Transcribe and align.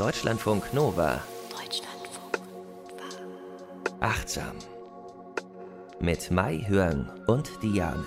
Deutschlandfunk 0.00 0.72
Nova. 0.72 1.20
Deutschlandfunk 1.50 2.38
Nova. 2.38 4.00
Achtsam. 4.00 4.56
Mit 6.00 6.30
Mai 6.30 6.64
Hörn 6.66 7.10
und 7.26 7.50
Diane. 7.62 8.02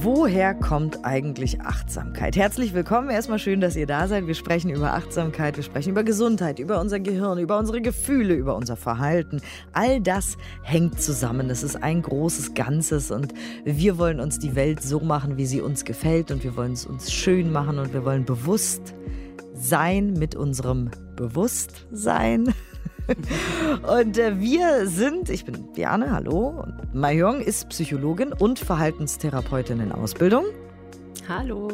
Woher 0.00 0.54
kommt 0.54 1.04
eigentlich 1.04 1.60
Achtsamkeit? 1.60 2.34
Herzlich 2.34 2.72
willkommen. 2.72 3.10
Erstmal 3.10 3.38
schön, 3.38 3.60
dass 3.60 3.76
ihr 3.76 3.86
da 3.86 4.08
seid. 4.08 4.26
Wir 4.26 4.34
sprechen 4.34 4.70
über 4.70 4.94
Achtsamkeit, 4.94 5.58
wir 5.58 5.64
sprechen 5.64 5.90
über 5.90 6.02
Gesundheit, 6.02 6.60
über 6.60 6.80
unser 6.80 6.98
Gehirn, 6.98 7.38
über 7.38 7.58
unsere 7.58 7.82
Gefühle, 7.82 8.32
über 8.32 8.56
unser 8.56 8.76
Verhalten. 8.76 9.42
All 9.74 10.00
das 10.00 10.38
hängt 10.62 10.98
zusammen. 10.98 11.50
Es 11.50 11.62
ist 11.62 11.82
ein 11.82 12.00
großes 12.00 12.54
Ganzes 12.54 13.10
und 13.10 13.34
wir 13.66 13.98
wollen 13.98 14.20
uns 14.20 14.38
die 14.38 14.54
Welt 14.54 14.82
so 14.82 15.00
machen, 15.00 15.36
wie 15.36 15.44
sie 15.44 15.60
uns 15.60 15.84
gefällt 15.84 16.30
und 16.30 16.42
wir 16.42 16.56
wollen 16.56 16.72
es 16.72 16.86
uns 16.86 17.12
schön 17.12 17.52
machen 17.52 17.78
und 17.78 17.92
wir 17.92 18.06
wollen 18.06 18.24
bewusst 18.24 18.94
sein 19.56 20.12
mit 20.12 20.34
unserem 20.34 20.90
Bewusstsein. 21.16 22.54
Und 23.98 24.18
äh, 24.18 24.38
wir 24.38 24.86
sind, 24.86 25.30
ich 25.30 25.44
bin 25.44 25.72
Diane, 25.74 26.10
hallo, 26.10 26.64
und 26.64 26.92
Mayong 26.92 27.40
ist 27.40 27.68
Psychologin 27.68 28.32
und 28.32 28.58
Verhaltenstherapeutin 28.58 29.78
in 29.78 29.92
Ausbildung. 29.92 30.44
Hallo. 31.28 31.68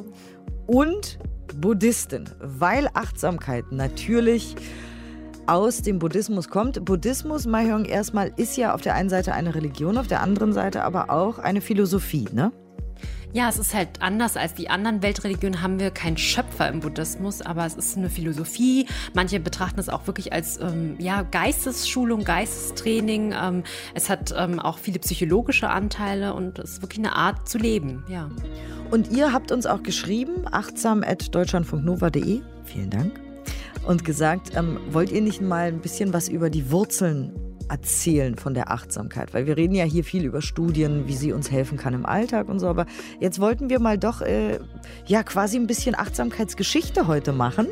Und 0.66 1.18
Buddhistin, 1.58 2.28
weil 2.38 2.88
Achtsamkeit 2.92 3.64
natürlich 3.70 4.56
aus 5.46 5.82
dem 5.82 5.98
Buddhismus 5.98 6.48
kommt. 6.48 6.84
Buddhismus, 6.84 7.46
Mahjong, 7.46 7.84
erstmal 7.84 8.32
ist 8.36 8.56
ja 8.56 8.74
auf 8.74 8.82
der 8.82 8.94
einen 8.94 9.08
Seite 9.08 9.32
eine 9.32 9.54
Religion, 9.54 9.98
auf 9.98 10.06
der 10.06 10.20
anderen 10.20 10.52
Seite 10.52 10.84
aber 10.84 11.10
auch 11.10 11.38
eine 11.38 11.60
Philosophie, 11.60 12.28
ne? 12.32 12.52
Ja, 13.34 13.48
es 13.48 13.58
ist 13.58 13.72
halt 13.72 14.02
anders 14.02 14.36
als 14.36 14.52
die 14.54 14.68
anderen 14.68 15.00
Weltreligionen, 15.02 15.62
haben 15.62 15.80
wir 15.80 15.90
keinen 15.90 16.18
Schöpfer 16.18 16.68
im 16.68 16.80
Buddhismus, 16.80 17.40
aber 17.40 17.64
es 17.64 17.74
ist 17.74 17.96
eine 17.96 18.10
Philosophie. 18.10 18.86
Manche 19.14 19.40
betrachten 19.40 19.80
es 19.80 19.88
auch 19.88 20.06
wirklich 20.06 20.34
als 20.34 20.60
ähm, 20.60 20.96
ja, 20.98 21.22
Geistesschulung, 21.22 22.24
Geistestraining. 22.24 23.32
Ähm, 23.32 23.62
es 23.94 24.10
hat 24.10 24.34
ähm, 24.36 24.58
auch 24.58 24.76
viele 24.76 24.98
psychologische 24.98 25.70
Anteile 25.70 26.34
und 26.34 26.58
es 26.58 26.72
ist 26.72 26.82
wirklich 26.82 26.98
eine 26.98 27.16
Art 27.16 27.48
zu 27.48 27.56
leben, 27.56 28.04
ja. 28.08 28.30
Und 28.90 29.10
ihr 29.10 29.32
habt 29.32 29.50
uns 29.50 29.64
auch 29.64 29.82
geschrieben, 29.82 30.44
achtsam.deutschlandfunknova.de, 30.50 32.42
vielen 32.64 32.90
Dank, 32.90 33.18
und 33.86 34.04
gesagt, 34.04 34.54
ähm, 34.54 34.78
wollt 34.90 35.10
ihr 35.10 35.22
nicht 35.22 35.40
mal 35.40 35.68
ein 35.68 35.80
bisschen 35.80 36.12
was 36.12 36.28
über 36.28 36.50
die 36.50 36.70
Wurzeln 36.70 37.32
erzählen 37.72 38.36
von 38.36 38.52
der 38.52 38.70
Achtsamkeit, 38.70 39.32
weil 39.32 39.46
wir 39.46 39.56
reden 39.56 39.74
ja 39.74 39.84
hier 39.84 40.04
viel 40.04 40.24
über 40.24 40.42
Studien, 40.42 41.08
wie 41.08 41.16
sie 41.16 41.32
uns 41.32 41.50
helfen 41.50 41.78
kann 41.78 41.94
im 41.94 42.04
Alltag 42.04 42.48
und 42.48 42.60
so, 42.60 42.68
aber 42.68 42.84
jetzt 43.18 43.40
wollten 43.40 43.70
wir 43.70 43.80
mal 43.80 43.96
doch 43.96 44.20
äh, 44.20 44.58
ja 45.06 45.22
quasi 45.22 45.56
ein 45.56 45.66
bisschen 45.66 45.94
Achtsamkeitsgeschichte 45.94 47.06
heute 47.06 47.32
machen. 47.32 47.68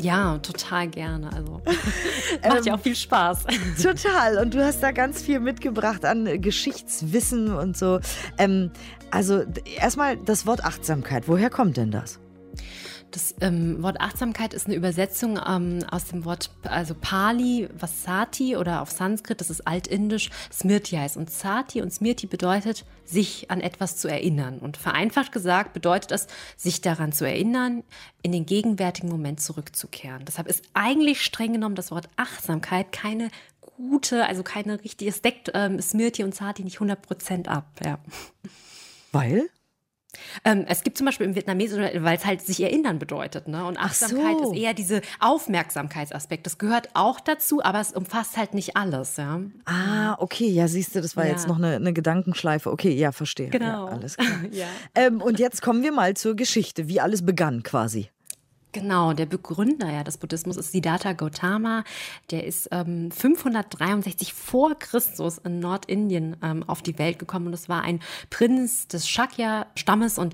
Ja, 0.00 0.38
total 0.38 0.88
gerne. 0.88 1.30
Also 1.32 1.60
macht 2.42 2.58
ähm, 2.58 2.64
ja 2.64 2.74
auch 2.74 2.80
viel 2.80 2.96
Spaß. 2.96 3.44
Total. 3.80 4.38
Und 4.38 4.54
du 4.54 4.64
hast 4.64 4.82
da 4.82 4.90
ganz 4.90 5.22
viel 5.22 5.38
mitgebracht 5.38 6.04
an 6.04 6.40
Geschichtswissen 6.40 7.54
und 7.54 7.76
so. 7.76 8.00
Ähm, 8.38 8.70
also 9.10 9.44
erstmal 9.78 10.16
das 10.16 10.46
Wort 10.46 10.64
Achtsamkeit. 10.64 11.28
Woher 11.28 11.50
kommt 11.50 11.76
denn 11.76 11.90
das? 11.90 12.18
Das 13.12 13.34
ähm, 13.42 13.82
Wort 13.82 14.00
Achtsamkeit 14.00 14.54
ist 14.54 14.66
eine 14.66 14.74
Übersetzung 14.74 15.38
ähm, 15.46 15.84
aus 15.90 16.06
dem 16.06 16.24
Wort, 16.24 16.50
also 16.62 16.94
Pali, 16.98 17.68
was 17.78 18.02
Sati 18.02 18.56
oder 18.56 18.80
auf 18.80 18.90
Sanskrit, 18.90 19.40
das 19.40 19.50
ist 19.50 19.66
altindisch, 19.66 20.30
Smrti 20.50 20.96
heißt. 20.96 21.18
Und 21.18 21.30
Sati 21.30 21.82
und 21.82 21.92
Smrti 21.92 22.26
bedeutet, 22.26 22.84
sich 23.04 23.50
an 23.50 23.60
etwas 23.60 23.98
zu 23.98 24.08
erinnern. 24.08 24.58
Und 24.58 24.78
vereinfacht 24.78 25.30
gesagt 25.30 25.74
bedeutet 25.74 26.10
es, 26.12 26.26
sich 26.56 26.80
daran 26.80 27.12
zu 27.12 27.26
erinnern, 27.26 27.84
in 28.22 28.32
den 28.32 28.46
gegenwärtigen 28.46 29.10
Moment 29.10 29.40
zurückzukehren. 29.40 30.24
Deshalb 30.24 30.48
ist 30.48 30.64
eigentlich 30.72 31.22
streng 31.22 31.52
genommen 31.52 31.74
das 31.74 31.90
Wort 31.90 32.08
Achtsamkeit 32.16 32.92
keine 32.92 33.28
gute, 33.60 34.26
also 34.26 34.42
keine 34.42 34.82
richtige, 34.82 35.10
es 35.10 35.20
deckt 35.20 35.50
ähm, 35.54 35.80
Smrti 35.80 36.24
und 36.24 36.34
Sati 36.34 36.64
nicht 36.64 36.76
100 36.76 37.02
Prozent 37.02 37.48
ab. 37.48 37.66
Ja. 37.84 37.98
Weil? 39.12 39.50
Ähm, 40.44 40.64
es 40.68 40.82
gibt 40.82 40.98
zum 40.98 41.06
Beispiel 41.06 41.26
im 41.26 41.34
Vietnamesischen, 41.34 42.04
weil 42.04 42.16
es 42.16 42.26
halt 42.26 42.42
sich 42.42 42.62
erinnern 42.62 42.98
bedeutet. 42.98 43.48
Ne? 43.48 43.64
Und 43.64 43.78
Achtsamkeit 43.78 44.38
so. 44.38 44.52
ist 44.52 44.58
eher 44.58 44.74
diese 44.74 45.00
Aufmerksamkeitsaspekt. 45.20 46.46
Das 46.46 46.58
gehört 46.58 46.90
auch 46.94 47.20
dazu, 47.20 47.62
aber 47.62 47.80
es 47.80 47.92
umfasst 47.92 48.36
halt 48.36 48.54
nicht 48.54 48.76
alles. 48.76 49.16
Ja? 49.16 49.40
Ah, 49.64 50.16
okay. 50.18 50.48
Ja, 50.48 50.68
siehst 50.68 50.94
du, 50.94 51.00
das 51.00 51.16
war 51.16 51.24
ja. 51.24 51.32
jetzt 51.32 51.48
noch 51.48 51.56
eine, 51.56 51.76
eine, 51.76 51.92
Gedankenschleife. 51.92 52.70
Okay, 52.70 52.92
ja, 52.92 53.12
verstehe. 53.12 53.48
Genau. 53.48 53.86
Ja, 53.86 53.92
alles 53.92 54.16
klar. 54.16 54.28
ja. 54.50 54.66
Ähm, 54.94 55.20
und 55.22 55.38
jetzt 55.38 55.62
kommen 55.62 55.82
wir 55.82 55.92
mal 55.92 56.14
zur 56.14 56.36
Geschichte, 56.36 56.88
wie 56.88 57.00
alles 57.00 57.24
begann 57.24 57.62
quasi. 57.62 58.10
Genau, 58.72 59.12
der 59.12 59.26
Begründer 59.26 59.92
ja, 59.92 60.02
des 60.02 60.16
Buddhismus 60.16 60.56
ist 60.56 60.72
Siddhartha 60.72 61.12
Gautama. 61.12 61.84
Der 62.30 62.44
ist 62.44 62.70
ähm, 62.72 63.10
563 63.10 64.32
vor 64.32 64.78
Christus 64.78 65.36
in 65.36 65.60
Nordindien 65.60 66.36
ähm, 66.42 66.64
auf 66.66 66.80
die 66.80 66.98
Welt 66.98 67.18
gekommen 67.18 67.48
und 67.48 67.52
es 67.52 67.68
war 67.68 67.82
ein 67.82 68.00
Prinz 68.30 68.88
des 68.88 69.06
Shakya-Stammes 69.06 70.16
und 70.16 70.32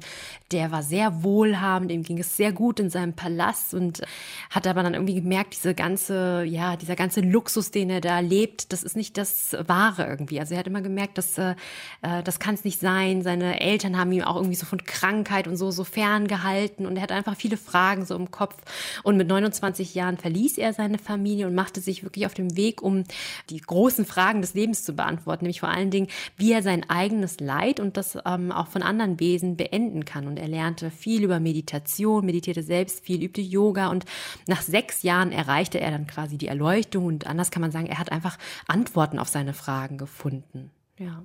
der 0.52 0.70
war 0.70 0.84
sehr 0.84 1.24
wohlhabend, 1.24 1.90
ihm 1.90 2.04
ging 2.04 2.20
es 2.20 2.36
sehr 2.36 2.52
gut 2.52 2.78
in 2.78 2.90
seinem 2.90 3.12
Palast 3.12 3.74
und 3.74 4.02
hat 4.50 4.68
aber 4.68 4.84
dann 4.84 4.94
irgendwie 4.94 5.16
gemerkt, 5.16 5.54
diese 5.54 5.74
ganze, 5.74 6.44
ja, 6.44 6.76
dieser 6.76 6.94
ganze 6.94 7.22
Luxus, 7.22 7.72
den 7.72 7.90
er 7.90 8.00
da 8.00 8.20
lebt, 8.20 8.72
das 8.72 8.84
ist 8.84 8.94
nicht 8.94 9.18
das 9.18 9.56
Wahre 9.66 10.06
irgendwie. 10.06 10.38
Also 10.38 10.54
er 10.54 10.60
hat 10.60 10.68
immer 10.68 10.80
gemerkt, 10.80 11.18
dass 11.18 11.38
äh, 11.38 11.56
äh 12.02 12.22
das 12.22 12.38
kann 12.38 12.54
es 12.54 12.62
nicht 12.62 12.78
sein. 12.78 13.22
Seine 13.22 13.60
Eltern 13.60 13.98
haben 13.98 14.12
ihm 14.12 14.22
auch 14.22 14.36
irgendwie 14.36 14.54
so 14.54 14.64
von 14.64 14.84
Krankheit 14.84 15.48
und 15.48 15.56
so 15.56 15.72
so 15.72 15.82
ferngehalten 15.82 16.86
und 16.86 16.96
er 16.96 17.02
hat 17.02 17.10
einfach 17.10 17.34
viele 17.34 17.56
Fragen 17.56 18.04
so 18.04 18.14
im 18.14 18.27
Kopf. 18.30 18.56
Und 19.02 19.16
mit 19.16 19.28
29 19.28 19.94
Jahren 19.94 20.18
verließ 20.18 20.58
er 20.58 20.72
seine 20.72 20.98
Familie 20.98 21.46
und 21.46 21.54
machte 21.54 21.80
sich 21.80 22.02
wirklich 22.02 22.26
auf 22.26 22.34
den 22.34 22.56
Weg, 22.56 22.82
um 22.82 23.04
die 23.50 23.60
großen 23.60 24.04
Fragen 24.04 24.40
des 24.40 24.54
Lebens 24.54 24.84
zu 24.84 24.94
beantworten, 24.94 25.44
nämlich 25.44 25.60
vor 25.60 25.68
allen 25.68 25.90
Dingen, 25.90 26.08
wie 26.36 26.52
er 26.52 26.62
sein 26.62 26.88
eigenes 26.88 27.40
Leid 27.40 27.80
und 27.80 27.96
das 27.96 28.18
ähm, 28.24 28.52
auch 28.52 28.68
von 28.68 28.82
anderen 28.82 29.20
Wesen 29.20 29.56
beenden 29.56 30.04
kann. 30.04 30.26
Und 30.26 30.38
er 30.38 30.48
lernte 30.48 30.90
viel 30.90 31.24
über 31.24 31.40
Meditation, 31.40 32.26
meditierte 32.26 32.62
selbst 32.62 33.04
viel, 33.04 33.22
übte 33.22 33.40
Yoga 33.40 33.88
und 33.88 34.04
nach 34.46 34.62
sechs 34.62 35.02
Jahren 35.02 35.32
erreichte 35.32 35.80
er 35.80 35.90
dann 35.90 36.06
quasi 36.06 36.38
die 36.38 36.48
Erleuchtung 36.48 37.06
und 37.06 37.26
anders 37.26 37.50
kann 37.50 37.62
man 37.62 37.70
sagen, 37.70 37.86
er 37.86 37.98
hat 37.98 38.12
einfach 38.12 38.38
Antworten 38.66 39.18
auf 39.18 39.28
seine 39.28 39.54
Fragen 39.54 39.98
gefunden. 39.98 40.70
Ja. 40.98 41.22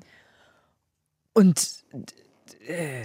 Und 1.33 1.83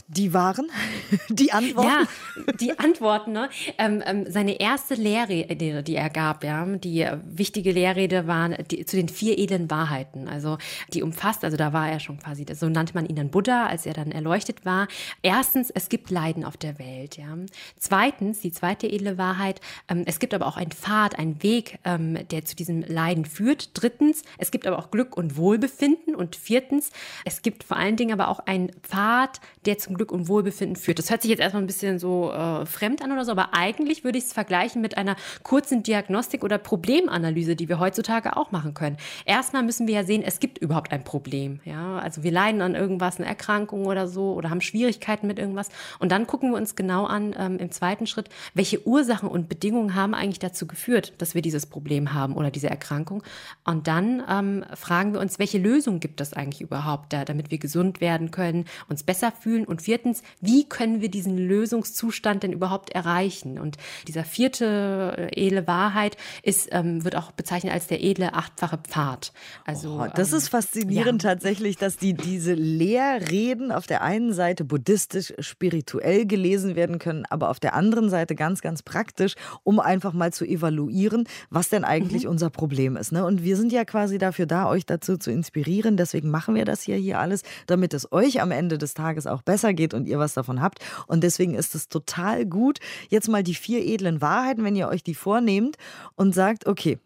die 0.09 0.33
waren? 0.33 0.71
Die 1.29 1.53
Antworten? 1.53 1.89
Ja, 1.89 2.53
die 2.61 2.79
Antworten. 2.79 3.33
Ne? 3.33 3.49
Ähm, 3.77 4.03
ähm, 4.07 4.27
seine 4.29 4.61
erste 4.61 4.95
Lehrrede, 4.95 5.83
die 5.83 5.97
er 5.97 6.11
gab, 6.11 6.45
ja, 6.45 6.65
die 6.65 7.07
wichtige 7.25 7.73
Lehrrede 7.73 8.27
waren 8.27 8.57
die, 8.71 8.85
zu 8.85 8.97
den 8.97 9.09
vier 9.09 9.39
edlen 9.39 9.71
Wahrheiten. 9.71 10.29
Also 10.29 10.59
die 10.93 11.03
umfasst, 11.03 11.45
also 11.45 11.57
da 11.57 11.73
war 11.73 11.91
er 11.91 12.01
schon 12.01 12.19
quasi, 12.19 12.47
so 12.53 12.69
nannte 12.69 12.95
man 12.95 13.07
ihn 13.07 13.17
dann 13.17 13.31
Buddha, 13.31 13.67
als 13.67 13.87
er 13.87 13.95
dann 13.95 14.13
erleuchtet 14.13 14.65
war. 14.65 14.89
Erstens, 15.23 15.71
es 15.71 15.89
gibt 15.89 16.11
Leiden 16.11 16.45
auf 16.45 16.57
der 16.57 16.79
Welt. 16.79 17.17
Ja. 17.17 17.37
Zweitens, 17.79 18.41
die 18.41 18.53
zweite 18.53 18.91
edle 18.91 19.19
Wahrheit, 19.19 19.61
ähm, 19.89 20.05
es 20.07 20.19
gibt 20.19 20.35
aber 20.35 20.47
auch 20.47 20.57
einen 20.57 20.73
Pfad, 20.73 21.19
einen 21.19 21.43
Weg, 21.43 21.79
ähm, 21.85 22.19
der 22.31 22.45
zu 22.45 22.55
diesem 22.55 22.83
Leiden 22.83 23.25
führt. 23.25 23.71
Drittens, 23.75 24.23
es 24.39 24.51
gibt 24.51 24.67
aber 24.67 24.79
auch 24.79 24.91
Glück 24.91 25.17
und 25.17 25.37
Wohlbefinden. 25.37 26.15
Und 26.15 26.37
viertens, 26.37 26.91
es 27.25 27.43
gibt 27.43 27.65
vor 27.65 27.77
allen 27.77 27.97
Dingen 27.97 28.13
aber 28.13 28.29
auch 28.29 28.41
einen 28.41 28.71
Pfad, 28.83 29.41
der 29.67 29.79
zum 29.79 29.97
Glück 29.97 30.13
und 30.13 30.29
Wohlbefinden 30.29 30.77
führt. 30.77 30.99
Das 30.99 31.11
hört 31.11 31.23
sich 31.23 31.31
jetzt 31.31 31.41
erstmal 31.41 31.63
ein 31.63 31.67
bisschen 31.67 31.99
so 31.99 32.33
äh, 32.33 32.67
fremd 32.67 33.03
an 33.03 33.13
oder 33.13 33.25
so, 33.25 33.33
aber 33.33 33.55
eigentlich 33.55 34.05
würde 34.05 34.19
ich 34.19 34.25
es 34.25 34.33
vergleichen 34.33 34.81
mit 34.81 34.97
einer 34.97 35.17
kurzen 35.43 35.83
Diagnostik 35.83 36.45
oder 36.45 36.59
Problemanalyse, 36.59 37.57
die 37.57 37.69
wir 37.69 37.79
heutzutage 37.79 38.37
auch 38.37 38.51
machen 38.51 38.75
können. 38.75 38.97
Erstmal 39.25 39.63
müssen 39.63 39.87
wir 39.87 39.95
ja 39.95 40.05
sehen, 40.05 40.23
es 40.25 40.41
gibt 40.41 40.59
überhaupt 40.59 40.93
ein 40.93 41.05
Problem. 41.05 41.61
Ja? 41.65 41.99
Also 41.99 42.23
wir 42.23 42.33
leiden 42.33 42.63
an 42.63 42.75
irgendwas, 42.75 43.19
eine 43.19 43.27
Erkrankung 43.27 43.87
oder 43.87 44.09
so 44.09 44.33
oder 44.33 44.51
haben 44.51 44.61
Schwierigkeiten 44.61 45.27
mit 45.27 45.39
irgendwas. 45.39 45.69
Und 45.99 46.13
dann 46.13 46.27
gucken 46.27 46.51
wir 46.51 46.57
uns 46.57 46.77
genau 46.77 47.05
an 47.05 47.35
ähm, 47.39 47.59
im 47.59 47.71
zweiten 47.71 48.07
Schritt, 48.07 48.29
welche 48.55 48.87
Ursachen 48.87 49.29
und 49.29 49.49
Bedingungen 49.49 49.95
haben 49.95 50.15
eigentlich 50.15 50.39
dazu 50.39 50.67
geführt, 50.67 51.13
dass 51.19 51.35
wir 51.35 51.43
dieses 51.43 51.67
Problem 51.67 52.15
haben 52.15 52.35
oder 52.35 52.51
diese 52.51 52.71
Erkrankung. 52.71 53.23
Und 53.65 53.87
dann 53.87 54.23
ähm, 54.29 54.65
fragen 54.75 55.13
wir 55.13 55.21
uns, 55.21 55.39
welche 55.39 55.59
Lösung 55.59 56.01
gibt 56.01 56.21
es 56.21 56.33
eigentlich 56.33 56.61
überhaupt 56.61 57.13
da, 57.13 57.25
damit 57.25 57.51
wir 57.51 57.59
gesund 57.59 58.01
werden 58.01 58.31
können, 58.31 58.65
uns 58.89 59.03
besser 59.03 59.33
fühlen 59.41 59.65
und 59.65 59.83
viertens, 59.83 60.23
wie 60.41 60.69
können 60.69 61.01
wir 61.01 61.11
diesen 61.11 61.37
Lösungszustand 61.37 62.43
denn 62.43 62.53
überhaupt 62.53 62.91
erreichen? 62.91 63.59
Und 63.59 63.77
dieser 64.07 64.25
vierte 64.25 65.31
äh, 65.35 65.47
edle 65.47 65.67
Wahrheit 65.67 66.17
ist, 66.43 66.69
ähm, 66.73 67.05
wird 67.05 67.17
auch 67.17 67.33
bezeichnet 67.33 67.73
als 67.73 67.87
der 67.87 68.03
edle 68.03 68.35
achtfache 68.35 68.79
Pfad. 68.79 69.33
Also, 69.65 70.01
oh, 70.01 70.07
das 70.15 70.33
ähm, 70.33 70.39
ist 70.39 70.49
faszinierend 70.49 71.23
ja. 71.23 71.31
tatsächlich, 71.31 71.77
dass 71.77 71.97
die 71.97 72.15
diese 72.15 72.55
Lehrreden 72.55 73.73
auf 73.73 73.87
der 73.87 74.03
einen 74.03 74.33
Seite 74.33 74.65
buddhistisch, 74.65 75.35
spirituell 75.41 76.27
gelesen 76.27 76.77
werden 76.77 76.99
können, 76.99 77.25
aber 77.29 77.51
auf 77.51 77.61
der 77.61 77.75
anderen 77.75 78.11
Seite 78.11 78.35
ganz, 78.35 78.61
ganz 78.61 78.83
praktisch, 78.83 79.35
um 79.63 79.81
einfach 79.81 80.13
mal 80.13 80.33
zu 80.33 80.45
evaluieren, 80.45 81.25
was 81.51 81.69
denn 81.69 81.85
eigentlich 81.85 82.25
mhm. 82.25 82.31
unser 82.31 82.51
Problem 82.51 82.97
ist. 82.97 83.13
Ne? 83.13 83.25
Und 83.25 83.43
wir 83.43 83.57
sind 83.57 83.73
ja 83.73 83.85
quasi 83.85 84.19
dafür 84.19 84.47
da, 84.47 84.69
euch 84.69 84.87
dazu 84.87 85.17
zu 85.17 85.31
inspirieren. 85.31 85.97
Deswegen 85.97 86.31
machen 86.31 86.55
wir 86.55 86.65
das 86.65 86.83
hier, 86.83 86.97
hier 86.97 87.19
alles, 87.19 87.43
damit 87.67 87.95
es 87.95 88.13
euch 88.13 88.41
am 88.41 88.51
Ende 88.51 88.79
des 88.79 88.95
Tages 88.95 89.09
Tages 89.09 89.27
auch 89.29 89.43
besser 89.43 89.75
geht 89.75 89.95
und 89.95 90.07
ihr 90.07 90.19
was 90.19 90.35
davon 90.35 90.61
habt. 90.61 90.85
Und 91.07 91.23
deswegen 91.23 91.55
ist 91.55 91.75
es 91.75 91.89
total 91.89 92.47
gut, 92.47 92.79
jetzt 93.09 93.29
mal 93.29 93.43
die 93.43 93.55
vier 93.55 93.85
edlen 93.85 94.21
Wahrheiten, 94.21 94.65
wenn 94.65 94.77
ihr 94.77 94.89
euch 94.89 95.03
die 95.03 95.15
vornehmt 95.15 95.77
und 96.17 96.35
sagt, 96.35 96.67
okay, 96.67 96.99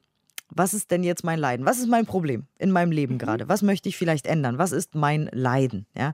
was 0.55 0.75
ist 0.75 0.91
denn 0.91 1.03
jetzt 1.03 1.25
mein 1.25 1.39
Leiden? 1.39 1.67
Was 1.67 1.79
ist 1.79 1.89
mein 1.89 2.07
Problem 2.07 2.47
in 2.59 2.71
meinem 2.71 2.93
Leben 2.93 3.15
mhm. 3.15 3.19
gerade? 3.19 3.49
Was 3.49 3.63
möchte 3.63 3.89
ich 3.89 3.97
vielleicht 3.97 4.27
ändern? 4.27 4.59
Was 4.59 4.73
ist 4.73 4.95
mein 4.95 5.29
Leiden? 5.33 5.87
Ja? 5.95 6.13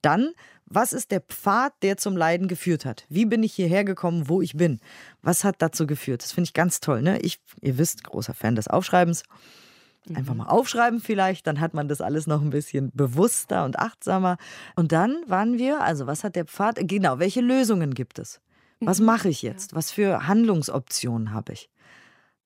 Dann, 0.00 0.30
was 0.66 0.92
ist 0.92 1.10
der 1.10 1.20
Pfad, 1.20 1.72
der 1.82 1.96
zum 1.96 2.16
Leiden 2.16 2.48
geführt 2.48 2.84
hat? 2.84 3.04
Wie 3.08 3.24
bin 3.24 3.42
ich 3.42 3.52
hierher 3.52 3.84
gekommen, 3.84 4.28
wo 4.28 4.40
ich 4.40 4.56
bin? 4.56 4.80
Was 5.22 5.44
hat 5.44 5.56
dazu 5.58 5.86
geführt? 5.86 6.22
Das 6.22 6.32
finde 6.32 6.48
ich 6.48 6.54
ganz 6.54 6.80
toll. 6.80 7.02
Ne? 7.02 7.18
Ich, 7.20 7.40
ihr 7.60 7.78
wisst, 7.78 8.04
großer 8.04 8.34
Fan 8.34 8.54
des 8.54 8.68
Aufschreibens. 8.68 9.24
Einfach 10.14 10.32
mhm. 10.32 10.38
mal 10.38 10.46
aufschreiben 10.46 11.00
vielleicht, 11.00 11.46
dann 11.46 11.60
hat 11.60 11.74
man 11.74 11.86
das 11.86 12.00
alles 12.00 12.26
noch 12.26 12.40
ein 12.40 12.50
bisschen 12.50 12.90
bewusster 12.94 13.64
und 13.64 13.78
achtsamer. 13.78 14.38
Und 14.74 14.92
dann 14.92 15.16
waren 15.26 15.58
wir, 15.58 15.82
also 15.82 16.06
was 16.06 16.24
hat 16.24 16.36
der 16.36 16.46
Pfad, 16.46 16.78
genau, 16.88 17.18
welche 17.18 17.42
Lösungen 17.42 17.92
gibt 17.92 18.18
es? 18.18 18.40
Was 18.80 19.00
mhm. 19.00 19.06
mache 19.06 19.28
ich 19.28 19.42
jetzt? 19.42 19.74
Was 19.74 19.90
für 19.90 20.26
Handlungsoptionen 20.26 21.32
habe 21.32 21.52
ich? 21.52 21.68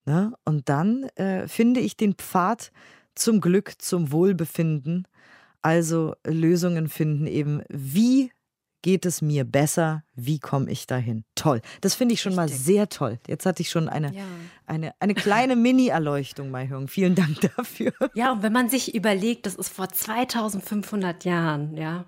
Ne? 0.05 0.33
Und 0.45 0.69
dann 0.69 1.05
äh, 1.15 1.47
finde 1.49 1.81
ich 1.81 1.97
den 1.97 2.15
Pfad 2.15 2.73
zum 3.15 3.41
Glück, 3.41 3.81
zum 3.81 4.11
Wohlbefinden. 4.11 5.07
Also 5.63 6.15
Lösungen 6.27 6.89
finden 6.89 7.27
eben, 7.27 7.63
wie 7.69 8.31
geht 8.83 9.07
es 9.07 9.23
mir 9.23 9.45
besser, 9.45 10.05
wie 10.15 10.39
komme 10.39 10.71
ich 10.71 10.87
dahin? 10.87 11.25
Toll. 11.37 11.63
Das 11.81 11.95
finde 11.95 12.13
ich 12.13 12.21
schon 12.21 12.39
Richtig. 12.39 12.55
mal 12.55 12.63
sehr 12.65 12.89
toll. 12.91 13.19
Jetzt 13.27 13.47
hatte 13.47 13.63
ich 13.63 13.71
schon 13.71 13.89
eine, 13.89 14.15
ja. 14.15 14.25
Eine, 14.67 14.95
eine 15.01 15.15
kleine 15.15 15.57
Mini-Erleuchtung, 15.57 16.51
Mai 16.51 16.69
Hung. 16.69 16.89
Vielen 16.89 17.15
Dank 17.15 17.41
dafür. 17.57 17.93
Ja, 18.15 18.33
und 18.33 18.43
wenn 18.43 18.53
man 18.53 18.69
sich 18.69 18.95
überlegt, 18.95 19.47
das 19.47 19.55
ist 19.55 19.69
vor 19.69 19.89
2500 19.89 21.25
Jahren, 21.25 21.77
ja, 21.77 22.07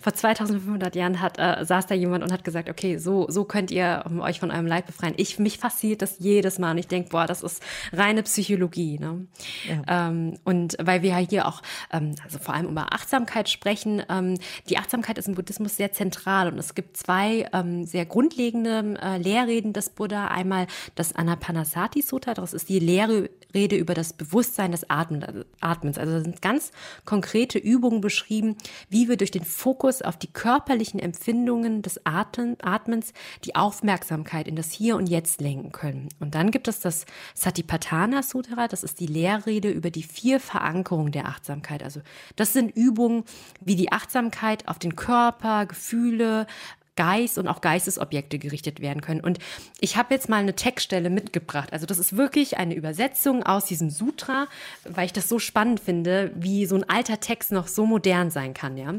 vor 0.00 0.14
2500 0.14 0.94
Jahren 0.94 1.20
hat, 1.20 1.38
äh, 1.38 1.64
saß 1.64 1.86
da 1.86 1.94
jemand 1.94 2.24
und 2.24 2.32
hat 2.32 2.44
gesagt, 2.44 2.68
okay, 2.68 2.96
so, 2.98 3.26
so 3.28 3.44
könnt 3.44 3.70
ihr 3.70 4.04
um, 4.06 4.20
euch 4.20 4.40
von 4.40 4.50
eurem 4.50 4.66
Leid 4.66 4.86
befreien. 4.86 5.14
Ich, 5.16 5.38
mich 5.38 5.58
fasziniert 5.58 6.02
das 6.02 6.16
jedes 6.18 6.58
Mal 6.58 6.72
und 6.72 6.78
ich 6.78 6.88
denke, 6.88 7.10
boah, 7.10 7.26
das 7.26 7.42
ist 7.42 7.62
reine 7.92 8.22
Psychologie. 8.22 8.98
Ne? 8.98 9.26
Ja. 9.68 10.08
Ähm, 10.08 10.38
und 10.44 10.76
weil 10.80 11.02
wir 11.02 11.16
hier 11.16 11.46
auch, 11.46 11.62
ähm, 11.92 12.14
also 12.24 12.38
vor 12.38 12.54
allem 12.54 12.68
über 12.68 12.92
Achtsamkeit 12.92 13.48
sprechen, 13.48 14.02
ähm, 14.08 14.38
die 14.68 14.78
Achtsamkeit 14.78 15.18
ist 15.18 15.28
im 15.28 15.34
Buddhismus 15.34 15.76
sehr 15.76 15.92
zentral 15.92 16.52
und 16.52 16.58
es 16.58 16.74
gibt 16.74 16.96
zwei 16.96 17.48
ähm, 17.52 17.84
sehr 17.84 18.06
grundlegende 18.06 18.98
äh, 19.00 19.18
Lehrreden 19.18 19.72
des 19.72 19.90
Buddha. 19.90 20.28
Einmal 20.28 20.66
das 20.94 21.14
Anapanasati 21.14 22.02
Sutta, 22.02 22.34
das 22.34 22.52
ist 22.52 22.68
die 22.68 22.78
Lehre 22.78 23.30
Rede 23.54 23.76
über 23.76 23.94
das 23.94 24.12
Bewusstsein 24.12 24.72
des 24.72 24.88
Atmens. 24.88 25.98
Also 25.98 26.20
sind 26.20 26.42
ganz 26.42 26.72
konkrete 27.04 27.58
Übungen 27.58 28.00
beschrieben, 28.00 28.56
wie 28.88 29.08
wir 29.08 29.16
durch 29.16 29.30
den 29.30 29.44
Fokus 29.62 30.02
auf 30.02 30.16
die 30.16 30.26
körperlichen 30.26 30.98
Empfindungen 30.98 31.82
des 31.82 32.00
Atmens 32.04 33.12
die 33.44 33.54
Aufmerksamkeit 33.54 34.48
in 34.48 34.56
das 34.56 34.72
Hier 34.72 34.96
und 34.96 35.08
Jetzt 35.08 35.40
lenken 35.40 35.70
können. 35.70 36.08
Und 36.18 36.34
dann 36.34 36.50
gibt 36.50 36.66
es 36.66 36.80
das 36.80 37.06
Satipatthana 37.34 38.24
Sutra, 38.24 38.66
das 38.66 38.82
ist 38.82 38.98
die 38.98 39.06
Lehrrede 39.06 39.70
über 39.70 39.90
die 39.90 40.02
vier 40.02 40.40
Verankerungen 40.40 41.12
der 41.12 41.26
Achtsamkeit. 41.26 41.84
Also 41.84 42.00
das 42.34 42.52
sind 42.52 42.76
Übungen, 42.76 43.22
wie 43.60 43.76
die 43.76 43.92
Achtsamkeit 43.92 44.66
auf 44.66 44.80
den 44.80 44.96
Körper, 44.96 45.66
Gefühle, 45.66 46.48
Geist 46.96 47.38
und 47.38 47.46
auch 47.46 47.60
Geistesobjekte 47.60 48.40
gerichtet 48.40 48.80
werden 48.80 49.00
können. 49.00 49.20
Und 49.20 49.38
ich 49.78 49.96
habe 49.96 50.12
jetzt 50.12 50.28
mal 50.28 50.38
eine 50.38 50.56
Textstelle 50.56 51.08
mitgebracht. 51.08 51.72
Also 51.72 51.86
das 51.86 51.98
ist 51.98 52.16
wirklich 52.16 52.58
eine 52.58 52.74
Übersetzung 52.74 53.44
aus 53.44 53.66
diesem 53.66 53.90
Sutra, 53.90 54.48
weil 54.82 55.06
ich 55.06 55.12
das 55.12 55.28
so 55.28 55.38
spannend 55.38 55.78
finde, 55.78 56.32
wie 56.34 56.66
so 56.66 56.74
ein 56.74 56.88
alter 56.90 57.20
Text 57.20 57.52
noch 57.52 57.68
so 57.68 57.86
modern 57.86 58.32
sein 58.32 58.54
kann, 58.54 58.76
ja. 58.76 58.94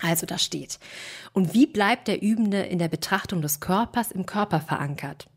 Also 0.00 0.26
da 0.26 0.38
steht. 0.38 0.78
Und 1.32 1.54
wie 1.54 1.66
bleibt 1.66 2.08
der 2.08 2.22
Übende 2.22 2.62
in 2.62 2.78
der 2.78 2.88
Betrachtung 2.88 3.42
des 3.42 3.60
Körpers 3.60 4.10
im 4.10 4.26
Körper 4.26 4.60
verankert? 4.60 5.28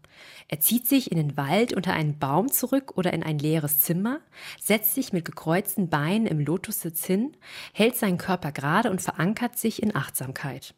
Er 0.47 0.59
zieht 0.59 0.87
sich 0.87 1.11
in 1.11 1.17
den 1.17 1.37
Wald 1.37 1.73
unter 1.73 1.93
einen 1.93 2.19
Baum 2.19 2.51
zurück 2.51 2.93
oder 2.95 3.13
in 3.13 3.23
ein 3.23 3.39
leeres 3.39 3.79
Zimmer, 3.79 4.19
setzt 4.61 4.93
sich 4.93 5.11
mit 5.11 5.25
gekreuzten 5.25 5.89
Beinen 5.89 6.27
im 6.27 6.39
Lotussitz 6.39 7.05
hin, 7.05 7.35
hält 7.73 7.95
seinen 7.97 8.17
Körper 8.17 8.51
gerade 8.51 8.91
und 8.91 9.01
verankert 9.01 9.57
sich 9.57 9.81
in 9.81 9.95
Achtsamkeit. 9.95 10.75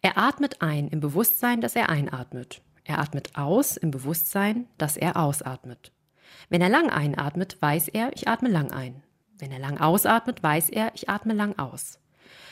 Er 0.00 0.18
atmet 0.18 0.62
ein 0.62 0.88
im 0.88 1.00
Bewusstsein, 1.00 1.60
dass 1.60 1.76
er 1.76 1.88
einatmet. 1.88 2.62
Er 2.84 2.98
atmet 2.98 3.36
aus 3.36 3.76
im 3.76 3.90
Bewusstsein, 3.90 4.66
dass 4.78 4.96
er 4.96 5.16
ausatmet. 5.16 5.92
Wenn 6.48 6.62
er 6.62 6.68
lang 6.68 6.90
einatmet, 6.90 7.60
weiß 7.60 7.88
er, 7.88 8.12
ich 8.14 8.26
atme 8.26 8.48
lang 8.48 8.72
ein. 8.72 9.02
Wenn 9.38 9.52
er 9.52 9.60
lang 9.60 9.78
ausatmet, 9.78 10.42
weiß 10.42 10.70
er, 10.70 10.92
ich 10.94 11.08
atme 11.08 11.34
lang 11.34 11.58
aus. 11.58 11.99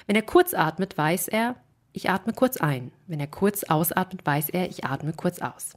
Wenn 0.08 0.16
er 0.16 0.22
kurz 0.22 0.54
atmet, 0.54 0.96
weiß 0.96 1.28
er, 1.28 1.56
ich 1.92 2.08
atme 2.08 2.32
kurz 2.32 2.56
ein. 2.56 2.92
Wenn 3.06 3.20
er 3.20 3.26
kurz 3.26 3.64
ausatmet, 3.64 4.24
weiß 4.24 4.48
er, 4.48 4.70
ich 4.70 4.86
atme 4.86 5.12
kurz 5.12 5.42
aus. 5.42 5.74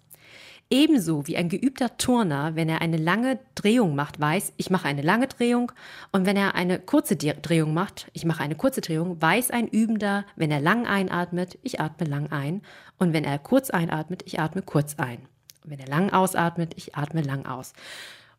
Ebenso 0.69 1.27
wie 1.27 1.35
ein 1.35 1.49
geübter 1.49 1.97
Turner, 1.97 2.55
wenn 2.55 2.69
er 2.69 2.81
eine 2.81 2.95
lange 2.95 3.39
Drehung 3.55 3.93
macht, 3.93 4.21
weiß, 4.21 4.53
ich 4.55 4.69
mache 4.69 4.87
eine 4.87 5.01
lange 5.01 5.27
Drehung. 5.27 5.73
Und 6.13 6.25
wenn 6.25 6.37
er 6.37 6.55
eine 6.55 6.79
kurze 6.79 7.17
Drehung 7.17 7.73
macht, 7.73 8.09
ich 8.13 8.23
mache 8.23 8.41
eine 8.41 8.55
kurze 8.55 8.79
Drehung, 8.79 9.21
weiß 9.21 9.51
ein 9.51 9.67
Übender, 9.67 10.23
wenn 10.37 10.49
er 10.49 10.61
lang 10.61 10.87
einatmet, 10.87 11.59
ich 11.61 11.81
atme 11.81 12.07
lang 12.07 12.31
ein. 12.31 12.61
Und 12.97 13.11
wenn 13.11 13.25
er 13.25 13.37
kurz 13.37 13.69
einatmet, 13.69 14.23
ich 14.25 14.39
atme 14.39 14.61
kurz 14.61 14.95
ein. 14.97 15.17
Und 15.65 15.71
wenn 15.71 15.79
er 15.79 15.89
lang 15.89 16.13
ausatmet, 16.13 16.71
ich 16.77 16.95
atme 16.95 17.21
lang 17.21 17.45
aus. 17.45 17.73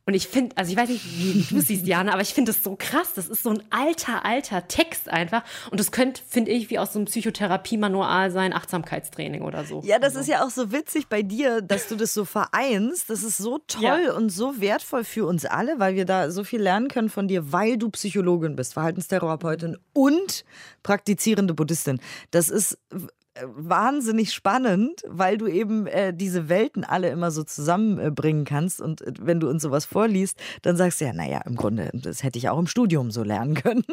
Und 0.05 0.15
ich 0.15 0.27
finde, 0.27 0.57
also 0.57 0.73
ich 0.73 0.77
weiß 0.77 0.89
nicht, 0.89 1.05
wie 1.17 1.55
du 1.55 1.61
siehst, 1.61 1.87
Jana, 1.87 2.13
aber 2.13 2.23
ich 2.23 2.35
finde 2.35 2.53
das 2.53 2.65
so 2.65 2.75
krass. 2.77 3.13
Das 3.15 3.29
ist 3.29 3.45
so 3.45 3.51
ein 3.51 3.63
alter, 3.71 4.25
alter 4.25 4.67
Text 4.67 5.09
einfach. 5.09 5.45
Und 5.71 5.79
das 5.79 5.93
könnte, 5.93 6.21
finde 6.29 6.51
ich, 6.51 6.71
wie 6.71 6.81
aus 6.81 6.93
so 6.93 6.99
einem 6.99 7.07
Psychotherapie-Manual 7.07 8.33
sein, 8.33 8.53
Achtsamkeitstraining 8.53 9.43
oder 9.43 9.65
so. 9.65 9.81
Ja, 9.85 10.01
das 10.01 10.17
also. 10.17 10.21
ist 10.21 10.27
ja 10.27 10.45
auch 10.45 10.51
so 10.51 10.73
witzig 10.73 11.07
bei 11.07 11.23
dir, 11.23 11.63
dass 11.63 11.87
du 11.87 11.95
das 11.95 12.15
so 12.15 12.25
vereinst. 12.25 13.11
Das 13.11 13.23
ist 13.23 13.37
so 13.37 13.59
toll 13.69 14.07
ja. 14.07 14.13
und 14.15 14.31
so 14.31 14.61
wertvoll 14.61 15.05
für 15.05 15.25
uns 15.25 15.45
alle, 15.45 15.79
weil 15.79 15.95
wir 15.95 16.05
da 16.05 16.33
so 16.33 16.43
viel 16.43 16.61
lernen 16.61 16.89
können 16.89 17.09
von 17.09 17.29
dir, 17.29 17.53
weil 17.53 17.77
du 17.77 17.89
Psychologin 17.91 18.57
bist, 18.57 18.73
Verhaltenstherapeutin 18.73 19.79
und 19.93 20.45
praktizierende 20.83 21.55
Buddhistin. 21.55 22.01
Das 22.33 22.49
ist 22.49 22.77
wahnsinnig 23.43 24.33
spannend, 24.33 25.03
weil 25.07 25.39
du 25.39 25.47
eben 25.47 25.87
äh, 25.87 26.13
diese 26.15 26.49
Welten 26.49 26.85
alle 26.85 27.09
immer 27.09 27.31
so 27.31 27.43
zusammenbringen 27.45 28.45
kannst. 28.45 28.81
Und 28.81 29.01
äh, 29.03 29.13
wenn 29.21 29.41
du 29.41 29.49
uns 29.49 29.63
sowas 29.63 29.85
vorliest, 29.85 30.39
dann 30.63 30.77
sagst 30.77 31.01
du 31.01 31.07
ja, 31.07 31.13
naja, 31.13 31.41
im 31.47 31.57
Grunde, 31.57 31.91
das 31.95 32.23
hätte 32.23 32.39
ich 32.39 32.49
auch 32.49 32.59
im 32.59 32.67
Studium 32.67 33.11
so 33.11 33.23
lernen 33.23 33.55
können. 33.55 33.85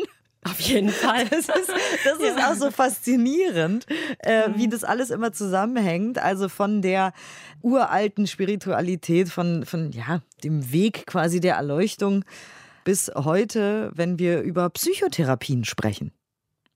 Auf 0.46 0.60
jeden 0.62 0.90
Fall. 0.90 1.26
Das 1.28 1.50
ist, 1.50 1.70
das 2.06 2.20
ist 2.20 2.38
auch 2.38 2.56
so 2.56 2.72
faszinierend, 2.72 3.86
äh, 4.20 4.48
mhm. 4.48 4.58
wie 4.58 4.70
das 4.70 4.84
alles 4.84 5.10
immer 5.10 5.34
zusammenhängt. 5.34 6.18
Also 6.18 6.48
von 6.48 6.82
der 6.82 7.14
uralten 7.62 8.26
Spiritualität, 8.26 9.30
von, 9.30 9.66
von 9.66 9.92
ja, 9.92 10.22
dem 10.44 10.72
Weg 10.72 11.06
quasi 11.08 11.40
der 11.40 11.56
Erleuchtung 11.56 12.24
bis 12.86 13.12
heute, 13.14 13.92
wenn 13.94 14.18
wir 14.18 14.42
über 14.42 14.70
Psychotherapien 14.70 15.66
sprechen. 15.66 16.12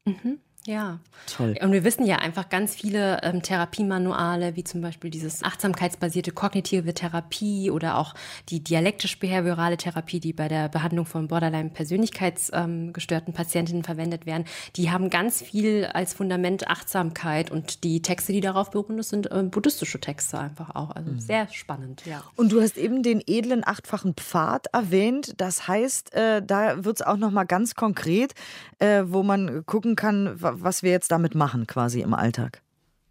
Mhm. 0.05 0.39
Ja. 0.65 1.00
Toll. 1.27 1.55
Und 1.62 1.72
wir 1.72 1.84
wissen 1.84 2.05
ja 2.05 2.17
einfach 2.17 2.50
ganz 2.50 2.75
viele 2.75 3.22
ähm, 3.24 3.41
Therapiemanuale, 3.41 4.55
wie 4.55 4.63
zum 4.63 4.82
Beispiel 4.82 5.10
dieses 5.10 5.43
achtsamkeitsbasierte 5.43 6.32
kognitive 6.32 6.93
Therapie 6.93 7.72
oder 7.72 7.98
auch 7.98 8.13
die 8.50 8.62
dialektisch-behaviorale 8.62 9.77
Therapie, 9.77 10.20
die 10.20 10.34
bei 10.34 10.48
der 10.48 10.70
Behandlung 10.70 11.05
von 11.05 11.27
Borderline-Persönlichkeitsgestörten 11.27 13.29
ähm, 13.29 13.34
Patientinnen 13.34 13.84
verwendet 13.84 14.25
werden. 14.25 14.46
Die 14.75 14.91
haben 14.91 15.10
ganz 15.10 15.41
viel 15.41 15.86
als 15.86 16.13
Fundament 16.13 16.67
Achtsamkeit 16.67 17.51
und 17.51 17.84
die 17.84 18.01
Texte, 18.01 18.34
die 18.34 18.41
darauf 18.41 18.72
beruhen, 18.72 18.98
das 18.98 19.10
sind 19.10 19.32
äh, 19.32 19.43
buddhistische 19.43 20.00
Texte 20.00 20.39
einfach 20.39 20.75
auch. 20.75 20.91
Also 20.91 21.12
mhm. 21.12 21.20
sehr 21.20 21.48
spannend, 21.50 22.05
ja. 22.05 22.24
Und 22.36 22.51
du 22.51 22.62
hast 22.62 22.77
eben 22.77 23.03
den 23.03 23.22
edlen 23.25 23.65
achtfachen 23.65 24.13
Pfad 24.15 24.67
erwähnt. 24.74 25.36
Das 25.38 25.67
heißt, 25.67 26.13
äh, 26.13 26.41
da 26.41 26.84
wird 26.84 26.98
es 26.98 27.05
auch 27.05 27.17
nochmal 27.17 27.46
ganz 27.46 27.75
konkret, 27.75 28.34
äh, 28.79 29.03
wo 29.05 29.24
man 29.24 29.65
gucken 29.65 29.96
kann, 29.96 30.36
was 30.62 30.83
wir 30.83 30.91
jetzt 30.91 31.12
damit 31.12 31.36
machen 31.36 31.67
quasi 31.67 32.01
im 32.01 32.13
Alltag. 32.13 32.62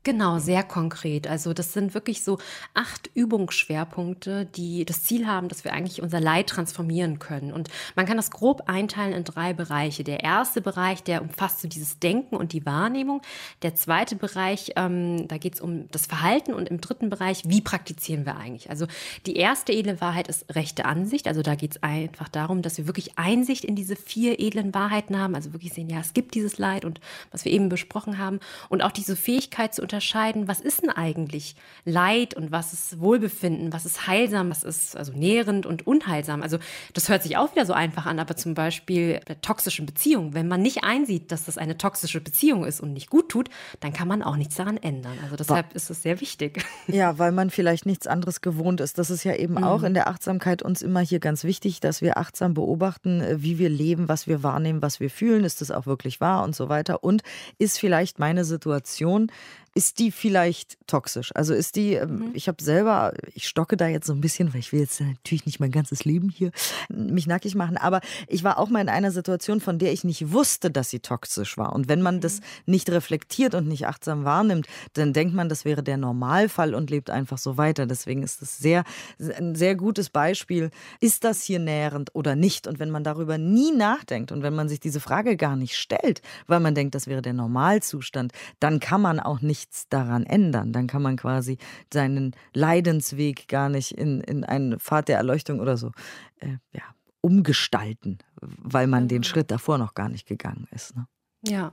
Genau, 0.04 0.40
sehr 0.40 0.64
konkret. 0.64 1.28
Also 1.28 1.52
das 1.54 1.72
sind 1.72 1.94
wirklich 1.94 2.24
so 2.24 2.38
acht 2.74 3.08
Übungsschwerpunkte, 3.14 4.46
die 4.46 4.84
das 4.84 5.04
Ziel 5.04 5.28
haben, 5.28 5.48
dass 5.48 5.62
wir 5.62 5.72
eigentlich 5.72 6.02
unser 6.02 6.18
Leid 6.18 6.48
transformieren 6.48 7.20
können. 7.20 7.52
Und 7.52 7.68
man 7.94 8.04
kann 8.04 8.16
das 8.16 8.32
grob 8.32 8.68
einteilen 8.68 9.12
in 9.12 9.22
drei 9.22 9.52
Bereiche. 9.52 10.02
Der 10.02 10.24
erste 10.24 10.60
Bereich, 10.60 11.04
der 11.04 11.22
umfasst 11.22 11.60
so 11.60 11.68
dieses 11.68 12.00
Denken 12.00 12.34
und 12.34 12.52
die 12.52 12.66
Wahrnehmung. 12.66 13.22
Der 13.62 13.76
zweite 13.76 14.16
Bereich, 14.16 14.72
ähm, 14.74 15.28
da 15.28 15.38
geht 15.38 15.54
es 15.54 15.60
um 15.60 15.88
das 15.92 16.06
Verhalten. 16.06 16.52
Und 16.52 16.68
im 16.68 16.80
dritten 16.80 17.08
Bereich, 17.08 17.44
wie 17.46 17.60
praktizieren 17.60 18.26
wir 18.26 18.36
eigentlich? 18.36 18.70
Also 18.70 18.88
die 19.26 19.36
erste 19.36 19.72
edle 19.72 20.00
Wahrheit 20.00 20.26
ist 20.26 20.52
rechte 20.52 20.84
Ansicht. 20.84 21.28
Also 21.28 21.42
da 21.42 21.54
geht 21.54 21.76
es 21.76 21.82
einfach 21.84 22.28
darum, 22.28 22.62
dass 22.62 22.76
wir 22.76 22.88
wirklich 22.88 23.18
Einsicht 23.18 23.64
in 23.64 23.76
diese 23.76 23.94
vier 23.94 24.40
edlen 24.40 24.74
Wahrheiten 24.74 25.16
haben. 25.16 25.36
Also 25.36 25.52
wirklich 25.52 25.74
sehen, 25.74 25.88
ja, 25.88 26.00
es 26.00 26.12
gibt 26.12 26.34
dieses 26.34 26.58
Leid 26.58 26.84
und 26.84 27.00
was 27.30 27.44
wir 27.44 27.52
eben 27.52 27.68
besprochen 27.68 28.18
haben. 28.18 28.40
Und 28.68 28.82
auch 28.82 28.90
diese 28.90 29.14
Fähigkeit 29.14 29.72
zu 29.72 29.91
unterscheiden, 29.92 30.48
was 30.48 30.60
ist 30.60 30.82
denn 30.82 30.90
eigentlich 30.90 31.54
Leid 31.84 32.34
und 32.34 32.50
was 32.50 32.72
ist 32.72 33.00
Wohlbefinden, 33.00 33.72
was 33.72 33.84
ist 33.84 34.06
heilsam, 34.06 34.48
was 34.50 34.62
ist 34.62 34.96
also 34.96 35.12
nährend 35.12 35.66
und 35.66 35.86
unheilsam. 35.86 36.42
Also 36.42 36.58
das 36.94 37.10
hört 37.10 37.22
sich 37.22 37.36
auch 37.36 37.52
wieder 37.52 37.66
so 37.66 37.74
einfach 37.74 38.06
an, 38.06 38.18
aber 38.18 38.34
zum 38.36 38.54
Beispiel 38.54 39.20
bei 39.26 39.34
toxischen 39.34 39.84
Beziehungen, 39.84 40.32
wenn 40.32 40.48
man 40.48 40.62
nicht 40.62 40.82
einsieht, 40.82 41.30
dass 41.30 41.44
das 41.44 41.58
eine 41.58 41.76
toxische 41.76 42.22
Beziehung 42.22 42.64
ist 42.64 42.80
und 42.80 42.94
nicht 42.94 43.10
gut 43.10 43.28
tut, 43.28 43.50
dann 43.80 43.92
kann 43.92 44.08
man 44.08 44.22
auch 44.22 44.36
nichts 44.36 44.56
daran 44.56 44.78
ändern. 44.78 45.18
Also 45.22 45.36
deshalb 45.36 45.74
ist 45.74 45.90
es 45.90 46.02
sehr 46.02 46.20
wichtig. 46.20 46.64
Ja, 46.88 47.18
weil 47.18 47.32
man 47.32 47.50
vielleicht 47.50 47.86
nichts 47.86 48.06
anderes 48.06 48.40
gewohnt 48.40 48.80
ist. 48.80 48.98
Das 48.98 49.08
ist 49.08 49.24
ja 49.24 49.34
eben 49.34 49.54
mhm. 49.54 49.64
auch 49.64 49.82
in 49.82 49.94
der 49.94 50.08
Achtsamkeit 50.08 50.62
uns 50.62 50.82
immer 50.82 51.00
hier 51.00 51.20
ganz 51.20 51.44
wichtig, 51.44 51.80
dass 51.80 52.02
wir 52.02 52.18
achtsam 52.18 52.54
beobachten, 52.54 53.20
äh, 53.20 53.42
wie 53.42 53.58
wir 53.58 53.68
leben, 53.68 54.08
was 54.08 54.26
wir 54.26 54.42
wahrnehmen, 54.42 54.82
was 54.82 55.00
wir 55.00 55.08
fühlen. 55.08 55.44
Ist 55.44 55.60
das 55.60 55.70
auch 55.70 55.86
wirklich 55.86 56.20
wahr 56.20 56.42
und 56.42 56.56
so 56.56 56.68
weiter? 56.68 57.04
Und 57.04 57.22
ist 57.58 57.78
vielleicht 57.78 58.18
meine 58.18 58.44
Situation 58.44 59.30
ist 59.74 59.98
die 59.98 60.10
vielleicht 60.10 60.76
toxisch? 60.86 61.34
Also 61.34 61.54
ist 61.54 61.76
die, 61.76 61.94
ähm, 61.94 62.16
mhm. 62.16 62.30
ich 62.34 62.48
habe 62.48 62.62
selber, 62.62 63.14
ich 63.34 63.48
stocke 63.48 63.76
da 63.76 63.86
jetzt 63.86 64.06
so 64.06 64.12
ein 64.12 64.20
bisschen, 64.20 64.52
weil 64.52 64.60
ich 64.60 64.72
will 64.72 64.80
jetzt 64.80 65.00
natürlich 65.00 65.46
nicht 65.46 65.60
mein 65.60 65.70
ganzes 65.70 66.04
Leben 66.04 66.28
hier 66.28 66.50
mich 66.88 67.26
nackig 67.26 67.54
machen, 67.54 67.76
aber 67.76 68.00
ich 68.28 68.44
war 68.44 68.58
auch 68.58 68.68
mal 68.68 68.80
in 68.80 68.88
einer 68.88 69.10
Situation, 69.10 69.60
von 69.60 69.78
der 69.78 69.92
ich 69.92 70.04
nicht 70.04 70.32
wusste, 70.32 70.70
dass 70.70 70.90
sie 70.90 71.00
toxisch 71.00 71.56
war. 71.56 71.72
Und 71.72 71.88
wenn 71.88 72.02
man 72.02 72.16
mhm. 72.16 72.20
das 72.20 72.40
nicht 72.66 72.90
reflektiert 72.90 73.54
und 73.54 73.66
nicht 73.66 73.86
achtsam 73.86 74.24
wahrnimmt, 74.24 74.66
dann 74.92 75.12
denkt 75.12 75.34
man, 75.34 75.48
das 75.48 75.64
wäre 75.64 75.82
der 75.82 75.96
Normalfall 75.96 76.74
und 76.74 76.90
lebt 76.90 77.08
einfach 77.08 77.38
so 77.38 77.56
weiter. 77.56 77.86
Deswegen 77.86 78.22
ist 78.22 78.42
es 78.42 78.58
sehr, 78.58 78.84
ein 79.18 79.54
sehr 79.54 79.74
gutes 79.74 80.10
Beispiel. 80.10 80.70
Ist 81.00 81.24
das 81.24 81.42
hier 81.42 81.58
nährend 81.58 82.14
oder 82.14 82.36
nicht? 82.36 82.66
Und 82.66 82.78
wenn 82.78 82.90
man 82.90 83.04
darüber 83.04 83.38
nie 83.38 83.72
nachdenkt 83.72 84.32
und 84.32 84.42
wenn 84.42 84.54
man 84.54 84.68
sich 84.68 84.80
diese 84.80 85.00
Frage 85.00 85.36
gar 85.36 85.56
nicht 85.56 85.76
stellt, 85.76 86.20
weil 86.46 86.60
man 86.60 86.74
denkt, 86.74 86.94
das 86.94 87.06
wäre 87.06 87.22
der 87.22 87.32
Normalzustand, 87.32 88.32
dann 88.60 88.78
kann 88.78 89.00
man 89.00 89.18
auch 89.18 89.40
nicht 89.40 89.61
nichts 89.62 89.88
daran 89.88 90.24
ändern. 90.24 90.72
Dann 90.72 90.86
kann 90.86 91.02
man 91.02 91.16
quasi 91.16 91.58
seinen 91.92 92.34
Leidensweg 92.52 93.48
gar 93.48 93.68
nicht 93.68 93.92
in, 93.92 94.20
in 94.20 94.44
einen 94.44 94.78
Pfad 94.78 95.08
der 95.08 95.18
Erleuchtung 95.18 95.60
oder 95.60 95.76
so 95.76 95.92
äh, 96.40 96.56
ja, 96.72 96.82
umgestalten, 97.20 98.18
weil 98.40 98.86
man 98.86 99.08
den 99.08 99.22
Schritt 99.22 99.50
davor 99.50 99.78
noch 99.78 99.94
gar 99.94 100.08
nicht 100.08 100.26
gegangen 100.26 100.66
ist. 100.72 100.96
Ne? 100.96 101.06
Ja, 101.44 101.72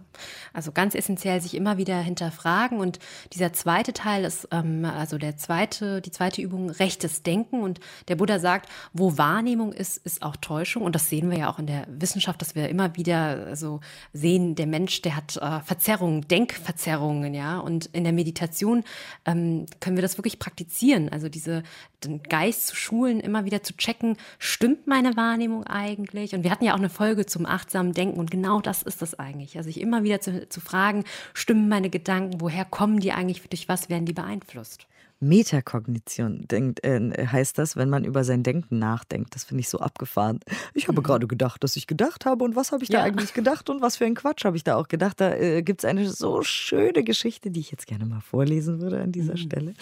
also 0.52 0.72
ganz 0.72 0.96
essentiell 0.96 1.42
sich 1.42 1.54
immer 1.54 1.78
wieder 1.78 2.00
hinterfragen. 2.00 2.80
Und 2.80 2.98
dieser 3.34 3.54
zweite 3.54 3.94
Teil 3.94 4.26
ist, 4.26 4.48
ähm, 4.50 4.84
also 4.84 5.20
der 5.20 5.38
zweite, 5.38 6.02
die 6.02 6.10
zweite 6.10 6.42
Übung, 6.42 6.72
rechtes 6.72 7.22
Denken. 7.22 7.62
Und 7.62 7.80
der 8.08 8.16
Buddha 8.16 8.40
sagt, 8.40 8.68
wo 8.94 9.20
Wahrnehmung 9.20 9.72
ist, 9.72 9.98
ist 9.98 10.24
auch 10.24 10.36
Täuschung. 10.38 10.82
Und 10.82 10.96
das 10.96 11.08
sehen 11.08 11.30
wir 11.30 11.38
ja 11.38 11.52
auch 11.52 11.60
in 11.60 11.68
der 11.68 11.86
Wissenschaft, 11.88 12.42
dass 12.42 12.56
wir 12.56 12.68
immer 12.68 12.96
wieder 12.96 13.56
so 13.56 13.80
sehen, 14.12 14.56
der 14.56 14.66
Mensch, 14.66 15.04
der 15.04 15.16
hat 15.16 15.38
äh, 15.38 15.60
Verzerrungen, 15.60 16.28
Denkverzerrungen, 16.28 17.36
ja. 17.36 17.60
Und 17.60 17.86
in 17.88 18.04
der 18.04 18.14
Meditation 18.14 18.84
ähm, 19.26 19.68
können 19.80 19.98
wir 19.98 20.02
das 20.02 20.18
wirklich 20.18 20.40
praktizieren. 20.40 21.10
Also 21.10 21.30
diese, 21.30 21.62
den 22.04 22.24
Geist 22.24 22.68
zu 22.68 22.76
schulen, 22.76 23.20
immer 23.20 23.46
wieder 23.46 23.64
zu 23.64 23.76
checken, 23.76 24.18
stimmt 24.38 24.88
meine 24.88 25.16
Wahrnehmung 25.16 25.66
eigentlich? 25.66 26.34
Und 26.34 26.44
wir 26.44 26.52
hatten 26.52 26.66
ja 26.66 26.74
auch 26.74 26.80
eine 26.80 26.90
Folge 26.90 27.26
zum 27.26 27.46
achtsamen 27.46 27.94
Denken. 27.94 28.20
Und 28.20 28.32
genau 28.32 28.62
das 28.62 28.84
ist 28.84 29.02
das 29.02 29.18
eigentlich. 29.20 29.54
Ja, 29.54 29.64
sich 29.64 29.80
immer 29.80 30.04
wieder 30.04 30.22
zu, 30.22 30.48
zu 30.50 30.62
fragen, 30.62 31.04
stimmen 31.34 31.70
meine 31.70 31.90
Gedanken, 31.90 32.42
woher 32.42 32.66
kommen 32.66 33.00
die 33.00 33.12
eigentlich, 33.12 33.42
durch 33.50 33.68
was 33.68 33.90
werden 33.90 34.06
die 34.06 34.14
beeinflusst? 34.14 34.88
Metakognition 35.20 36.48
denkt, 36.48 36.84
äh, 36.84 37.28
heißt 37.28 37.58
das, 37.58 37.76
wenn 37.76 37.90
man 37.90 38.06
über 38.06 38.24
sein 38.24 38.44
Denken 38.44 38.80
nachdenkt. 38.80 39.36
Das 39.36 39.44
finde 39.44 39.62
ich 39.62 39.70
so 39.70 39.80
abgefahren. 39.80 40.40
Ich 40.74 40.88
habe 40.88 41.02
mhm. 41.02 41.04
gerade 41.04 41.28
gedacht, 41.28 41.64
dass 41.64 41.76
ich 41.76 41.88
gedacht 41.88 42.26
habe 42.26 42.44
und 42.46 42.56
was 42.56 42.72
habe 42.72 42.84
ich 42.84 42.90
ja. 42.90 43.00
da 43.00 43.06
eigentlich 43.06 43.34
gedacht 43.34 43.70
und 43.70 43.82
was 43.82 43.98
für 43.98 44.06
ein 44.06 44.16
Quatsch 44.16 44.46
habe 44.46 44.56
ich 44.56 44.64
da 44.64 44.76
auch 44.76 44.88
gedacht. 44.88 45.20
Da 45.20 45.34
äh, 45.36 45.62
gibt 45.62 45.82
es 45.82 45.86
eine 45.86 46.10
so 46.10 46.42
schöne 46.42 47.04
Geschichte, 47.04 47.52
die 47.52 47.60
ich 47.60 47.72
jetzt 47.72 47.88
gerne 47.88 48.06
mal 48.06 48.22
vorlesen 48.22 48.80
würde 48.80 49.02
an 49.02 49.12
dieser 49.12 49.34
mhm. 49.34 49.38
Stelle. 49.38 49.74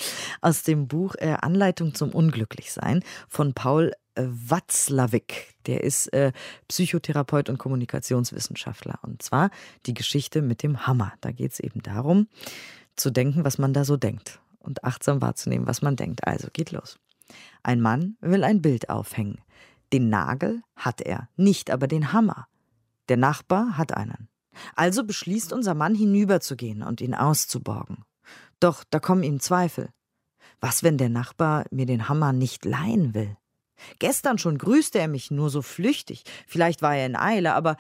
Aus 0.41 0.63
dem 0.63 0.87
Buch 0.87 1.15
äh, 1.19 1.35
Anleitung 1.41 1.93
zum 1.93 2.09
Unglücklichsein 2.09 3.03
von 3.27 3.53
Paul 3.53 3.93
Watzlawick. 4.17 5.53
Der 5.67 5.83
ist 5.83 6.11
äh, 6.13 6.31
Psychotherapeut 6.67 7.49
und 7.49 7.57
Kommunikationswissenschaftler. 7.57 8.99
Und 9.03 9.21
zwar 9.21 9.51
die 9.85 9.93
Geschichte 9.93 10.41
mit 10.41 10.63
dem 10.63 10.87
Hammer. 10.87 11.13
Da 11.21 11.31
geht 11.31 11.53
es 11.53 11.59
eben 11.59 11.81
darum, 11.81 12.27
zu 12.95 13.11
denken, 13.11 13.45
was 13.45 13.57
man 13.57 13.73
da 13.73 13.85
so 13.85 13.97
denkt. 13.97 14.39
Und 14.67 14.83
achtsam 14.83 15.21
wahrzunehmen, 15.21 15.65
was 15.65 15.81
man 15.81 15.95
denkt. 15.95 16.27
Also 16.27 16.49
geht 16.51 16.71
los. 16.71 16.99
Ein 17.63 17.79
Mann 17.79 18.17
will 18.19 18.43
ein 18.43 18.61
Bild 18.61 18.89
aufhängen. 18.89 19.39
Den 19.93 20.09
Nagel 20.09 20.61
hat 20.75 20.99
er, 20.99 21.29
nicht 21.37 21.71
aber 21.71 21.87
den 21.87 22.11
Hammer. 22.11 22.47
Der 23.07 23.15
Nachbar 23.15 23.77
hat 23.77 23.95
einen. 23.95 24.27
Also 24.75 25.05
beschließt 25.05 25.53
unser 25.53 25.73
Mann 25.73 25.95
hinüberzugehen 25.95 26.83
und 26.83 26.99
ihn 26.99 27.15
auszuborgen. 27.15 28.03
Doch 28.59 28.83
da 28.89 28.99
kommen 28.99 29.23
ihm 29.23 29.39
Zweifel. 29.39 29.89
Was, 30.59 30.83
wenn 30.83 30.97
der 30.97 31.09
Nachbar 31.09 31.65
mir 31.71 31.85
den 31.85 32.09
Hammer 32.09 32.33
nicht 32.33 32.65
leihen 32.65 33.13
will? 33.13 33.37
Gestern 33.99 34.37
schon 34.37 34.57
grüßte 34.57 34.99
er 34.99 35.07
mich 35.07 35.31
nur 35.31 35.49
so 35.49 35.61
flüchtig. 35.61 36.23
Vielleicht 36.45 36.81
war 36.81 36.93
er 36.93 37.05
in 37.05 37.15
Eile, 37.15 37.53
aber 37.53 37.77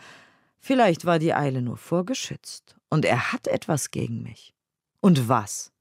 vielleicht 0.59 1.03
war 1.03 1.19
die 1.19 1.33
Eile 1.33 1.61
nur 1.61 1.75
vorgeschützt. 1.75 2.77
Und 2.89 3.03
er 3.03 3.33
hat 3.33 3.47
etwas 3.47 3.91
gegen 3.91 4.23
mich. 4.23 4.53
Und 5.01 5.27
was? 5.27 5.73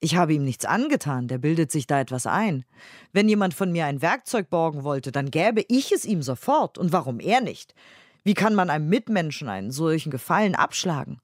Ich 0.00 0.16
habe 0.16 0.34
ihm 0.34 0.44
nichts 0.44 0.64
angetan, 0.64 1.28
der 1.28 1.38
bildet 1.38 1.70
sich 1.70 1.86
da 1.86 2.00
etwas 2.00 2.26
ein. 2.26 2.64
Wenn 3.12 3.28
jemand 3.28 3.54
von 3.54 3.72
mir 3.72 3.86
ein 3.86 4.02
Werkzeug 4.02 4.50
borgen 4.50 4.84
wollte, 4.84 5.12
dann 5.12 5.30
gäbe 5.30 5.64
ich 5.68 5.92
es 5.92 6.04
ihm 6.04 6.22
sofort. 6.22 6.78
Und 6.78 6.92
warum 6.92 7.20
er 7.20 7.40
nicht? 7.40 7.74
Wie 8.22 8.34
kann 8.34 8.54
man 8.54 8.70
einem 8.70 8.88
Mitmenschen 8.88 9.48
einen 9.48 9.70
solchen 9.70 10.10
Gefallen 10.10 10.54
abschlagen? 10.54 11.20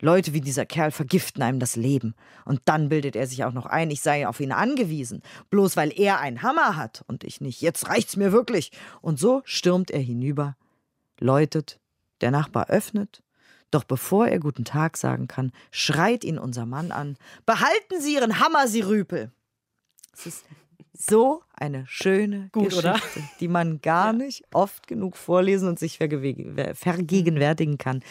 Leute 0.00 0.34
wie 0.34 0.42
dieser 0.42 0.66
Kerl 0.66 0.90
vergiften 0.90 1.42
einem 1.42 1.58
das 1.58 1.76
Leben. 1.76 2.14
Und 2.44 2.60
dann 2.66 2.90
bildet 2.90 3.16
er 3.16 3.26
sich 3.26 3.44
auch 3.44 3.52
noch 3.52 3.66
ein, 3.66 3.90
ich 3.90 4.02
sei 4.02 4.28
auf 4.28 4.40
ihn 4.40 4.52
angewiesen, 4.52 5.22
bloß 5.48 5.76
weil 5.76 5.90
er 5.98 6.20
einen 6.20 6.42
Hammer 6.42 6.76
hat 6.76 7.02
und 7.06 7.24
ich 7.24 7.40
nicht. 7.40 7.62
Jetzt 7.62 7.88
reicht's 7.88 8.16
mir 8.16 8.32
wirklich. 8.32 8.72
Und 9.00 9.18
so 9.18 9.40
stürmt 9.44 9.90
er 9.90 10.00
hinüber, 10.00 10.56
läutet, 11.18 11.80
der 12.20 12.30
Nachbar 12.30 12.68
öffnet, 12.68 13.22
doch 13.70 13.84
bevor 13.84 14.28
er 14.28 14.38
guten 14.38 14.64
Tag 14.64 14.96
sagen 14.96 15.28
kann, 15.28 15.52
schreit 15.70 16.24
ihn 16.24 16.38
unser 16.38 16.66
Mann 16.66 16.92
an: 16.92 17.16
Behalten 17.44 18.00
Sie 18.00 18.14
Ihren 18.14 18.40
Hammer, 18.40 18.68
Sie 18.68 18.80
Rüpel! 18.80 19.30
Es 20.12 20.26
ist 20.26 20.44
so 20.92 21.42
eine 21.54 21.84
schöne 21.86 22.48
Gut, 22.52 22.70
Geschichte, 22.70 22.88
oder? 22.88 23.00
die 23.40 23.48
man 23.48 23.80
gar 23.82 24.12
nicht 24.12 24.44
oft 24.52 24.86
genug 24.86 25.16
vorlesen 25.16 25.68
und 25.68 25.78
sich 25.78 25.98
vergegenwärtigen 25.98 27.78
kann 27.78 28.02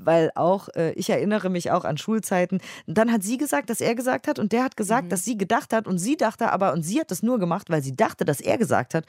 weil 0.00 0.30
auch, 0.34 0.68
äh, 0.76 0.92
ich 0.92 1.10
erinnere 1.10 1.50
mich 1.50 1.70
auch 1.70 1.84
an 1.84 1.98
Schulzeiten. 1.98 2.60
Dann 2.86 3.12
hat 3.12 3.22
sie 3.22 3.36
gesagt, 3.36 3.68
dass 3.68 3.80
er 3.80 3.94
gesagt 3.94 4.28
hat 4.28 4.38
und 4.38 4.52
der 4.52 4.64
hat 4.64 4.76
gesagt, 4.76 5.06
mhm. 5.06 5.08
dass 5.10 5.24
sie 5.24 5.36
gedacht 5.36 5.72
hat 5.72 5.86
und 5.86 5.98
sie 5.98 6.16
dachte 6.16 6.52
aber 6.52 6.72
und 6.72 6.82
sie 6.82 7.00
hat 7.00 7.10
das 7.10 7.22
nur 7.22 7.38
gemacht, 7.38 7.68
weil 7.68 7.82
sie 7.82 7.96
dachte, 7.96 8.24
dass 8.24 8.40
er 8.40 8.58
gesagt 8.58 8.94
hat. 8.94 9.04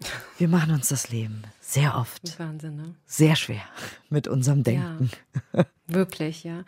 Wir 0.38 0.48
machen 0.48 0.72
uns 0.72 0.88
das 0.88 1.10
Leben 1.10 1.42
sehr 1.68 1.98
oft 1.98 2.38
Wahnsinn, 2.38 2.76
ne? 2.76 2.94
sehr 3.06 3.34
schwer 3.34 3.62
mit 4.08 4.28
unserem 4.28 4.62
Denken. 4.62 5.10
Ja. 5.52 5.64
Wirklich, 5.88 6.44
ja. 6.44 6.62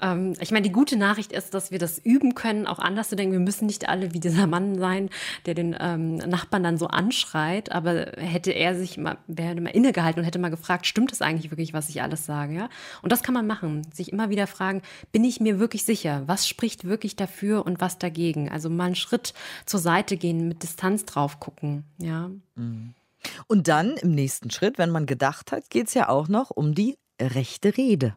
Ähm, 0.00 0.34
ich 0.40 0.52
meine, 0.52 0.62
die 0.62 0.72
gute 0.72 0.96
Nachricht 0.96 1.32
ist, 1.32 1.52
dass 1.52 1.70
wir 1.70 1.78
das 1.78 1.98
üben 1.98 2.34
können, 2.34 2.66
auch 2.66 2.78
anders 2.78 3.10
zu 3.10 3.16
denken. 3.16 3.32
Wir 3.34 3.40
müssen 3.40 3.66
nicht 3.66 3.90
alle 3.90 4.14
wie 4.14 4.20
dieser 4.20 4.46
Mann 4.46 4.78
sein, 4.78 5.10
der 5.44 5.52
den 5.52 5.76
ähm, 5.78 6.16
Nachbarn 6.16 6.62
dann 6.62 6.78
so 6.78 6.86
anschreit. 6.86 7.72
Aber 7.72 8.12
hätte 8.16 8.52
er 8.52 8.74
sich 8.74 8.96
mal, 8.96 9.18
wäre 9.26 9.60
mal 9.60 9.68
innegehalten 9.68 10.20
und 10.20 10.26
hätte 10.26 10.38
mal 10.38 10.48
gefragt, 10.48 10.86
stimmt 10.86 11.12
es 11.12 11.20
eigentlich 11.20 11.50
wirklich, 11.50 11.74
was 11.74 11.90
ich 11.90 12.00
alles 12.00 12.24
sage, 12.24 12.54
ja? 12.54 12.70
Und 13.02 13.12
das 13.12 13.22
kann 13.22 13.34
man 13.34 13.46
machen. 13.46 13.86
Sich 13.92 14.12
immer 14.12 14.30
wieder 14.30 14.46
fragen, 14.46 14.80
bin 15.12 15.24
ich 15.24 15.40
mir 15.40 15.58
wirklich 15.58 15.84
sicher? 15.84 16.22
Was 16.24 16.48
spricht 16.48 16.84
wirklich 16.84 17.16
dafür 17.16 17.66
und 17.66 17.82
was 17.82 17.98
dagegen? 17.98 18.50
Also 18.50 18.70
mal 18.70 18.86
einen 18.86 18.94
Schritt 18.94 19.34
zur 19.66 19.80
Seite 19.80 20.16
gehen, 20.16 20.48
mit 20.48 20.62
Distanz 20.62 21.04
drauf 21.04 21.38
gucken, 21.38 21.84
ja. 21.98 22.30
Mhm. 22.54 22.94
Und 23.50 23.66
dann 23.66 23.96
im 23.96 24.10
nächsten 24.10 24.50
Schritt, 24.50 24.76
wenn 24.76 24.90
man 24.90 25.06
gedacht 25.06 25.52
hat, 25.52 25.70
geht 25.70 25.88
es 25.88 25.94
ja 25.94 26.10
auch 26.10 26.28
noch 26.28 26.50
um 26.50 26.74
die 26.74 26.98
rechte 27.20 27.76
Rede. 27.78 28.14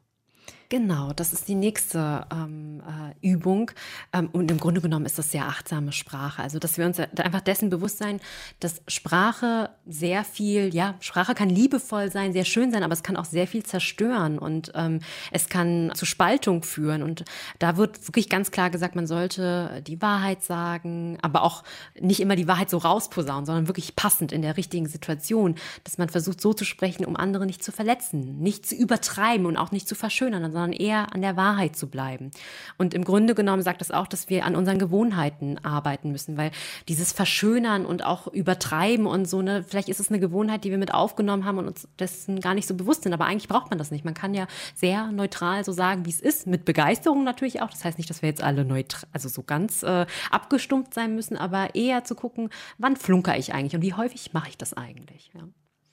Genau, 0.72 1.12
das 1.12 1.34
ist 1.34 1.50
die 1.50 1.56
nächste 1.56 2.26
ähm, 2.32 2.82
äh, 2.88 3.28
Übung. 3.30 3.72
Ähm, 4.14 4.30
und 4.32 4.50
im 4.50 4.58
Grunde 4.58 4.80
genommen 4.80 5.06
ist 5.06 5.20
das 5.20 5.30
sehr 5.30 5.46
achtsame 5.46 5.92
Sprache. 5.92 6.42
Also, 6.42 6.60
dass 6.60 6.78
wir 6.78 6.86
uns 6.86 6.98
einfach 6.98 7.42
dessen 7.42 7.70
bewusst 7.70 7.98
sein, 7.98 8.22
dass 8.62 8.82
Sprache 8.88 9.72
sehr 9.86 10.24
viel, 10.24 10.74
ja, 10.74 10.96
Sprache 11.02 11.36
kann 11.36 11.50
liebevoll 11.50 12.10
sein, 12.10 12.32
sehr 12.32 12.46
schön 12.46 12.72
sein, 12.72 12.84
aber 12.84 12.94
es 12.94 13.04
kann 13.04 13.18
auch 13.18 13.26
sehr 13.26 13.48
viel 13.48 13.64
zerstören 13.64 14.40
und 14.40 14.72
ähm, 14.74 15.02
es 15.32 15.50
kann 15.50 15.92
zu 15.94 16.06
Spaltung 16.06 16.64
führen. 16.64 17.04
Und 17.04 17.26
da 17.60 17.76
wird 17.76 18.08
wirklich 18.08 18.30
ganz 18.30 18.52
klar 18.52 18.70
gesagt, 18.70 18.96
man 18.96 19.08
sollte 19.08 19.84
die 19.86 20.02
Wahrheit 20.02 20.42
sagen, 20.42 21.18
aber 21.22 21.44
auch 21.44 21.66
nicht 22.00 22.22
immer 22.22 22.38
die 22.38 22.48
Wahrheit 22.48 22.70
so 22.70 22.78
rausposaunen, 22.78 23.46
sondern 23.46 23.68
wirklich 23.68 23.98
passend 23.98 24.32
in 24.32 24.42
der 24.42 24.56
richtigen 24.56 24.88
Situation, 24.88 25.56
dass 25.84 25.98
man 25.98 26.08
versucht, 26.08 26.40
so 26.40 26.54
zu 26.54 26.64
sprechen, 26.64 27.04
um 27.04 27.18
andere 27.18 27.46
nicht 27.46 27.62
zu 27.62 27.74
verletzen, 27.74 28.40
nicht 28.40 28.66
zu 28.66 28.76
übertreiben 28.76 29.46
und 29.46 29.58
auch 29.58 29.74
nicht 29.74 29.86
zu 29.86 29.96
verschönern, 29.96 30.61
sondern 30.62 30.80
eher 30.80 31.14
an 31.14 31.22
der 31.22 31.36
Wahrheit 31.36 31.76
zu 31.76 31.90
bleiben. 31.90 32.32
Und 32.78 32.94
im 32.94 33.04
Grunde 33.04 33.36
genommen 33.36 33.64
sagt 33.64 33.82
das 33.82 33.92
auch, 33.92 34.08
dass 34.08 34.30
wir 34.30 34.46
an 34.46 34.56
unseren 34.56 34.80
Gewohnheiten 34.80 35.58
arbeiten 35.64 36.12
müssen, 36.12 36.38
weil 36.38 36.52
dieses 36.88 37.12
Verschönern 37.12 37.86
und 37.86 38.06
auch 38.06 38.28
Übertreiben 38.28 39.08
und 39.08 39.28
so, 39.28 39.42
ne, 39.42 39.64
vielleicht 39.68 39.90
ist 39.90 40.00
es 40.00 40.10
eine 40.10 40.20
Gewohnheit, 40.20 40.64
die 40.64 40.72
wir 40.72 40.78
mit 40.78 40.94
aufgenommen 40.94 41.46
haben 41.46 41.58
und 41.58 41.68
uns 41.68 41.88
dessen 42.00 42.40
gar 42.40 42.54
nicht 42.54 42.68
so 42.68 42.76
bewusst 42.76 43.04
sind, 43.04 43.14
aber 43.14 43.26
eigentlich 43.26 43.48
braucht 43.48 43.70
man 43.70 43.80
das 43.80 43.92
nicht. 43.92 44.06
Man 44.06 44.14
kann 44.14 44.34
ja 44.34 44.48
sehr 44.76 45.12
neutral 45.12 45.66
so 45.66 45.72
sagen, 45.72 46.06
wie 46.06 46.12
es 46.12 46.22
ist, 46.22 46.48
mit 46.48 46.66
Begeisterung 46.66 47.24
natürlich 47.24 47.62
auch. 47.62 47.70
Das 47.70 47.84
heißt 47.84 47.98
nicht, 47.98 48.10
dass 48.10 48.22
wir 48.22 48.30
jetzt 48.30 48.44
alle 48.44 48.64
neutral, 48.66 49.10
also 49.12 49.30
so 49.30 49.44
ganz 49.44 49.84
äh, 49.84 50.06
abgestumpft 50.30 50.94
sein 50.94 51.16
müssen, 51.16 51.38
aber 51.38 51.76
eher 51.76 52.04
zu 52.04 52.16
gucken, 52.16 52.50
wann 52.78 52.96
flunker 52.96 53.38
ich 53.38 53.54
eigentlich 53.54 53.76
und 53.76 53.82
wie 53.82 53.94
häufig 53.94 54.34
mache 54.34 54.50
ich 54.50 54.58
das 54.58 54.74
eigentlich. 54.74 55.32
Ja. 55.34 55.42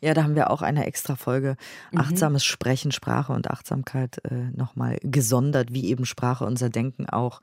Ja, 0.00 0.14
da 0.14 0.23
haben 0.23 0.37
wir 0.37 0.50
auch 0.50 0.62
eine 0.62 0.87
extra 0.87 1.17
Folge 1.17 1.57
mhm. 1.93 2.00
Achtsames 2.00 2.45
Sprechen, 2.45 2.93
Sprache 2.93 3.33
und 3.33 3.50
Achtsamkeit 3.50 4.19
äh, 4.25 4.50
nochmal 4.57 4.99
gesondert, 5.02 5.73
wie 5.73 5.87
eben 5.87 6.05
Sprache 6.05 6.45
unser 6.45 6.71
Denken 6.71 7.09
auch 7.09 7.40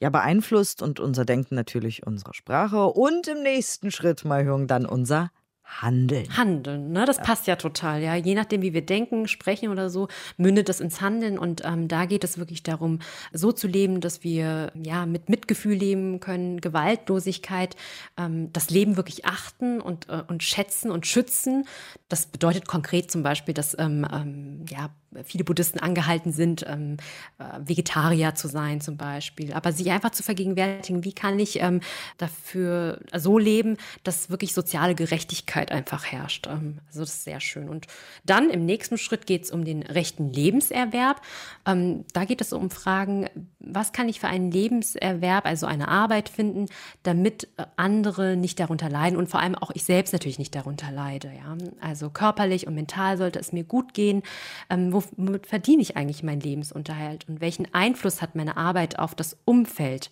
ja 0.00 0.10
beeinflusst 0.10 0.82
und 0.82 1.00
unser 1.00 1.24
Denken 1.24 1.54
natürlich 1.54 2.06
unsere 2.06 2.34
Sprache 2.34 2.86
und 2.86 3.28
im 3.28 3.42
nächsten 3.42 3.90
Schritt 3.90 4.24
mal 4.24 4.44
hören 4.44 4.66
dann 4.66 4.86
unser 4.86 5.30
Handeln. 5.66 6.36
Handeln, 6.36 6.92
ne? 6.92 7.06
Das 7.06 7.16
ja. 7.16 7.22
passt 7.22 7.46
ja 7.46 7.56
total, 7.56 8.02
ja. 8.02 8.14
Je 8.14 8.34
nachdem, 8.34 8.60
wie 8.60 8.74
wir 8.74 8.84
denken, 8.84 9.26
sprechen 9.26 9.70
oder 9.70 9.88
so, 9.88 10.08
mündet 10.36 10.68
das 10.68 10.78
ins 10.78 11.00
Handeln. 11.00 11.38
Und 11.38 11.62
ähm, 11.64 11.88
da 11.88 12.04
geht 12.04 12.22
es 12.22 12.36
wirklich 12.36 12.62
darum, 12.62 12.98
so 13.32 13.50
zu 13.50 13.66
leben, 13.66 14.00
dass 14.00 14.22
wir 14.22 14.72
ja 14.74 15.06
mit 15.06 15.30
Mitgefühl 15.30 15.74
leben 15.74 16.20
können, 16.20 16.60
Gewaltlosigkeit, 16.60 17.76
ähm, 18.18 18.52
das 18.52 18.68
Leben 18.68 18.96
wirklich 18.96 19.24
achten 19.24 19.80
und, 19.80 20.08
äh, 20.10 20.22
und 20.26 20.42
schätzen 20.42 20.90
und 20.90 21.06
schützen. 21.06 21.66
Das 22.08 22.26
bedeutet 22.26 22.68
konkret 22.68 23.10
zum 23.10 23.22
Beispiel, 23.22 23.54
dass 23.54 23.76
ähm, 23.78 24.06
ähm 24.12 24.64
ja, 24.68 24.90
viele 25.24 25.44
Buddhisten 25.44 25.78
angehalten 25.78 26.32
sind, 26.32 26.64
ähm, 26.66 26.96
äh, 27.38 27.44
Vegetarier 27.64 28.34
zu 28.34 28.48
sein 28.48 28.80
zum 28.80 28.96
Beispiel. 28.96 29.52
Aber 29.52 29.72
sich 29.72 29.90
einfach 29.90 30.10
zu 30.10 30.22
vergegenwärtigen, 30.22 31.04
wie 31.04 31.12
kann 31.12 31.38
ich 31.38 31.60
ähm, 31.60 31.80
dafür 32.18 33.00
so 33.14 33.38
leben, 33.38 33.76
dass 34.02 34.30
wirklich 34.30 34.54
soziale 34.54 34.94
Gerechtigkeit 34.94 35.53
einfach 35.56 36.04
herrscht. 36.04 36.46
Ähm, 36.46 36.78
also 36.86 37.00
das 37.00 37.10
ist 37.10 37.24
sehr 37.24 37.40
schön. 37.40 37.68
Und 37.68 37.86
dann 38.24 38.50
im 38.50 38.64
nächsten 38.64 38.98
Schritt 38.98 39.26
geht 39.26 39.44
es 39.44 39.50
um 39.50 39.64
den 39.64 39.82
rechten 39.82 40.32
Lebenserwerb. 40.32 41.20
Ähm, 41.66 42.04
da 42.12 42.24
geht 42.24 42.40
es 42.40 42.52
um 42.52 42.70
Fragen, 42.70 43.28
was 43.58 43.92
kann 43.92 44.08
ich 44.08 44.20
für 44.20 44.28
einen 44.28 44.50
Lebenserwerb, 44.50 45.46
also 45.46 45.66
eine 45.66 45.88
Arbeit 45.88 46.28
finden, 46.28 46.66
damit 47.02 47.48
äh, 47.56 47.64
andere 47.76 48.36
nicht 48.36 48.60
darunter 48.60 48.88
leiden 48.88 49.16
und 49.16 49.28
vor 49.28 49.40
allem 49.40 49.54
auch 49.54 49.70
ich 49.74 49.84
selbst 49.84 50.12
natürlich 50.12 50.38
nicht 50.38 50.54
darunter 50.54 50.90
leide. 50.90 51.28
Ja? 51.28 51.56
Also 51.80 52.10
körperlich 52.10 52.66
und 52.66 52.74
mental 52.74 53.16
sollte 53.16 53.38
es 53.38 53.52
mir 53.52 53.64
gut 53.64 53.94
gehen. 53.94 54.22
Ähm, 54.70 54.92
wo 54.92 55.02
womit 55.16 55.46
verdiene 55.46 55.82
ich 55.82 55.96
eigentlich 55.96 56.22
meinen 56.22 56.40
Lebensunterhalt 56.40 57.28
und 57.28 57.40
welchen 57.40 57.72
Einfluss 57.72 58.22
hat 58.22 58.34
meine 58.34 58.56
Arbeit 58.56 58.98
auf 58.98 59.14
das 59.14 59.36
Umfeld? 59.44 60.10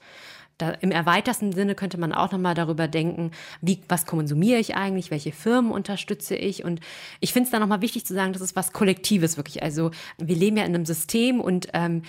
Da, 0.58 0.70
Im 0.70 0.90
erweiterten 0.90 1.52
Sinne 1.52 1.74
könnte 1.74 1.98
man 1.98 2.12
auch 2.12 2.32
nochmal 2.32 2.54
darüber 2.54 2.88
denken, 2.88 3.30
wie, 3.60 3.80
was 3.88 4.06
konsumiere 4.06 4.60
ich 4.60 4.76
eigentlich, 4.76 5.10
welche 5.10 5.32
Firmen 5.32 5.72
unterstütze 5.72 6.36
ich. 6.36 6.64
Und 6.64 6.80
ich 7.20 7.32
finde 7.32 7.46
es 7.46 7.50
da 7.50 7.58
nochmal 7.58 7.80
wichtig 7.80 8.06
zu 8.06 8.14
sagen, 8.14 8.32
das 8.32 8.42
ist 8.42 8.56
was 8.56 8.72
Kollektives 8.72 9.36
wirklich. 9.36 9.62
Also 9.62 9.90
wir 10.18 10.36
leben 10.36 10.56
ja 10.56 10.64
in 10.64 10.74
einem 10.74 10.86
System 10.86 11.40
und 11.40 11.68
ähm, 11.72 12.02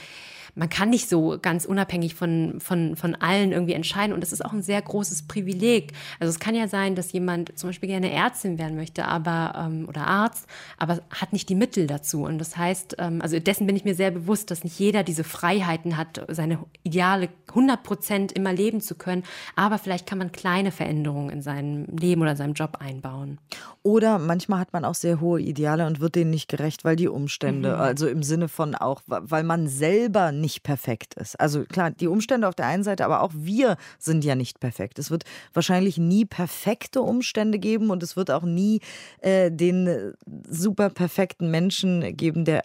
man 0.55 0.69
kann 0.69 0.89
nicht 0.89 1.09
so 1.09 1.37
ganz 1.41 1.65
unabhängig 1.65 2.13
von, 2.13 2.59
von, 2.59 2.95
von 2.95 3.15
allen 3.15 3.51
irgendwie 3.51 3.73
entscheiden. 3.73 4.13
Und 4.13 4.21
das 4.21 4.31
ist 4.31 4.45
auch 4.45 4.53
ein 4.53 4.61
sehr 4.61 4.81
großes 4.81 5.23
Privileg. 5.27 5.93
Also 6.19 6.29
es 6.29 6.39
kann 6.39 6.53
ja 6.53 6.67
sein, 6.67 6.95
dass 6.95 7.11
jemand 7.11 7.57
zum 7.57 7.69
Beispiel 7.69 7.89
gerne 7.89 8.11
Ärztin 8.11 8.59
werden 8.59 8.75
möchte, 8.75 9.05
aber 9.05 9.53
ähm, 9.57 9.85
oder 9.87 10.05
Arzt, 10.05 10.47
aber 10.77 11.01
hat 11.09 11.33
nicht 11.33 11.49
die 11.49 11.55
Mittel 11.55 11.87
dazu. 11.87 12.23
Und 12.23 12.37
das 12.37 12.55
heißt, 12.55 12.97
ähm, 12.99 13.21
also 13.21 13.39
dessen 13.39 13.65
bin 13.65 13.75
ich 13.75 13.85
mir 13.85 13.95
sehr 13.95 14.11
bewusst, 14.11 14.51
dass 14.51 14.63
nicht 14.63 14.77
jeder 14.77 15.03
diese 15.03 15.23
Freiheiten 15.23 15.97
hat, 15.97 16.23
seine 16.29 16.59
Ideale 16.83 17.29
100 17.49 17.81
Prozent 17.81 18.31
immer 18.33 18.53
leben 18.53 18.81
zu 18.81 18.95
können. 18.95 19.23
Aber 19.55 19.77
vielleicht 19.77 20.07
kann 20.07 20.17
man 20.17 20.31
kleine 20.31 20.71
Veränderungen 20.71 21.29
in 21.29 21.41
seinem 21.41 21.85
Leben 21.85 22.21
oder 22.21 22.35
seinem 22.35 22.53
Job 22.53 22.77
einbauen. 22.79 23.39
Oder 23.81 24.19
manchmal 24.19 24.59
hat 24.59 24.73
man 24.73 24.85
auch 24.85 24.95
sehr 24.95 25.19
hohe 25.19 25.41
Ideale 25.41 25.85
und 25.85 25.99
wird 25.99 26.15
denen 26.15 26.31
nicht 26.31 26.47
gerecht, 26.47 26.83
weil 26.83 26.95
die 26.95 27.07
Umstände, 27.07 27.73
mhm. 27.73 27.81
also 27.81 28.07
im 28.07 28.23
Sinne 28.23 28.47
von 28.47 28.75
auch, 28.75 29.01
weil 29.05 29.43
man 29.43 29.67
selber 29.67 30.31
nicht 30.31 30.63
perfekt 30.63 31.13
ist. 31.15 31.39
Also 31.39 31.63
klar, 31.63 31.91
die 31.91 32.07
Umstände 32.07 32.47
auf 32.47 32.55
der 32.55 32.67
einen 32.67 32.83
Seite, 32.83 33.05
aber 33.05 33.21
auch 33.21 33.31
wir 33.33 33.77
sind 33.99 34.23
ja 34.23 34.35
nicht 34.35 34.59
perfekt. 34.59 34.99
Es 34.99 35.11
wird 35.11 35.23
wahrscheinlich 35.53 35.97
nie 35.97 36.25
perfekte 36.25 37.01
Umstände 37.01 37.59
geben 37.59 37.89
und 37.89 38.03
es 38.03 38.15
wird 38.15 38.31
auch 38.31 38.43
nie 38.43 38.81
äh, 39.19 39.51
den 39.51 40.13
super 40.49 40.89
perfekten 40.89 41.51
Menschen 41.51 42.15
geben, 42.15 42.45
der 42.45 42.63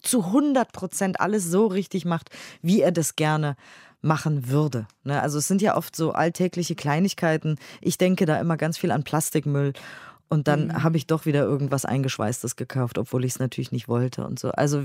zu 0.00 0.24
100 0.24 0.72
Prozent 0.72 1.20
alles 1.20 1.44
so 1.44 1.66
richtig 1.66 2.04
macht, 2.04 2.30
wie 2.62 2.80
er 2.80 2.92
das 2.92 3.16
gerne 3.16 3.56
machen 4.02 4.48
würde. 4.48 4.86
Ne? 5.04 5.22
Also 5.22 5.38
es 5.38 5.48
sind 5.48 5.62
ja 5.62 5.76
oft 5.76 5.96
so 5.96 6.12
alltägliche 6.12 6.74
Kleinigkeiten. 6.74 7.56
Ich 7.80 7.98
denke 7.98 8.26
da 8.26 8.38
immer 8.38 8.56
ganz 8.56 8.76
viel 8.76 8.90
an 8.90 9.04
Plastikmüll 9.04 9.72
und 10.28 10.48
dann 10.48 10.68
mhm. 10.68 10.82
habe 10.82 10.96
ich 10.96 11.06
doch 11.06 11.26
wieder 11.26 11.42
irgendwas 11.42 11.84
Eingeschweißtes 11.84 12.56
gekauft, 12.56 12.98
obwohl 12.98 13.24
ich 13.24 13.32
es 13.32 13.38
natürlich 13.38 13.70
nicht 13.70 13.88
wollte 13.88 14.26
und 14.26 14.38
so. 14.38 14.50
Also, 14.50 14.82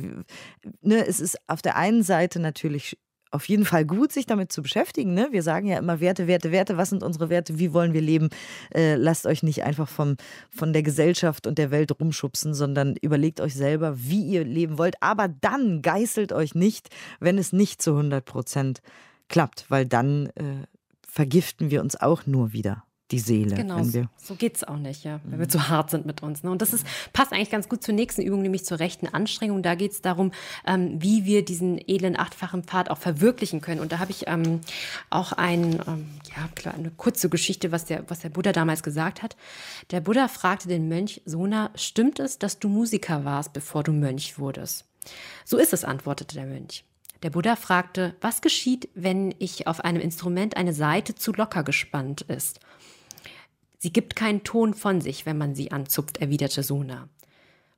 ne, 0.82 1.08
es 1.08 1.19
ist 1.19 1.38
auf 1.47 1.62
der 1.62 1.77
einen 1.77 2.03
Seite 2.03 2.39
natürlich 2.39 2.97
auf 3.32 3.47
jeden 3.47 3.65
Fall 3.65 3.86
gut, 3.86 4.12
sich 4.12 4.25
damit 4.25 4.51
zu 4.51 4.62
beschäftigen. 4.62 5.13
Ne? 5.13 5.30
Wir 5.32 5.43
sagen 5.43 5.67
ja 5.67 5.77
immer 5.77 5.99
Werte, 5.99 6.27
Werte, 6.27 6.51
Werte. 6.51 6.77
Was 6.77 6.89
sind 6.89 7.03
unsere 7.03 7.30
Werte? 7.30 7.60
Wie 7.60 7.73
wollen 7.73 7.93
wir 7.93 8.01
leben? 8.01 8.30
Äh, 8.73 8.95
lasst 8.95 9.25
euch 9.25 9.43
nicht 9.43 9.63
einfach 9.63 9.88
vom, 9.88 10.17
von 10.49 10.73
der 10.73 10.84
Gesellschaft 10.84 11.47
und 11.47 11.58
der 11.58 11.71
Welt 11.71 11.97
rumschubsen, 11.99 12.53
sondern 12.53 12.95
überlegt 13.01 13.41
euch 13.41 13.53
selber, 13.56 13.97
wie 13.97 14.23
ihr 14.23 14.43
leben 14.43 14.77
wollt. 14.77 15.01
Aber 15.01 15.27
dann 15.27 15.82
geißelt 15.82 16.34
euch 16.34 16.56
nicht, 16.56 16.89
wenn 17.19 17.38
es 17.38 17.53
nicht 17.53 17.82
zu 17.82 17.91
100 17.91 18.23
Prozent 18.23 18.82
klappt, 19.29 19.65
weil 19.69 19.85
dann 19.85 20.27
äh, 20.35 20.65
vergiften 21.07 21.71
wir 21.71 21.81
uns 21.81 21.95
auch 21.95 22.25
nur 22.25 22.53
wieder 22.53 22.83
die 23.11 23.19
Seele. 23.19 23.55
Genau, 23.55 23.81
so 24.17 24.35
geht 24.35 24.57
es 24.57 24.63
auch 24.65 24.75
nicht, 24.75 25.05
ja, 25.05 25.21
wenn 25.23 25.39
wir 25.39 25.47
zu 25.47 25.69
hart 25.69 25.91
sind 25.91 26.05
mit 26.05 26.23
uns. 26.23 26.43
Ne? 26.43 26.51
Und 26.51 26.61
das 26.61 26.73
ist, 26.73 26.85
passt 27.13 27.31
eigentlich 27.31 27.49
ganz 27.49 27.69
gut 27.69 27.81
zur 27.81 27.93
nächsten 27.93 28.21
Übung, 28.21 28.41
nämlich 28.41 28.65
zur 28.65 28.79
rechten 28.79 29.07
Anstrengung. 29.07 29.63
Da 29.63 29.75
geht 29.75 29.93
es 29.93 30.01
darum, 30.01 30.31
ähm, 30.65 31.01
wie 31.01 31.23
wir 31.23 31.45
diesen 31.45 31.79
edlen 31.87 32.19
achtfachen 32.19 32.63
Pfad 32.63 32.89
auch 32.89 32.97
verwirklichen 32.97 33.61
können. 33.61 33.79
Und 33.79 33.93
da 33.93 33.99
habe 33.99 34.11
ich 34.11 34.27
ähm, 34.27 34.59
auch 35.09 35.31
ein, 35.31 35.79
ähm, 35.87 36.09
ja, 36.35 36.49
klar, 36.55 36.73
eine 36.73 36.91
kurze 36.91 37.29
Geschichte, 37.29 37.71
was 37.71 37.85
der, 37.85 38.09
was 38.09 38.19
der 38.19 38.29
Buddha 38.29 38.51
damals 38.51 38.83
gesagt 38.83 39.23
hat. 39.23 39.37
Der 39.91 40.01
Buddha 40.01 40.27
fragte 40.27 40.67
den 40.67 40.89
Mönch, 40.89 41.21
Sona, 41.23 41.71
stimmt 41.75 42.19
es, 42.19 42.39
dass 42.39 42.59
du 42.59 42.67
Musiker 42.67 43.23
warst, 43.23 43.53
bevor 43.53 43.83
du 43.83 43.93
Mönch 43.93 44.37
wurdest? 44.37 44.85
So 45.45 45.57
ist 45.57 45.71
es, 45.71 45.85
antwortete 45.85 46.35
der 46.35 46.45
Mönch. 46.45 46.83
Der 47.23 47.32
Buddha 47.32 47.56
fragte, 47.56 48.15
was 48.21 48.41
geschieht, 48.41 48.89
wenn 48.93 49.34
ich 49.39 49.67
auf 49.67 49.82
einem 49.82 50.01
Instrument 50.01 50.56
eine 50.56 50.73
Saite 50.73 51.15
zu 51.15 51.32
locker 51.32 51.63
gespannt 51.63 52.21
ist? 52.21 52.60
Sie 53.80 53.91
gibt 53.91 54.15
keinen 54.15 54.43
Ton 54.43 54.73
von 54.73 55.01
sich, 55.01 55.25
wenn 55.25 55.38
man 55.38 55.56
sie 55.56 55.71
anzupft, 55.71 56.17
erwiderte 56.17 56.63
Sona. 56.63 57.10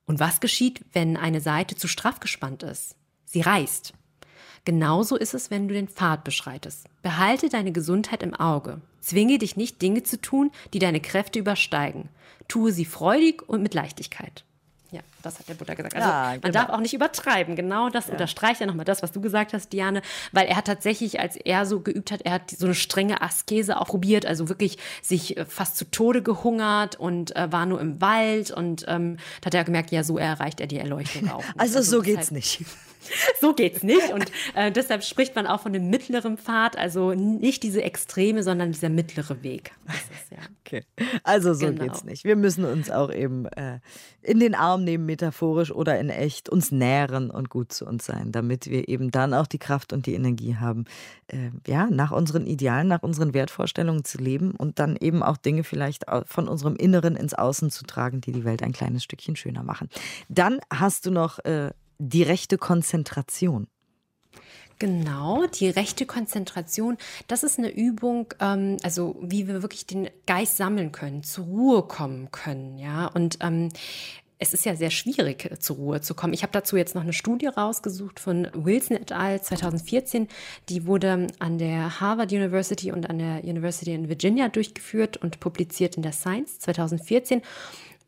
Und 0.06 0.20
was 0.20 0.40
geschieht, 0.40 0.84
wenn 0.92 1.16
eine 1.16 1.40
Seite 1.40 1.76
zu 1.76 1.88
straff 1.88 2.20
gespannt 2.20 2.62
ist? 2.62 2.96
Sie 3.24 3.40
reißt. 3.40 3.92
Genauso 4.64 5.16
ist 5.16 5.34
es, 5.34 5.50
wenn 5.50 5.68
du 5.68 5.74
den 5.74 5.88
Pfad 5.88 6.24
beschreitest. 6.24 6.86
Behalte 7.02 7.48
deine 7.48 7.72
Gesundheit 7.72 8.22
im 8.22 8.34
Auge. 8.34 8.80
Zwinge 9.00 9.38
dich 9.38 9.56
nicht, 9.56 9.80
Dinge 9.80 10.02
zu 10.02 10.20
tun, 10.20 10.50
die 10.74 10.78
deine 10.78 11.00
Kräfte 11.00 11.38
übersteigen. 11.38 12.08
Tue 12.48 12.72
sie 12.72 12.84
freudig 12.84 13.48
und 13.48 13.62
mit 13.62 13.72
Leichtigkeit. 13.72 14.44
Ja, 14.92 15.00
das 15.22 15.38
hat 15.38 15.48
der 15.48 15.54
Buddha 15.54 15.74
gesagt. 15.74 15.94
Also 15.94 16.08
ja, 16.08 16.30
genau. 16.30 16.40
man 16.42 16.52
darf 16.52 16.68
auch 16.70 16.80
nicht 16.80 16.94
übertreiben. 16.94 17.54
Genau 17.54 17.90
das 17.90 18.06
ja. 18.06 18.12
unterstreicht 18.12 18.60
ja 18.60 18.66
nochmal 18.66 18.84
das, 18.84 19.02
was 19.02 19.12
du 19.12 19.20
gesagt 19.20 19.52
hast, 19.52 19.72
Diane, 19.72 20.02
weil 20.32 20.46
er 20.48 20.56
hat 20.56 20.66
tatsächlich, 20.66 21.20
als 21.20 21.36
er 21.36 21.64
so 21.66 21.80
geübt 21.80 22.10
hat, 22.10 22.22
er 22.22 22.32
hat 22.32 22.50
so 22.50 22.66
eine 22.66 22.74
strenge 22.74 23.22
Askese 23.22 23.80
auch 23.80 23.86
probiert, 23.86 24.26
also 24.26 24.48
wirklich 24.48 24.78
sich 25.02 25.36
äh, 25.36 25.44
fast 25.44 25.76
zu 25.76 25.90
Tode 25.90 26.22
gehungert 26.22 26.96
und 26.96 27.36
äh, 27.36 27.52
war 27.52 27.66
nur 27.66 27.80
im 27.80 28.00
Wald 28.00 28.50
und 28.50 28.84
ähm, 28.88 29.18
da 29.40 29.46
hat 29.46 29.54
er 29.54 29.64
gemerkt, 29.64 29.90
ja, 29.90 30.02
so 30.02 30.18
erreicht 30.18 30.60
er 30.60 30.66
die 30.66 30.78
Erleuchtung 30.78 31.30
auch. 31.30 31.44
also, 31.56 31.78
also 31.78 31.82
so 31.82 32.02
geht's 32.02 32.28
halt, 32.28 32.32
nicht. 32.32 32.64
So 33.40 33.54
geht's 33.54 33.82
nicht. 33.82 34.12
Und 34.12 34.30
äh, 34.54 34.70
deshalb 34.70 35.04
spricht 35.04 35.34
man 35.34 35.46
auch 35.46 35.60
von 35.60 35.72
dem 35.72 35.90
mittleren 35.90 36.36
Pfad, 36.36 36.76
also 36.76 37.12
nicht 37.12 37.62
diese 37.62 37.82
Extreme, 37.82 38.42
sondern 38.42 38.72
dieser 38.72 38.88
mittlere 38.88 39.42
Weg. 39.42 39.72
Ist, 39.86 40.32
ja. 40.32 40.38
Okay. 40.70 40.84
Also 41.24 41.52
so 41.52 41.66
genau. 41.66 41.82
geht's 41.82 42.04
nicht. 42.04 42.22
Wir 42.22 42.36
müssen 42.36 42.64
uns 42.64 42.92
auch 42.92 43.12
eben 43.12 43.46
äh, 43.46 43.80
in 44.22 44.38
den 44.38 44.54
Arm 44.54 44.84
nehmen, 44.84 45.04
metaphorisch 45.04 45.72
oder 45.72 45.98
in 45.98 46.10
echt, 46.10 46.48
uns 46.48 46.70
nähren 46.70 47.28
und 47.28 47.50
gut 47.50 47.72
zu 47.72 47.86
uns 47.86 48.06
sein, 48.06 48.30
damit 48.30 48.70
wir 48.70 48.88
eben 48.88 49.10
dann 49.10 49.34
auch 49.34 49.48
die 49.48 49.58
Kraft 49.58 49.92
und 49.92 50.06
die 50.06 50.14
Energie 50.14 50.54
haben, 50.54 50.84
äh, 51.26 51.50
ja, 51.66 51.88
nach 51.90 52.12
unseren 52.12 52.46
Idealen, 52.46 52.86
nach 52.86 53.02
unseren 53.02 53.34
Wertvorstellungen 53.34 54.04
zu 54.04 54.18
leben 54.18 54.52
und 54.52 54.78
dann 54.78 54.94
eben 54.94 55.24
auch 55.24 55.38
Dinge 55.38 55.64
vielleicht 55.64 56.04
von 56.26 56.46
unserem 56.46 56.76
Inneren 56.76 57.16
ins 57.16 57.34
Außen 57.34 57.70
zu 57.70 57.84
tragen, 57.84 58.20
die 58.20 58.30
die 58.30 58.44
Welt 58.44 58.62
ein 58.62 58.72
kleines 58.72 59.02
Stückchen 59.02 59.34
schöner 59.34 59.64
machen. 59.64 59.88
Dann 60.28 60.60
hast 60.72 61.04
du 61.04 61.10
noch 61.10 61.40
äh, 61.40 61.70
die 62.00 62.22
rechte 62.22 62.58
Konzentration. 62.58 63.68
Genau, 64.78 65.46
die 65.46 65.68
rechte 65.68 66.06
Konzentration, 66.06 66.96
das 67.28 67.42
ist 67.42 67.58
eine 67.58 67.70
Übung, 67.70 68.32
ähm, 68.40 68.78
also 68.82 69.16
wie 69.20 69.46
wir 69.46 69.60
wirklich 69.60 69.86
den 69.86 70.08
Geist 70.26 70.56
sammeln 70.56 70.90
können, 70.90 71.22
zur 71.22 71.44
Ruhe 71.44 71.82
kommen 71.82 72.30
können, 72.30 72.78
ja. 72.78 73.06
Und 73.08 73.36
ähm, 73.42 73.68
es 74.38 74.54
ist 74.54 74.64
ja 74.64 74.74
sehr 74.74 74.90
schwierig, 74.90 75.50
zur 75.60 75.76
Ruhe 75.76 76.00
zu 76.00 76.14
kommen. 76.14 76.32
Ich 76.32 76.42
habe 76.42 76.52
dazu 76.52 76.78
jetzt 76.78 76.94
noch 76.94 77.02
eine 77.02 77.12
Studie 77.12 77.48
rausgesucht 77.48 78.18
von 78.18 78.48
Wilson 78.54 78.96
et 78.96 79.12
al. 79.12 79.42
2014. 79.42 80.28
Die 80.70 80.86
wurde 80.86 81.26
an 81.40 81.58
der 81.58 82.00
Harvard 82.00 82.32
University 82.32 82.90
und 82.90 83.10
an 83.10 83.18
der 83.18 83.44
University 83.44 83.92
in 83.92 84.08
Virginia 84.08 84.48
durchgeführt 84.48 85.18
und 85.18 85.40
publiziert 85.40 85.96
in 85.96 86.02
der 86.02 86.12
Science 86.12 86.58
2014. 86.60 87.42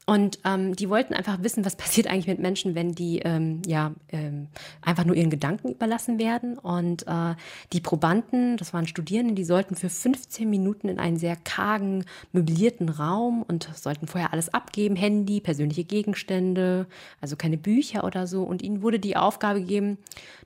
Und 0.05 0.41
ähm, 0.45 0.75
die 0.75 0.91
wollten 0.91 1.15
einfach 1.15 1.43
wissen, 1.43 1.65
was 1.65 1.77
passiert 1.83 2.09
eigentlich 2.09 2.27
mit 2.27 2.41
Menschen, 2.41 2.75
wenn 2.75 2.93
die 2.93 3.21
ähm, 3.21 3.63
ja 3.67 3.93
ähm, 4.09 4.49
einfach 4.81 5.05
nur 5.05 5.15
ihren 5.15 5.31
Gedanken 5.31 5.71
überlassen 5.71 6.19
werden. 6.19 6.59
Und 6.59 7.07
äh, 7.07 7.35
die 7.73 7.81
Probanden, 7.81 8.57
das 8.57 8.73
waren 8.75 8.87
Studierende, 8.87 9.35
die 9.35 9.45
sollten 9.45 9.77
für 9.77 9.89
15 9.89 10.51
Minuten 10.51 10.89
in 10.89 10.99
einen 10.99 11.19
sehr 11.19 11.37
kargen, 11.37 12.05
möblierten 12.33 12.89
Raum 12.89 13.45
und 13.47 13.69
sollten 13.75 14.09
vorher 14.09 14.33
alles 14.33 14.53
abgeben, 14.53 14.97
Handy, 14.97 15.41
persönliche 15.41 15.85
Gegenstände, 15.85 16.87
also 17.21 17.37
keine 17.37 17.57
Bücher 17.57 18.03
oder 18.05 18.27
so. 18.27 18.43
Und 18.43 18.63
ihnen 18.63 18.83
wurde 18.83 18.99
die 18.99 19.17
Aufgabe 19.17 19.61
gegeben, 19.61 19.99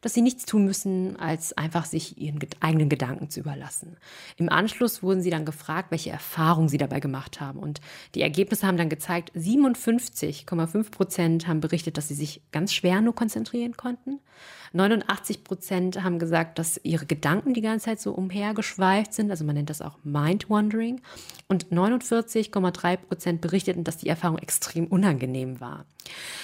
dass 0.03 0.13
sie 0.13 0.23
nichts 0.23 0.45
tun 0.45 0.65
müssen, 0.67 1.17
als 1.19 1.57
einfach 1.57 1.87
sich 1.87 2.19
ihren 2.19 2.39
eigenen 2.61 2.91
Gedanken 2.91 3.31
zu 3.31 3.41
überlassen. 3.41 3.97
Im 4.37 4.51
Anschluss 4.51 5.03
wurden 5.03 5.23
sie 5.23 5.31
dann 5.31 5.47
gefragt, 5.47 5.91
welche 5.91 6.11
Erfahrungen 6.11 6.69
sie 6.69 6.79
dabei 6.79 7.01
gemacht 7.01 7.41
haben. 7.41 7.59
Und 7.59 7.81
die 8.15 8.21
Ergebnisse 8.21 8.67
haben 8.67 8.77
dann 8.77 8.91
gezeigt, 8.91 9.31
57,5 9.47 10.91
Prozent 10.91 11.47
haben 11.47 11.61
berichtet, 11.61 11.97
dass 11.97 12.09
sie 12.09 12.15
sich 12.15 12.43
ganz 12.53 12.75
schwer 12.75 13.01
nur 13.01 13.15
konzentrieren 13.15 13.77
konnten. 13.77 14.21
89 14.77 15.43
Prozent 15.43 16.03
haben 16.03 16.19
gesagt, 16.19 16.59
dass 16.59 16.79
ihre 16.83 17.07
Gedanken 17.07 17.55
die 17.55 17.63
ganze 17.63 17.87
Zeit 17.87 18.01
so 18.01 18.13
umhergeschweift 18.13 19.15
sind. 19.15 19.31
Also 19.31 19.45
man 19.45 19.55
nennt 19.55 19.71
das 19.71 19.83
auch 19.83 19.99
Mind-Wandering. 20.05 21.01
Und 21.49 21.69
49,3 21.71 22.97
Prozent 22.97 23.41
berichteten, 23.41 23.85
dass 23.85 23.97
die 23.97 24.09
Erfahrung 24.09 24.39
extrem 24.39 24.87
unangenehm 24.87 25.61
war. 25.61 25.87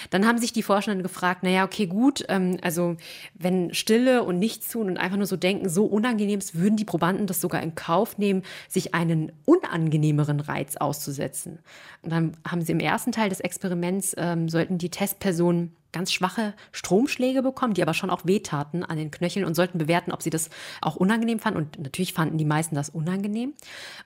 Dann 0.09 0.25
haben 0.25 0.37
sich 0.37 0.51
die 0.51 0.63
Forscher 0.63 0.95
gefragt, 0.95 1.43
naja, 1.43 1.63
okay, 1.63 1.87
gut, 1.87 2.25
ähm, 2.27 2.57
also 2.61 2.97
wenn 3.33 3.73
Stille 3.73 4.23
und 4.23 4.39
nichts 4.39 4.69
tun 4.69 4.87
und 4.87 4.97
einfach 4.97 5.17
nur 5.17 5.25
so 5.25 5.37
denken, 5.37 5.69
so 5.69 5.85
unangenehm 5.85 6.39
ist, 6.39 6.59
würden 6.59 6.75
die 6.75 6.85
Probanden 6.85 7.27
das 7.27 7.39
sogar 7.39 7.61
in 7.61 7.75
Kauf 7.75 8.17
nehmen, 8.17 8.43
sich 8.67 8.93
einen 8.93 9.31
unangenehmeren 9.45 10.39
Reiz 10.39 10.75
auszusetzen. 10.77 11.59
Und 12.01 12.11
dann 12.11 12.37
haben 12.45 12.61
sie 12.61 12.71
im 12.71 12.79
ersten 12.79 13.11
Teil 13.11 13.29
des 13.29 13.39
Experiments, 13.39 14.15
ähm, 14.17 14.49
sollten 14.49 14.77
die 14.77 14.89
Testpersonen 14.89 15.75
ganz 15.93 16.11
schwache 16.11 16.53
Stromschläge 16.71 17.41
bekommen, 17.41 17.73
die 17.73 17.81
aber 17.81 17.93
schon 17.93 18.09
auch 18.09 18.25
wehtaten 18.25 18.83
an 18.83 18.97
den 18.97 19.11
Knöcheln 19.11 19.45
und 19.45 19.55
sollten 19.55 19.77
bewerten, 19.77 20.11
ob 20.11 20.21
sie 20.21 20.29
das 20.29 20.49
auch 20.81 20.97
unangenehm 20.97 21.39
fanden. 21.39 21.59
Und 21.59 21.79
natürlich 21.79 22.13
fanden 22.13 22.37
die 22.37 22.45
meisten 22.45 22.75
das 22.75 22.89
unangenehm. 22.89 23.53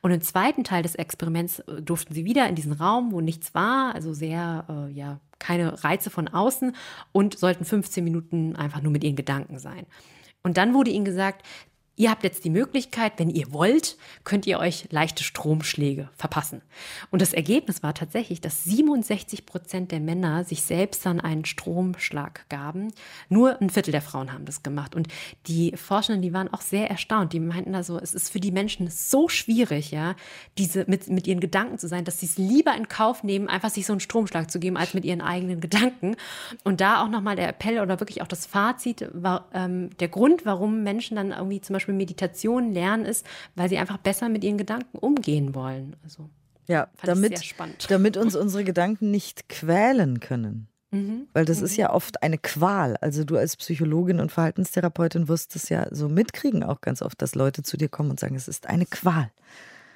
Und 0.01 0.11
im 0.11 0.21
zweiten 0.21 0.63
Teil 0.63 0.83
des 0.83 0.95
Experiments 0.95 1.59
äh, 1.59 1.81
durften 1.81 2.13
sie 2.13 2.25
wieder 2.25 2.47
in 2.47 2.55
diesen 2.55 2.73
Raum, 2.73 3.11
wo 3.11 3.21
nichts 3.21 3.55
war, 3.55 3.95
also 3.95 4.13
sehr, 4.13 4.65
äh, 4.69 4.91
ja, 4.91 5.19
keine 5.39 5.83
Reize 5.83 6.09
von 6.09 6.27
außen 6.27 6.75
und 7.11 7.37
sollten 7.37 7.63
15 7.63 8.03
Minuten 8.03 8.55
einfach 8.55 8.81
nur 8.81 8.91
mit 8.91 9.03
ihren 9.03 9.15
Gedanken 9.15 9.59
sein. 9.59 9.85
Und 10.43 10.57
dann 10.57 10.73
wurde 10.73 10.91
ihnen 10.91 11.05
gesagt, 11.05 11.45
Ihr 11.99 12.11
habt 12.11 12.23
jetzt 12.23 12.45
die 12.45 12.51
Möglichkeit, 12.51 13.13
wenn 13.17 13.31
ihr 13.31 13.51
wollt, 13.51 13.97
könnt 14.23 14.45
ihr 14.45 14.59
euch 14.59 14.87
leichte 14.91 15.23
Stromschläge 15.23 16.09
verpassen. 16.15 16.61
Und 17.09 17.23
das 17.23 17.33
Ergebnis 17.33 17.81
war 17.81 17.95
tatsächlich, 17.95 18.39
dass 18.39 18.63
67 18.65 19.47
Prozent 19.47 19.91
der 19.91 19.99
Männer 19.99 20.43
sich 20.43 20.61
selbst 20.61 21.07
dann 21.07 21.19
einen 21.19 21.43
Stromschlag 21.43 22.47
gaben. 22.49 22.93
Nur 23.29 23.59
ein 23.59 23.71
Viertel 23.71 23.91
der 23.91 24.03
Frauen 24.03 24.31
haben 24.31 24.45
das 24.45 24.61
gemacht. 24.61 24.93
Und 24.93 25.07
die 25.47 25.75
Forschenden, 25.75 26.21
die 26.21 26.33
waren 26.33 26.53
auch 26.53 26.61
sehr 26.61 26.87
erstaunt. 26.87 27.33
Die 27.33 27.39
meinten 27.39 27.73
also, 27.73 27.97
es 27.97 28.13
ist 28.13 28.31
für 28.31 28.39
die 28.39 28.51
Menschen 28.51 28.91
so 28.91 29.27
schwierig, 29.27 29.89
ja, 29.89 30.15
diese 30.59 30.85
mit, 30.87 31.09
mit 31.09 31.25
ihren 31.25 31.39
Gedanken 31.39 31.79
zu 31.79 31.87
sein, 31.87 32.05
dass 32.05 32.19
sie 32.19 32.27
es 32.27 32.37
lieber 32.37 32.75
in 32.75 32.89
Kauf 32.89 33.23
nehmen, 33.23 33.47
einfach 33.47 33.71
sich 33.71 33.87
so 33.87 33.93
einen 33.93 34.01
Stromschlag 34.01 34.51
zu 34.51 34.59
geben, 34.59 34.77
als 34.77 34.93
mit 34.93 35.03
ihren 35.03 35.21
eigenen 35.21 35.61
Gedanken. 35.61 36.15
Und 36.63 36.79
da 36.79 37.03
auch 37.03 37.09
nochmal 37.09 37.35
der 37.35 37.49
Appell 37.49 37.79
oder 37.79 37.99
wirklich 37.99 38.21
auch 38.21 38.27
das 38.27 38.45
Fazit 38.45 39.09
war 39.13 39.47
ähm, 39.51 39.89
der 39.97 40.09
Grund, 40.09 40.45
warum 40.45 40.83
Menschen 40.83 41.15
dann 41.15 41.31
irgendwie 41.31 41.59
zum 41.59 41.73
Beispiel 41.73 41.86
Beispiel 41.87 41.95
Meditation 41.95 42.73
lernen 42.73 43.05
ist, 43.05 43.25
weil 43.55 43.69
sie 43.69 43.77
einfach 43.77 43.97
besser 43.97 44.29
mit 44.29 44.43
ihren 44.43 44.57
Gedanken 44.57 44.97
umgehen 44.97 45.55
wollen. 45.55 45.95
Also, 46.03 46.29
ja, 46.67 46.89
damit, 47.03 47.55
damit 47.89 48.17
uns 48.17 48.35
unsere 48.35 48.63
Gedanken 48.63 49.09
nicht 49.11 49.47
quälen 49.47 50.19
können. 50.19 50.67
Mhm. 50.91 51.27
Weil 51.33 51.45
das 51.45 51.59
mhm. 51.59 51.65
ist 51.65 51.77
ja 51.77 51.93
oft 51.93 52.23
eine 52.23 52.37
Qual. 52.37 52.97
Also 52.97 53.23
du 53.23 53.37
als 53.37 53.55
Psychologin 53.55 54.19
und 54.19 54.31
Verhaltenstherapeutin 54.31 55.27
wirst 55.27 55.55
es 55.55 55.69
ja 55.69 55.87
so 55.91 56.09
mitkriegen, 56.09 56.63
auch 56.63 56.81
ganz 56.81 57.01
oft, 57.01 57.21
dass 57.21 57.35
Leute 57.35 57.63
zu 57.63 57.77
dir 57.77 57.89
kommen 57.89 58.09
und 58.09 58.19
sagen, 58.19 58.35
es 58.35 58.47
ist 58.47 58.67
eine 58.67 58.85
Qual. 58.85 59.31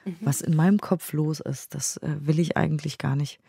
Mhm. 0.06 0.18
Was 0.22 0.42
in 0.42 0.56
meinem 0.56 0.80
Kopf 0.80 1.14
los 1.14 1.40
ist, 1.40 1.76
das 1.76 1.98
äh, 1.98 2.16
will 2.20 2.40
ich 2.40 2.58
eigentlich 2.58 2.98
gar 2.98 3.16
nicht 3.16 3.40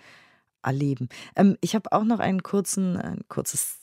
erleben. 0.62 1.08
Ähm, 1.36 1.56
ich 1.60 1.74
habe 1.74 1.90
auch 1.92 2.04
noch 2.04 2.20
einen 2.20 2.42
kurzen, 2.42 2.96
ein 2.96 3.22
kurzes 3.28 3.78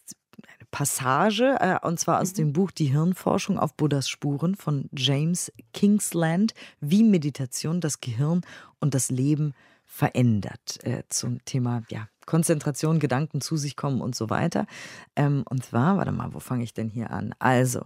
Passage, 0.71 1.58
äh, 1.60 1.77
und 1.86 1.99
zwar 1.99 2.21
aus 2.21 2.32
mhm. 2.34 2.38
dem 2.38 2.53
Buch 2.53 2.71
Die 2.71 2.86
Hirnforschung 2.86 3.58
auf 3.58 3.75
Buddhas 3.75 4.10
Spuren 4.10 4.55
von 4.55 4.89
James 4.95 5.51
Kingsland, 5.73 6.53
wie 6.79 7.03
Meditation 7.03 7.82
das 7.82 8.01
Gehirn 8.01 8.41
und 8.79 8.93
das 8.93 9.10
Leben 9.10 9.53
verändert. 9.86 10.84
Äh, 10.84 11.03
zum 11.10 11.43
Thema 11.45 11.84
ja, 11.89 12.08
Konzentration, 12.25 12.99
Gedanken 12.99 13.41
zu 13.41 13.58
sich 13.58 13.75
kommen 13.75 14.01
und 14.01 14.15
so 14.15 14.29
weiter. 14.29 14.67
Ähm, 15.15 15.43
und 15.49 15.65
zwar, 15.65 15.97
warte 15.97 16.12
mal, 16.12 16.34
wo 16.34 16.39
fange 16.39 16.63
ich 16.63 16.73
denn 16.73 16.89
hier 16.89 17.10
an? 17.10 17.34
Also, 17.39 17.82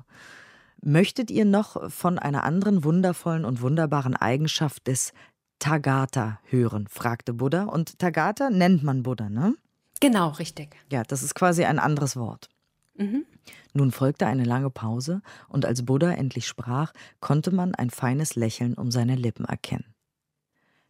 möchtet 0.82 1.32
ihr 1.32 1.46
noch 1.46 1.90
von 1.90 2.20
einer 2.20 2.44
anderen 2.44 2.84
wundervollen 2.84 3.46
und 3.46 3.62
wunderbaren 3.62 4.16
Eigenschaft 4.16 4.88
des 4.88 5.14
Tagatha 5.60 6.40
hören? 6.50 6.88
fragte 6.90 7.34
Buddha. 7.34 7.64
Und 7.64 8.00
Tagatha 8.00 8.50
nennt 8.50 8.84
man 8.84 9.04
Buddha, 9.04 9.30
ne? 9.30 9.56
Genau, 10.02 10.30
richtig. 10.30 10.76
Ja, 10.92 11.04
das 11.04 11.24
ist 11.24 11.34
quasi 11.34 11.64
ein 11.64 11.80
anderes 11.80 12.18
Wort. 12.18 12.50
Mhm. 12.96 13.26
Nun 13.74 13.92
folgte 13.92 14.28
eine 14.28 14.44
lange 14.44 14.70
Pause, 14.70 15.22
und 15.50 15.66
als 15.66 15.86
Buddha 15.86 16.12
endlich 16.12 16.48
sprach, 16.48 16.94
konnte 17.20 17.52
man 17.52 17.74
ein 17.76 17.90
feines 17.90 18.36
Lächeln 18.36 18.76
um 18.76 18.92
seine 18.92 19.16
Lippen 19.16 19.46
erkennen. 19.46 19.94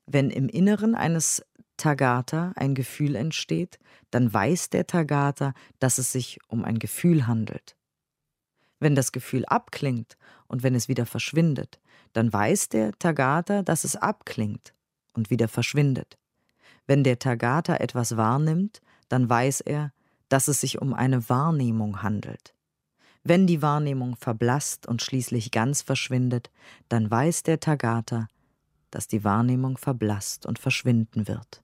Wenn 0.06 0.30
im 0.30 0.50
Inneren 0.50 0.96
eines 0.96 1.46
Tagatha 1.78 2.52
ein 2.56 2.76
Gefühl 2.76 3.16
entsteht, 3.16 3.80
dann 4.12 4.34
weiß 4.34 4.70
der 4.70 4.86
Tagatha, 4.86 5.54
dass 5.80 5.98
es 5.98 6.12
sich 6.12 6.39
um 6.48 6.66
ein 6.66 6.78
Gefühl 6.78 7.26
handelt. 7.26 7.76
Wenn 8.80 8.96
das 8.96 9.12
Gefühl 9.13 9.46
abklingt 9.46 10.18
und 10.48 10.62
wenn 10.62 10.76
es 10.76 10.89
wieder 10.89 11.06
verschwindet, 11.06 11.80
dann 12.12 12.32
weiß 12.32 12.70
der 12.70 12.92
Tagatha, 13.00 13.63
dass 13.63 13.86
es 13.86 13.96
abklingt 13.96 14.74
und 15.13 15.30
wieder 15.30 15.48
verschwindet. 15.48 16.18
Wenn 16.86 17.04
der 17.04 17.18
Tagatha 17.18 17.78
etwas 17.78 18.18
wahrnimmt, 18.18 18.82
dann 19.08 19.30
weiß 19.30 19.62
er, 19.62 19.94
dass 20.34 20.48
es 20.48 20.62
sich 20.62 20.82
um 20.82 20.96
eine 20.96 21.30
Wahrnehmung 21.30 22.02
handelt. 22.02 22.56
Wenn 23.24 23.46
die 23.46 23.62
Wahrnehmung 23.62 24.15
verblasst 24.15 24.88
und 24.88 25.04
schließlich 25.04 25.52
ganz 25.52 25.84
verschwindet, 25.84 26.50
dann 26.89 27.12
weiß 27.12 27.43
der 27.43 27.60
Tagatha, 27.60 28.28
dass 28.89 29.08
die 29.08 29.24
Wahrnehmung 29.24 29.78
verblasst 29.78 30.48
und 30.48 30.58
verschwinden 30.58 31.28
wird. 31.28 31.63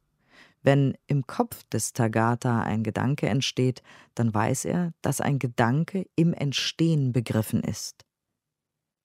Wenn 0.61 0.95
im 1.07 1.25
Kopf 1.25 1.63
des 1.69 1.93
Tagatha 1.93 2.61
ein 2.61 2.83
Gedanke 2.83 3.27
entsteht, 3.27 3.81
dann 4.13 4.31
weiß 4.31 4.65
er, 4.65 4.93
dass 5.01 5.19
ein 5.19 5.39
Gedanke 5.39 6.05
im 6.15 6.35
Entstehen 6.35 7.11
begriffen 7.11 7.63
ist. 7.63 8.05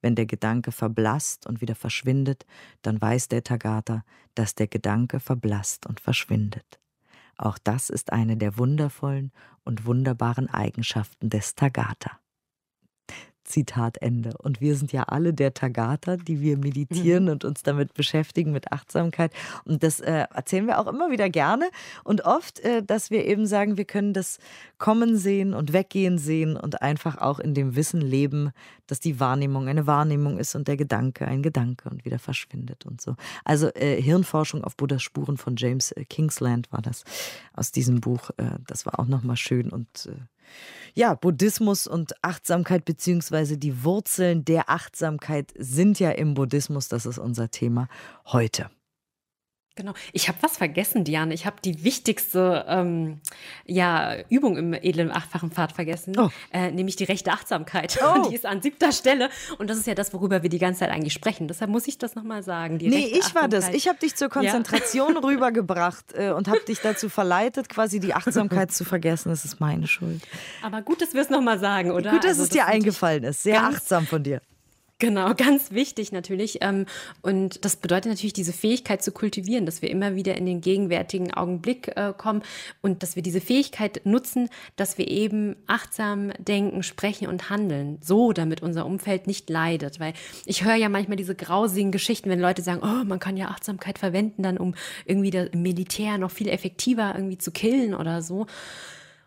Wenn 0.03 0.14
der 0.14 0.27
Gedanke 0.27 0.72
verblasst 0.72 1.46
und 1.46 1.62
wieder 1.62 1.74
verschwindet, 1.74 2.44
dann 2.83 3.00
weiß 3.00 3.29
der 3.29 3.42
Tagatha, 3.42 4.05
dass 4.35 4.55
der 4.55 4.66
Gedanke 4.66 5.20
verblasst 5.20 5.87
und 5.87 6.00
verschwindet. 6.00 6.84
Auch 7.37 7.59
das 7.59 7.90
ist 7.90 8.12
eine 8.12 8.37
der 8.37 8.59
wundervollen 8.59 9.33
und 9.64 9.87
wunderbaren 9.87 10.49
Eigenschaften 10.49 11.31
des 11.31 11.55
Tagatha. 11.55 12.23
Zitat 13.44 13.98
Ende. 13.98 14.30
Und 14.38 14.61
wir 14.61 14.74
sind 14.76 14.92
ja 14.92 15.04
alle 15.04 15.33
der 15.33 15.54
Tagatha, 15.54 16.16
die 16.16 16.40
wir 16.40 16.59
meditieren 16.59 17.24
mhm. 17.24 17.30
und 17.30 17.44
uns 17.44 17.62
damit 17.62 17.94
beschäftigen, 17.94 18.52
mit 18.52 18.72
Achtsamkeit. 18.72 19.33
Und 19.64 19.83
das 19.83 20.00
äh, 20.00 20.26
erzählen 20.35 20.66
wir 20.66 20.78
auch 20.78 20.87
immer 20.87 21.11
wieder 21.11 21.28
gerne 21.30 21.68
und 22.02 22.24
oft, 22.24 22.61
äh, 22.61 22.83
dass 22.83 23.11
wir 23.11 23.24
eben 23.26 23.46
sagen, 23.46 23.76
wir 23.76 23.85
können 23.85 24.12
das 24.12 24.38
Kommen 24.78 25.16
sehen 25.16 25.54
und 25.54 25.72
Weggehen 25.72 26.18
sehen 26.18 26.57
und 26.57 26.83
einfach 26.83 27.18
auch 27.18 27.38
in 27.38 27.54
dem 27.54 27.76
Wissen 27.76 28.00
leben, 28.00 28.52
dass 28.87 29.00
die 29.00 29.20
Wahrnehmung 29.20 29.68
eine 29.68 29.87
Wahrnehmung 29.87 30.38
ist 30.38 30.54
und 30.54 30.68
der 30.68 30.76
Gedanke 30.76 31.26
ein 31.26 31.42
Gedanke 31.42 31.88
und 31.88 32.04
wieder 32.04 32.18
verschwindet 32.18 32.87
und 32.87 33.00
so. 33.00 33.16
Also 33.44 33.68
äh, 33.74 34.00
Hirnforschung 34.00 34.64
auf 34.64 34.76
Buddhas 34.76 35.02
Spuren 35.02 35.37
von 35.37 35.57
James 35.57 35.92
äh, 35.92 36.04
Kingsland 36.04 36.70
war 36.72 36.83
das 36.83 37.04
aus 37.52 37.72
diesem 37.72 38.00
Buch. 38.00 38.30
Äh, 38.37 38.59
das 38.66 38.87
war 38.87 38.98
auch 38.98 39.07
nochmal 39.07 39.37
schön 39.37 39.70
und 39.70 40.07
äh, 40.07 40.34
ja, 40.94 41.14
Buddhismus 41.14 41.87
und 41.87 42.14
Achtsamkeit 42.22 42.85
beziehungsweise 42.85 43.59
die 43.59 43.85
Wurzeln 43.85 44.44
der 44.44 44.70
Achtsamkeit 44.70 45.52
sind 45.59 45.98
ja 45.98 46.11
im 46.11 46.35
Buddhismus. 46.35 46.88
Das 46.88 47.07
ist 47.07 47.18
unser 47.18 47.50
Thema 47.50 47.88
heute. 48.26 48.70
Genau. 49.76 49.92
Ich 50.12 50.28
habe 50.28 50.38
was 50.40 50.56
vergessen, 50.56 51.02
Diane. 51.02 51.34
Ich 51.34 51.46
habe 51.46 51.56
die 51.64 51.82
wichtigste 51.82 52.64
ähm, 52.68 53.20
ja, 53.66 54.16
Übung 54.28 54.56
im 54.56 54.72
edlen 54.72 55.10
achtfachen 55.10 55.50
Pfad 55.50 55.72
vergessen, 55.72 56.16
oh. 56.16 56.30
äh, 56.52 56.70
nämlich 56.70 56.94
die 56.94 57.04
rechte 57.04 57.32
Achtsamkeit. 57.32 57.98
Oh. 58.04 58.28
Die 58.28 58.34
ist 58.34 58.44
an 58.44 58.60
siebter 58.60 58.92
Stelle. 58.92 59.30
Und 59.56 59.70
das 59.70 59.78
ist 59.78 59.87
ja 59.87 59.94
das, 59.94 60.12
worüber 60.12 60.42
wir 60.42 60.50
die 60.50 60.58
ganze 60.58 60.80
Zeit 60.80 60.90
eigentlich 60.90 61.14
sprechen. 61.14 61.48
Deshalb 61.48 61.70
muss 61.70 61.88
ich 61.88 61.96
das 61.96 62.14
nochmal 62.14 62.42
sagen. 62.42 62.78
Die 62.78 62.88
nee, 62.88 63.06
ich 63.06 63.34
war 63.34 63.48
das. 63.48 63.70
Ich 63.70 63.88
habe 63.88 63.98
dich 63.98 64.14
zur 64.14 64.28
Konzentration 64.28 65.14
ja. 65.14 65.20
rübergebracht 65.24 66.12
äh, 66.12 66.32
und 66.32 66.48
habe 66.48 66.60
dich 66.60 66.80
dazu 66.80 67.08
verleitet, 67.08 67.70
quasi 67.70 68.00
die 68.00 68.12
Achtsamkeit 68.12 68.72
zu 68.72 68.84
vergessen. 68.84 69.30
Das 69.30 69.44
ist 69.46 69.58
meine 69.58 69.87
Schuld. 69.87 70.22
Aber 70.62 70.82
gut, 70.82 71.00
dass 71.00 71.14
wir 71.14 71.22
es 71.22 71.30
nochmal 71.30 71.58
sagen, 71.58 71.92
oder? 71.92 72.10
Gut, 72.10 72.24
dass 72.24 72.32
also, 72.32 72.42
es 72.42 72.48
dir 72.50 72.66
eingefallen 72.66 73.24
ist. 73.24 73.42
Sehr 73.42 73.62
achtsam 73.62 74.06
von 74.06 74.22
dir. 74.22 74.42
Genau, 74.98 75.35
ganz 75.37 75.72
wichtig 75.72 76.12
natürlich. 76.12 76.59
Ähm, 76.61 76.87
und 77.22 77.64
das 77.64 77.76
bedeutet 77.76 78.11
natürlich, 78.11 78.33
diese 78.33 78.52
Fähigkeit 78.52 79.02
zu 79.02 79.12
kultivieren, 79.12 79.66
dass 79.66 79.83
wir 79.83 79.90
immer 79.90 80.14
wieder 80.14 80.37
in 80.37 80.46
den 80.46 80.61
gegenwärtigen 80.61 81.35
Augenblick 81.35 81.88
äh, 81.96 82.12
kommen 82.16 82.42
und 82.80 83.02
dass 83.02 83.16
wir 83.16 83.22
diese 83.22 83.40
Fähigkeit 83.40 84.02
nutzen, 84.04 84.48
dass 84.76 84.98
wir 84.98 85.09
eben 85.09 85.57
achtsam 85.66 86.33
denken, 86.38 86.83
sprechen 86.83 87.26
und 87.26 87.50
handeln, 87.50 87.98
so 88.02 88.33
damit 88.33 88.62
unser 88.62 88.87
Umfeld 88.87 89.26
nicht 89.26 89.50
leidet. 89.50 89.98
Weil 89.98 90.14
ich 90.46 90.64
höre 90.64 90.76
ja 90.76 90.88
manchmal 90.88 91.16
diese 91.16 91.35
grausigen 91.35 91.90
Geschichten, 91.90 92.30
wenn 92.30 92.40
Leute 92.40 92.62
sagen, 92.62 92.80
oh, 92.83 93.04
man 93.04 93.18
kann 93.18 93.37
ja 93.37 93.48
Achtsamkeit 93.48 93.98
verwenden, 93.98 94.42
dann 94.42 94.59
um 94.59 94.74
irgendwie 95.07 95.30
das 95.30 95.50
Militär 95.54 96.18
noch 96.18 96.30
viel 96.30 96.48
effektiver 96.48 97.12
irgendwie 97.14 97.38
zu 97.38 97.50
killen 97.50 97.94
oder 97.94 98.22
so. 98.22 98.46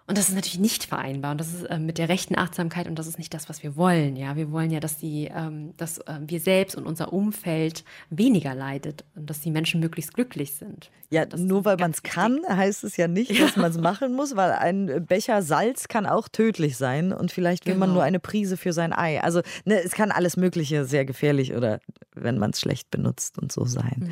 Und 0.10 0.17
das 0.17 0.30
ist 0.30 0.36
natürlich 0.36 0.60
nicht 0.60 0.86
vereinbar. 0.86 1.32
Und 1.32 1.41
das 1.41 1.54
ist 1.54 1.63
äh, 1.63 1.80
mit 1.80 1.98
der 1.98 2.08
rechten 2.08 2.38
Achtsamkeit 2.38 2.88
und 2.88 2.98
das 2.98 3.08
ist 3.08 3.17
nicht 3.17 3.34
das, 3.34 3.50
was 3.50 3.62
wir 3.62 3.76
wollen. 3.76 4.15
Ja, 4.15 4.38
wir 4.38 4.52
wollen 4.54 4.72
ja, 4.72 4.80
dass 4.80 4.98
die, 4.98 5.30
ähm, 5.34 5.74
dass 5.76 5.98
äh, 5.98 6.20
wir 6.22 6.39
selbst 6.39 6.78
und 6.78 6.86
unser 6.86 7.12
Umfeld 7.12 7.84
weniger 8.10 8.56
leidet 8.56 9.04
und 9.15 9.30
dass 9.30 9.41
die 9.41 9.52
Menschen 9.52 9.82
möglichst 9.82 10.13
glücklich 10.13 10.54
sind. 10.54 10.91
Ja, 11.10 11.26
das 11.26 11.41
nur 11.41 11.65
weil 11.65 11.76
man 11.76 11.91
es 11.91 12.04
kann, 12.04 12.39
heißt 12.48 12.86
es 12.86 12.96
ja 12.96 13.10
nicht, 13.10 13.38
dass 13.41 13.58
man 13.58 13.70
es 13.70 13.78
machen 13.78 14.13
muss, 14.13 14.38
weil 14.38 14.54
ein 14.54 15.06
Becher 15.06 15.41
Salz 15.41 15.89
kann 15.89 16.06
auch 16.06 16.30
tödlich 16.30 16.78
sein 16.78 17.12
und 17.12 17.34
vielleicht 17.34 17.65
will 17.65 17.74
genau. 17.74 17.88
man 17.88 17.93
nur 17.93 18.04
eine 18.04 18.22
Prise 18.22 18.56
für 18.56 18.72
sein 18.72 18.93
Ei. 18.93 19.22
Also 19.22 19.41
ne, 19.65 19.82
es 19.84 19.91
kann 19.91 20.12
alles 20.12 20.38
Mögliche 20.38 20.86
sehr 20.86 21.04
gefährlich 21.04 21.54
oder 21.54 21.82
wenn 22.15 22.38
man 22.38 22.52
es 22.52 22.62
schlecht 22.62 22.91
benutzt 22.91 23.38
und 23.38 23.52
so 23.52 23.65
sein. 23.65 24.06
Mhm. 24.08 24.12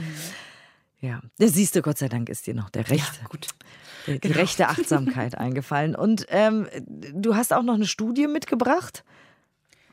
Ja, 1.00 1.22
siehst 1.38 1.76
du, 1.76 1.82
Gott 1.82 2.00
sei 2.00 2.10
Dank 2.10 2.28
ist 2.28 2.48
dir 2.48 2.54
noch 2.54 2.70
der 2.70 2.90
Rechte. 2.90 3.22
Ja, 3.22 3.28
gut 3.30 3.48
die 4.08 4.20
genau. 4.20 4.36
rechte 4.36 4.68
Achtsamkeit 4.68 5.38
eingefallen. 5.38 5.96
Und 5.96 6.26
ähm, 6.30 6.68
du 6.88 7.36
hast 7.36 7.54
auch 7.54 7.64
noch 7.64 7.76
eine 7.76 7.88
Studie 7.88 8.28
mitgebracht. 8.28 9.04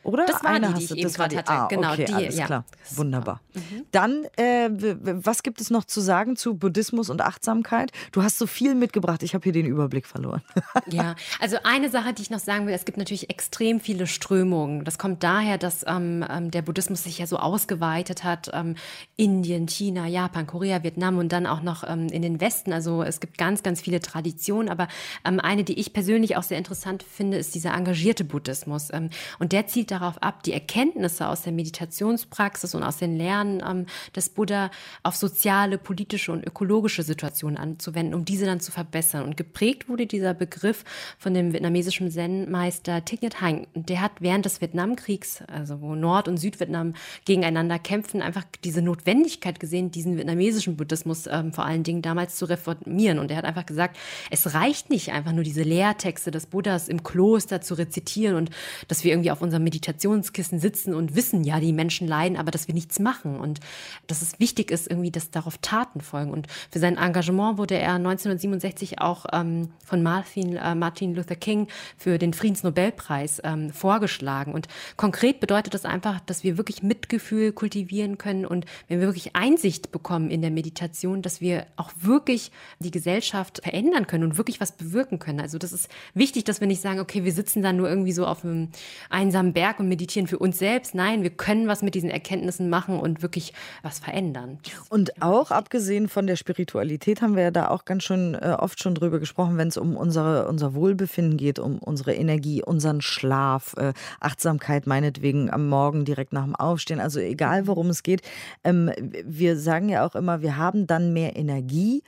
Oder? 0.02 0.26
Das 0.26 0.42
war 0.42 0.50
Eine 0.50 0.68
die, 0.68 0.74
die 0.74 0.82
ich 0.82 0.88
du, 0.88 0.94
eben 0.96 1.12
gerade 1.12 1.36
hatte. 1.36 1.52
Ah, 1.52 1.68
genau, 1.68 1.92
okay, 1.92 2.06
die, 2.06 2.12
alles 2.12 2.36
ja. 2.36 2.46
klar. 2.46 2.64
Wunderbar. 2.90 3.40
Mhm. 3.54 3.86
Dann, 3.92 4.24
äh, 4.36 4.68
was 4.70 5.42
gibt 5.42 5.60
es 5.60 5.70
noch 5.70 5.84
zu 5.84 6.00
sagen 6.00 6.36
zu 6.36 6.56
Buddhismus 6.56 7.08
und 7.08 7.20
Achtsamkeit? 7.20 7.92
Du 8.10 8.22
hast 8.22 8.38
so 8.38 8.46
viel 8.46 8.74
mitgebracht, 8.74 9.22
ich 9.22 9.34
habe 9.34 9.44
hier 9.44 9.52
den 9.52 9.66
Überblick 9.66 10.06
verloren. 10.06 10.42
ja, 10.86 11.14
also 11.40 11.56
eine 11.62 11.88
Sache, 11.88 12.12
die 12.12 12.22
ich 12.22 12.30
noch 12.30 12.40
sagen 12.40 12.66
will, 12.66 12.74
es 12.74 12.84
gibt 12.84 12.98
natürlich 12.98 13.30
extrem 13.30 13.78
viele 13.78 14.06
Strömungen. 14.06 14.84
Das 14.84 14.98
kommt 14.98 15.22
daher, 15.22 15.56
dass 15.56 15.84
ähm, 15.86 16.24
ähm 16.28 16.50
der 16.50 16.62
Buddhismus 16.62 17.04
sich 17.04 17.18
ja 17.18 17.26
so 17.26 17.38
ausgeweitet 17.38 18.24
hat. 18.24 18.50
Ähm, 18.52 18.74
Indien, 19.16 19.68
China, 19.68 20.06
Japan, 20.06 20.46
Korea, 20.46 20.82
Vietnam 20.82 21.18
und 21.18 21.32
dann 21.32 21.46
auch 21.46 21.62
noch 21.62 21.84
ähm, 21.86 22.08
in 22.08 22.22
den 22.22 22.40
Westen. 22.40 22.72
Also 22.72 23.02
es 23.02 23.20
gibt 23.20 23.38
ganz, 23.38 23.62
ganz 23.62 23.80
viele 23.80 24.00
Traditionen. 24.00 24.68
Aber 24.68 24.88
ähm, 25.24 25.38
eine, 25.38 25.62
die 25.62 25.78
ich 25.78 25.92
persönlich 25.92 26.36
auch 26.36 26.42
sehr 26.42 26.58
interessant 26.58 27.04
finde, 27.04 27.36
ist 27.36 27.54
dieser 27.54 27.72
engagierte 27.72 28.24
Buddhismus. 28.24 28.88
Ähm, 28.92 29.10
und 29.38 29.52
der 29.52 29.66
zielt 29.68 29.91
darauf 29.92 30.20
ab, 30.22 30.42
die 30.42 30.52
Erkenntnisse 30.52 31.28
aus 31.28 31.42
der 31.42 31.52
Meditationspraxis 31.52 32.74
und 32.74 32.82
aus 32.82 32.96
den 32.96 33.16
Lernen 33.16 33.62
ähm, 33.68 33.86
des 34.16 34.30
Buddha 34.30 34.70
auf 35.02 35.14
soziale, 35.14 35.78
politische 35.78 36.32
und 36.32 36.44
ökologische 36.46 37.02
Situationen 37.02 37.56
anzuwenden, 37.56 38.14
um 38.14 38.24
diese 38.24 38.46
dann 38.46 38.60
zu 38.60 38.72
verbessern. 38.72 39.24
Und 39.24 39.36
geprägt 39.36 39.88
wurde 39.88 40.06
dieser 40.06 40.34
Begriff 40.34 40.84
von 41.18 41.34
dem 41.34 41.52
vietnamesischen 41.52 42.10
Zen-Meister 42.10 43.04
Thich 43.04 43.22
Nhat 43.22 43.40
Hanh. 43.40 43.66
Und 43.74 43.88
der 43.88 44.00
hat 44.00 44.12
während 44.20 44.44
des 44.46 44.60
Vietnamkriegs, 44.60 45.42
also 45.42 45.80
wo 45.80 45.94
Nord- 45.94 46.28
und 46.28 46.38
Südvietnam 46.38 46.94
gegeneinander 47.24 47.78
kämpfen, 47.78 48.22
einfach 48.22 48.44
diese 48.64 48.82
Notwendigkeit 48.82 49.60
gesehen, 49.60 49.90
diesen 49.90 50.16
vietnamesischen 50.16 50.76
Buddhismus 50.76 51.26
ähm, 51.26 51.52
vor 51.52 51.66
allen 51.66 51.82
Dingen 51.82 52.02
damals 52.02 52.36
zu 52.36 52.46
reformieren. 52.46 53.18
Und 53.18 53.30
er 53.30 53.36
hat 53.36 53.44
einfach 53.44 53.66
gesagt, 53.66 53.98
es 54.30 54.54
reicht 54.54 54.90
nicht 54.90 55.12
einfach 55.12 55.32
nur 55.32 55.44
diese 55.44 55.62
Lehrtexte 55.62 56.30
des 56.30 56.46
Buddhas 56.46 56.88
im 56.88 57.02
Kloster 57.02 57.60
zu 57.60 57.74
rezitieren 57.74 58.36
und 58.36 58.50
dass 58.88 59.04
wir 59.04 59.12
irgendwie 59.12 59.30
auf 59.30 59.42
unserem 59.42 59.64
Meditations 59.64 59.81
Meditationskissen 59.82 60.60
sitzen 60.60 60.94
und 60.94 61.16
wissen, 61.16 61.42
ja, 61.42 61.58
die 61.58 61.72
Menschen 61.72 62.06
leiden, 62.06 62.36
aber 62.36 62.50
dass 62.52 62.68
wir 62.68 62.74
nichts 62.74 63.00
machen 63.00 63.36
und 63.40 63.58
dass 64.06 64.22
es 64.22 64.38
wichtig 64.38 64.70
ist, 64.70 64.88
irgendwie, 64.88 65.10
dass 65.10 65.30
darauf 65.30 65.58
Taten 65.58 66.00
folgen. 66.00 66.30
Und 66.30 66.46
für 66.70 66.78
sein 66.78 66.96
Engagement 66.96 67.58
wurde 67.58 67.74
er 67.74 67.94
1967 67.94 69.00
auch 69.00 69.26
ähm, 69.32 69.70
von 69.84 70.02
Martin, 70.02 70.56
äh, 70.56 70.74
Martin 70.74 71.14
Luther 71.14 71.34
King 71.34 71.66
für 71.96 72.18
den 72.18 72.32
Friedensnobelpreis 72.32 73.40
ähm, 73.44 73.70
vorgeschlagen. 73.70 74.52
Und 74.52 74.68
konkret 74.96 75.40
bedeutet 75.40 75.74
das 75.74 75.84
einfach, 75.84 76.20
dass 76.20 76.44
wir 76.44 76.56
wirklich 76.56 76.82
Mitgefühl 76.82 77.52
kultivieren 77.52 78.18
können 78.18 78.46
und 78.46 78.66
wenn 78.86 79.00
wir 79.00 79.08
wirklich 79.08 79.34
Einsicht 79.34 79.90
bekommen 79.90 80.30
in 80.30 80.42
der 80.42 80.50
Meditation, 80.52 81.22
dass 81.22 81.40
wir 81.40 81.66
auch 81.76 81.90
wirklich 82.00 82.52
die 82.78 82.92
Gesellschaft 82.92 83.60
verändern 83.62 84.06
können 84.06 84.24
und 84.24 84.38
wirklich 84.38 84.60
was 84.60 84.72
bewirken 84.72 85.18
können. 85.18 85.40
Also 85.40 85.58
das 85.58 85.72
ist 85.72 85.88
wichtig, 86.14 86.44
dass 86.44 86.60
wir 86.60 86.68
nicht 86.68 86.80
sagen, 86.80 87.00
okay, 87.00 87.24
wir 87.24 87.32
sitzen 87.32 87.62
da 87.62 87.72
nur 87.72 87.88
irgendwie 87.88 88.12
so 88.12 88.26
auf 88.26 88.44
einem 88.44 88.68
einsamen 89.10 89.52
Berg 89.52 89.71
Berg 89.72 89.80
und 89.80 89.88
meditieren 89.88 90.26
für 90.26 90.38
uns 90.38 90.58
selbst. 90.58 90.94
Nein, 90.94 91.22
wir 91.22 91.30
können 91.30 91.66
was 91.66 91.82
mit 91.82 91.94
diesen 91.94 92.10
Erkenntnissen 92.10 92.68
machen 92.68 93.00
und 93.00 93.22
wirklich 93.22 93.54
was 93.82 93.98
verändern. 93.98 94.58
Und 94.90 95.22
auch 95.22 95.50
abgesehen 95.50 96.08
von 96.08 96.26
der 96.26 96.36
Spiritualität 96.36 97.22
haben 97.22 97.36
wir 97.36 97.44
ja 97.44 97.50
da 97.50 97.68
auch 97.68 97.84
ganz 97.84 98.02
schön 98.02 98.34
äh, 98.34 98.56
oft 98.58 98.82
schon 98.82 98.94
drüber 98.94 99.18
gesprochen, 99.18 99.56
wenn 99.56 99.68
es 99.68 99.78
um 99.78 99.96
unsere, 99.96 100.46
unser 100.48 100.74
Wohlbefinden 100.74 101.38
geht, 101.38 101.58
um 101.58 101.78
unsere 101.78 102.14
Energie, 102.14 102.62
unseren 102.62 103.00
Schlaf, 103.00 103.74
äh, 103.78 103.94
Achtsamkeit 104.20 104.86
meinetwegen 104.86 105.50
am 105.50 105.68
Morgen 105.68 106.04
direkt 106.04 106.32
nach 106.32 106.44
dem 106.44 106.54
Aufstehen. 106.54 107.00
Also 107.00 107.20
egal, 107.20 107.66
worum 107.66 107.88
es 107.88 108.02
geht. 108.02 108.20
Ähm, 108.64 108.90
wir 109.24 109.56
sagen 109.56 109.88
ja 109.88 110.04
auch 110.04 110.14
immer, 110.14 110.42
wir 110.42 110.58
haben 110.58 110.86
dann 110.86 111.12
mehr 111.14 111.36
Energie 111.36 112.02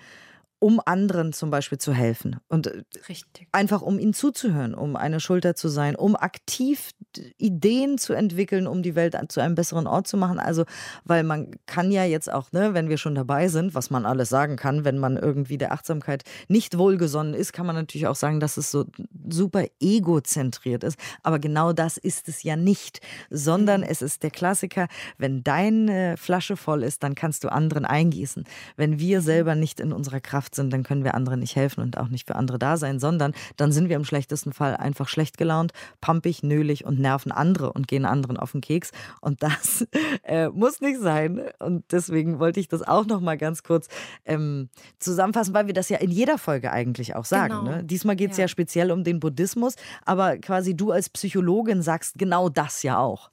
um 0.64 0.81
anderen 0.83 1.35
zum 1.35 1.50
Beispiel 1.50 1.77
zu 1.77 1.92
helfen. 1.92 2.40
Und 2.48 2.68
äh, 2.68 2.85
Richtig. 3.07 3.48
einfach 3.53 3.83
um 3.83 3.98
ihnen 3.98 4.14
zuzuhören, 4.14 4.74
um 4.74 4.96
eine 4.96 5.20
Schulter 5.20 5.55
zu 5.55 5.68
sein, 5.68 5.94
um 5.94 6.16
aktiv 6.16 6.92
Ideen 7.37 7.98
zu 7.98 8.14
entwickeln, 8.14 8.66
um 8.66 8.83
die 8.83 8.94
Welt 8.94 9.14
zu 9.29 9.40
einem 9.40 9.57
besseren 9.57 9.87
Ort 9.87 10.07
zu 10.07 10.16
machen. 10.16 10.38
Also, 10.38 10.64
weil 11.05 11.22
man 11.22 11.50
kann 11.66 11.92
ja 11.92 12.05
jetzt 12.05 12.33
auch, 12.33 12.50
ne, 12.53 12.72
wenn 12.72 12.88
wir 12.88 12.96
schon 12.96 13.14
dabei 13.14 13.48
sind, 13.48 13.74
was 13.74 13.90
man 13.90 14.07
alles 14.07 14.31
sagen 14.31 14.57
kann, 14.57 14.87
wenn 14.87 14.96
man 14.98 15.18
irgendwie 15.18 15.59
der 15.59 15.70
Achtsamkeit 15.70 16.22
nicht 16.48 16.79
wohlgesonnen 16.79 17.35
ist, 17.35 17.53
kann 17.53 17.66
man 17.66 17.77
natürlich 17.77 18.07
auch 18.07 18.16
sagen, 18.16 18.40
dass 18.40 18.57
es 18.57 18.70
so 18.70 18.87
super 19.29 19.66
egozentriert 19.81 20.83
ist. 20.83 20.98
Aber 21.22 21.40
genau 21.40 21.74
das 21.74 21.98
ist 21.98 22.27
es 22.27 22.42
ja 22.42 22.57
nicht, 22.57 23.03
sondern 23.29 23.83
mhm. 23.83 23.88
es 23.90 24.00
ist 24.00 24.22
der 24.22 24.31
Klassiker, 24.31 24.88
wenn 25.18 25.44
deine 25.44 26.16
Flasche 26.16 26.57
voll 26.57 26.85
ist, 26.85 27.03
dann 27.03 27.14
kannst 27.14 27.44
du 27.44 27.53
anderen 27.53 27.85
eingießen. 27.85 28.44
Wenn 28.77 28.98
wir 28.98 29.20
selber 29.20 29.55
nicht 29.55 29.79
in 29.79 29.92
unserer 29.92 30.20
Kraft 30.20 30.54
sind, 30.55 30.73
dann 30.73 30.83
können 30.83 31.05
wir 31.05 31.14
anderen 31.14 31.40
nicht 31.40 31.57
helfen 31.57 31.81
und 31.81 31.99
auch 31.99 32.09
nicht 32.09 32.27
für 32.27 32.37
andere 32.37 32.59
da 32.59 32.77
sein, 32.77 32.99
sondern 32.99 33.33
dann 33.57 33.73
sind 33.73 33.88
wir 33.88 33.97
im 33.97 34.05
schlechtesten 34.05 34.53
Fall 34.53 34.77
einfach 34.77 35.09
schlecht 35.09 35.38
gelaunt, 35.38 35.73
pampig, 36.01 36.43
nölig 36.43 36.85
und 36.85 36.99
nerven 36.99 37.33
andere 37.33 37.73
und 37.73 37.88
gehen 37.88 38.05
anderen 38.05 38.37
auf 38.37 38.53
den 38.53 38.61
Keks. 38.61 38.93
Und 39.21 39.43
das 39.43 39.87
äh, 40.23 40.49
muss 40.49 40.81
nicht 40.81 41.01
sein. 41.01 41.43
Und 41.59 41.85
deswegen 41.93 42.38
wollte 42.38 42.61
ich 42.61 42.69
das 42.69 42.83
auch 42.83 43.07
noch 43.07 43.21
mal 43.21 43.37
ganz 43.37 43.62
kurz 43.62 43.88
ähm, 44.25 44.69
zusammenfassen, 44.99 45.55
weil 45.55 45.67
wir 45.67 45.75
das 45.75 45.88
ja 45.88 45.99
in 45.99 46.11
jeder 46.11 46.38
Folge 46.38 46.71
eigentlich 46.71 47.17
auch 47.17 47.25
sagen. 47.25 47.55
Genau. 47.55 47.77
Ne? 47.77 47.85
Diesmal 47.85 48.17
geht 48.17 48.33
es 48.33 48.37
ja. 48.37 48.45
ja 48.45 48.49
speziell 48.49 48.90
um 48.90 49.05
den 49.05 49.21
Buddhismus, 49.21 49.77
aber 50.05 50.38
quasi 50.38 50.77
du 50.77 50.90
als 50.90 51.09
Psychologin 51.11 51.83
sagst 51.83 52.19
genau 52.19 52.49
das 52.49 52.83
ja 52.83 52.99
auch. 52.99 53.31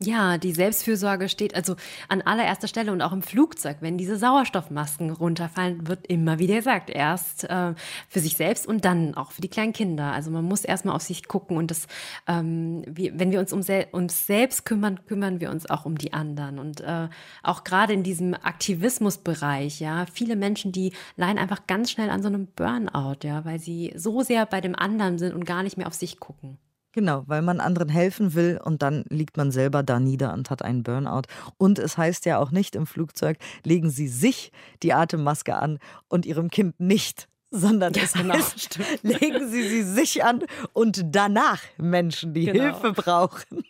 Ja, 0.00 0.38
die 0.38 0.52
Selbstfürsorge 0.52 1.28
steht 1.28 1.56
also 1.56 1.74
an 2.08 2.22
allererster 2.22 2.68
Stelle 2.68 2.92
und 2.92 3.02
auch 3.02 3.10
im 3.10 3.22
Flugzeug, 3.22 3.78
wenn 3.80 3.98
diese 3.98 4.16
Sauerstoffmasken 4.16 5.10
runterfallen, 5.10 5.88
wird 5.88 6.06
immer 6.06 6.38
wieder 6.38 6.54
gesagt, 6.54 6.88
erst 6.88 7.42
äh, 7.50 7.74
für 8.08 8.20
sich 8.20 8.36
selbst 8.36 8.68
und 8.68 8.84
dann 8.84 9.16
auch 9.16 9.32
für 9.32 9.40
die 9.40 9.48
kleinen 9.48 9.72
Kinder. 9.72 10.12
Also 10.12 10.30
man 10.30 10.44
muss 10.44 10.64
erstmal 10.64 10.94
auf 10.94 11.02
sich 11.02 11.26
gucken 11.26 11.56
und 11.56 11.72
das, 11.72 11.88
ähm, 12.28 12.84
wie, 12.86 13.12
wenn 13.18 13.32
wir 13.32 13.40
uns 13.40 13.52
um 13.52 13.60
sel 13.62 13.88
uns 13.90 14.24
selbst 14.24 14.64
kümmern, 14.64 15.04
kümmern 15.04 15.40
wir 15.40 15.50
uns 15.50 15.68
auch 15.68 15.84
um 15.84 15.98
die 15.98 16.12
anderen. 16.12 16.60
Und 16.60 16.80
äh, 16.80 17.08
auch 17.42 17.64
gerade 17.64 17.92
in 17.92 18.04
diesem 18.04 18.34
Aktivismusbereich, 18.34 19.80
ja, 19.80 20.06
viele 20.12 20.36
Menschen, 20.36 20.70
die 20.70 20.92
leiden 21.16 21.38
einfach 21.38 21.66
ganz 21.66 21.90
schnell 21.90 22.10
an 22.10 22.22
so 22.22 22.28
einem 22.28 22.46
Burnout, 22.46 23.24
ja, 23.24 23.44
weil 23.44 23.58
sie 23.58 23.92
so 23.96 24.22
sehr 24.22 24.46
bei 24.46 24.60
dem 24.60 24.76
anderen 24.76 25.18
sind 25.18 25.34
und 25.34 25.44
gar 25.44 25.64
nicht 25.64 25.76
mehr 25.76 25.88
auf 25.88 25.94
sich 25.94 26.20
gucken. 26.20 26.56
Genau, 26.98 27.22
weil 27.28 27.42
man 27.42 27.60
anderen 27.60 27.88
helfen 27.88 28.34
will 28.34 28.58
und 28.60 28.82
dann 28.82 29.04
liegt 29.08 29.36
man 29.36 29.52
selber 29.52 29.84
da 29.84 30.00
nieder 30.00 30.32
und 30.32 30.50
hat 30.50 30.62
einen 30.62 30.82
Burnout. 30.82 31.22
Und 31.56 31.78
es 31.78 31.96
heißt 31.96 32.26
ja 32.26 32.38
auch 32.40 32.50
nicht 32.50 32.74
im 32.74 32.88
Flugzeug, 32.88 33.38
legen 33.64 33.88
Sie 33.88 34.08
sich 34.08 34.50
die 34.82 34.92
Atemmaske 34.92 35.54
an 35.54 35.78
und 36.08 36.26
Ihrem 36.26 36.50
Kind 36.50 36.80
nicht 36.80 37.28
sondern 37.50 37.94
Ja, 37.94 38.02
es 38.02 38.12
genau, 38.12 38.34
heißt, 38.34 38.60
stimmt. 38.74 38.86
legen 39.02 39.48
Sie 39.48 39.62
sie 39.68 39.82
sich 39.82 40.22
an 40.24 40.44
und 40.72 41.02
danach 41.12 41.60
Menschen, 41.78 42.34
die 42.34 42.44
Genau. 42.46 42.64
Hilfe 42.64 42.92
brauchen. 42.92 43.64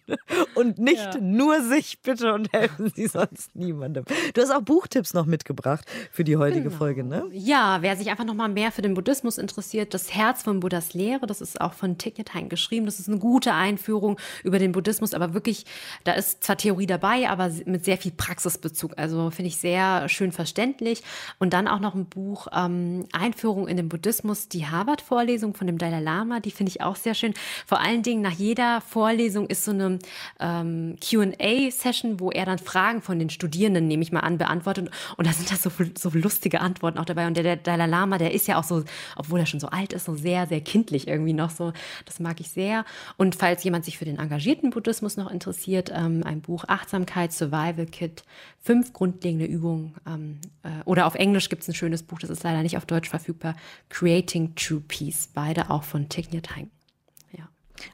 Und 0.55 0.79
nicht 0.79 1.15
Ja. 1.15 1.21
nur 1.21 1.63
sich 1.63 2.01
bitte 2.03 2.35
und 2.35 2.53
helfen 2.53 2.91
Sie 2.95 3.07
sonst 3.07 3.55
niemandem. 3.55 4.05
Du 4.35 4.41
hast 4.43 4.51
auch 4.51 4.63
Buchtipps 4.63 5.15
noch 5.15 5.27
mitgebracht 5.27 5.85
für 6.11 6.25
die 6.25 6.37
heutige 6.37 6.65
Genau. 6.65 6.77
Folge, 6.77 7.05
ne? 7.05 7.25
Ja, 7.33 7.79
wer 7.81 7.97
sich 7.97 8.11
einfach 8.11 8.25
noch 8.25 8.35
mal 8.35 8.49
mehr 8.49 8.73
für 8.73 8.83
den 8.83 8.95
Buddhismus 8.95 9.39
interessiert, 9.39 9.95
das 9.95 10.13
Herz 10.15 10.43
von 10.43 10.61
Buddhas 10.61 10.95
Lehre, 10.95 11.27
das 11.27 11.41
ist 11.41 11.61
auch 11.61 11.73
von 11.75 11.99
Thich 11.99 12.19
Nhat 12.19 12.35
Hanh 12.35 12.49
geschrieben. 12.49 12.87
Das 12.87 12.99
ist 12.99 13.09
eine 13.09 13.19
gute 13.19 13.53
Einführung 13.55 14.19
über 14.43 14.59
den 14.59 14.73
Buddhismus, 14.73 15.15
aber 15.15 15.35
wirklich, 15.35 15.67
da 16.05 16.13
ist 16.13 16.43
zwar 16.43 16.57
Theorie 16.57 16.87
dabei, 16.87 17.29
aber 17.29 17.51
mit 17.67 17.85
sehr 17.85 17.99
viel 17.99 18.13
Praxisbezug. 18.13 18.95
Also 18.97 19.31
finde 19.31 19.49
ich 19.49 19.59
sehr 19.59 20.09
schön 20.09 20.33
verständlich. 20.33 21.03
Und 21.39 21.53
dann 21.53 21.69
auch 21.69 21.81
noch 21.81 21.95
ein 21.95 22.07
Buch 22.07 22.49
ähm, 22.53 23.07
Einführung 23.13 23.68
in 23.69 23.77
den 23.77 23.89
Buddhismus, 23.89 24.49
die 24.49 24.67
Harvard-Vorlesung 24.67 25.55
von 25.55 25.67
dem 25.67 25.79
Dalai 25.79 26.01
Lama, 26.01 26.41
die 26.41 26.51
finde 26.51 26.71
ich 26.71 26.83
auch 26.83 26.97
sehr 26.97 27.15
schön. 27.15 27.35
Vor 27.67 27.81
allen 27.81 28.03
Dingen 28.03 28.23
nach 28.23 28.33
jeder 28.33 28.81
Vorlesung 28.81 29.47
ist 29.47 29.65
so 29.65 29.71
eine 29.71 29.99
ähm, 30.41 30.97
Q&A-Session, 31.07 32.21
wo 32.21 32.31
er 32.31 32.47
dann 32.47 32.59
Fragen 32.59 33.03
von 33.03 33.19
den 33.19 33.31
Studierenden, 33.31 33.87
nehme 33.87 34.03
ich 34.03 34.13
mal 34.13 34.21
an, 34.21 34.39
beantwortet. 34.39 34.91
Und 35.17 35.27
da 35.27 35.33
sind 35.33 35.51
da 35.51 35.57
so, 35.57 35.71
so 35.97 36.11
lustige 36.11 36.61
Antworten 36.61 36.99
auch 36.99 37.05
dabei. 37.05 37.27
Und 37.27 37.37
der, 37.37 37.45
der 37.45 37.57
Dalai 37.57 37.87
Lama, 37.87 38.19
der 38.19 38.33
ist 38.33 38.49
ja 38.49 38.59
auch 38.59 38.65
so, 38.65 38.85
obwohl 39.17 39.41
er 39.41 39.47
schon 39.47 39.61
so 39.61 39.69
alt 39.69 39.93
ist, 39.93 40.05
so 40.05 40.15
sehr, 40.15 40.47
sehr 40.47 40.61
kindlich 40.61 41.09
irgendwie 41.09 41.33
noch 41.33 41.51
so. 41.51 41.73
Das 42.05 42.21
mag 42.21 42.41
ich 42.41 42.51
sehr. 42.51 42.85
Und 43.17 43.37
falls 43.37 43.65
jemand 43.65 43.85
sich 43.85 43.99
für 43.99 44.05
den 44.05 44.19
engagierten 44.19 44.71
Buddhismus 44.71 45.17
noch 45.17 45.31
interessiert, 45.31 45.93
ähm, 45.95 46.23
ein 46.25 46.41
Buch 46.41 46.65
Achtsamkeit 46.67 47.33
Survival 47.33 47.87
Kit, 47.87 48.25
fünf 48.61 48.93
grundlegende 48.93 49.47
Übungen. 49.47 49.95
Ähm, 50.07 50.41
äh, 50.63 50.83
oder 50.85 51.07
auf 51.07 51.15
Englisch 51.15 51.49
gibt 51.49 51.63
es 51.63 51.69
ein 51.69 51.75
schönes 51.75 52.03
Buch, 52.03 52.19
das 52.19 52.31
ist 52.31 52.43
leider 52.43 52.63
nicht 52.63 52.77
auf 52.77 52.87
Deutsch 52.87 53.09
verfügbar. 53.09 53.57
Creating 53.89 54.55
True 54.55 54.83
Peace. 54.87 55.29
Beide 55.33 55.71
auch 55.71 55.85
von 55.85 56.09
Thich 56.09 56.31
Nhat 56.33 56.57
Hanh. 56.57 56.71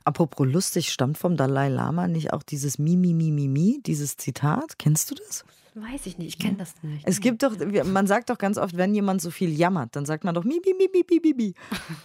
Apropos 0.04 0.46
lustig, 0.46 0.92
stammt 0.92 1.18
vom 1.18 1.36
Dalai 1.36 1.68
Lama 1.68 2.08
nicht 2.08 2.32
auch 2.32 2.42
dieses 2.42 2.78
Mi, 2.78 2.96
Mi, 2.96 3.14
Mi, 3.14 3.30
Mi, 3.30 3.48
Mi, 3.48 3.80
dieses 3.84 4.16
Zitat? 4.16 4.78
Kennst 4.78 5.10
du 5.10 5.14
das? 5.14 5.44
Weiß 5.76 6.06
ich 6.06 6.18
nicht, 6.18 6.28
ich 6.28 6.38
kenne 6.38 6.56
das 6.56 6.74
nicht. 6.82 7.02
Es 7.04 7.20
gibt 7.20 7.42
doch, 7.42 7.52
man 7.84 8.06
sagt 8.06 8.30
doch 8.30 8.38
ganz 8.38 8.58
oft, 8.58 8.76
wenn 8.76 8.94
jemand 8.94 9.20
so 9.20 9.32
viel 9.32 9.50
jammert, 9.50 9.96
dann 9.96 10.06
sagt 10.06 10.22
man 10.22 10.32
doch 10.32 10.44
Mi, 10.44 10.60
Mi, 10.64 10.72
Mi, 10.72 10.88
Mi, 10.92 11.04
Mi, 11.10 11.20
Mi, 11.20 11.34
Mi. 11.34 11.54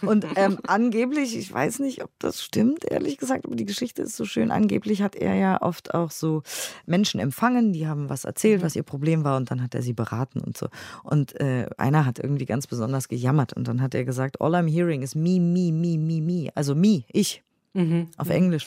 Und 0.08 0.26
ähm, 0.36 0.58
angeblich, 0.66 1.36
ich 1.36 1.52
weiß 1.52 1.78
nicht, 1.78 2.02
ob 2.02 2.10
das 2.18 2.42
stimmt, 2.42 2.84
ehrlich 2.84 3.16
gesagt, 3.16 3.46
aber 3.46 3.54
die 3.54 3.64
Geschichte 3.64 4.02
ist 4.02 4.16
so 4.16 4.24
schön. 4.24 4.50
Angeblich 4.50 5.02
hat 5.02 5.14
er 5.14 5.36
ja 5.36 5.62
oft 5.62 5.94
auch 5.94 6.10
so 6.10 6.42
Menschen 6.86 7.20
empfangen, 7.20 7.72
die 7.72 7.86
haben 7.86 8.08
was 8.08 8.24
erzählt, 8.24 8.62
was 8.62 8.74
ihr 8.74 8.82
Problem 8.82 9.22
war, 9.22 9.36
und 9.36 9.52
dann 9.52 9.62
hat 9.62 9.76
er 9.76 9.82
sie 9.82 9.92
beraten 9.92 10.40
und 10.40 10.56
so. 10.56 10.66
Und 11.04 11.38
äh, 11.40 11.68
einer 11.76 12.06
hat 12.06 12.18
irgendwie 12.18 12.46
ganz 12.46 12.66
besonders 12.66 13.06
gejammert 13.06 13.52
und 13.52 13.68
dann 13.68 13.80
hat 13.80 13.94
er 13.94 14.04
gesagt, 14.04 14.40
all 14.40 14.56
I'm 14.56 14.68
hearing 14.68 15.02
is 15.02 15.14
me, 15.14 15.38
me, 15.38 15.70
me, 15.70 15.96
me, 15.96 16.20
me. 16.20 16.50
Also 16.56 16.74
me, 16.74 17.04
ich. 17.12 17.44
Auf 18.16 18.30
Englisch. 18.30 18.66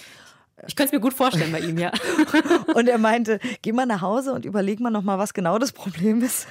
Ich 0.67 0.75
könnte 0.75 0.89
es 0.89 0.91
mir 0.93 0.99
gut 0.99 1.13
vorstellen 1.13 1.51
bei 1.51 1.59
ihm, 1.59 1.77
ja. 1.77 1.91
Und 2.75 2.87
er 2.87 2.97
meinte, 2.97 3.39
geh 3.61 3.71
mal 3.71 3.85
nach 3.85 4.01
Hause 4.01 4.33
und 4.33 4.45
überleg 4.45 4.79
mal 4.79 4.91
noch 4.91 5.01
mal, 5.01 5.17
was 5.17 5.33
genau 5.33 5.57
das 5.57 5.71
Problem 5.71 6.23
ist. 6.23 6.47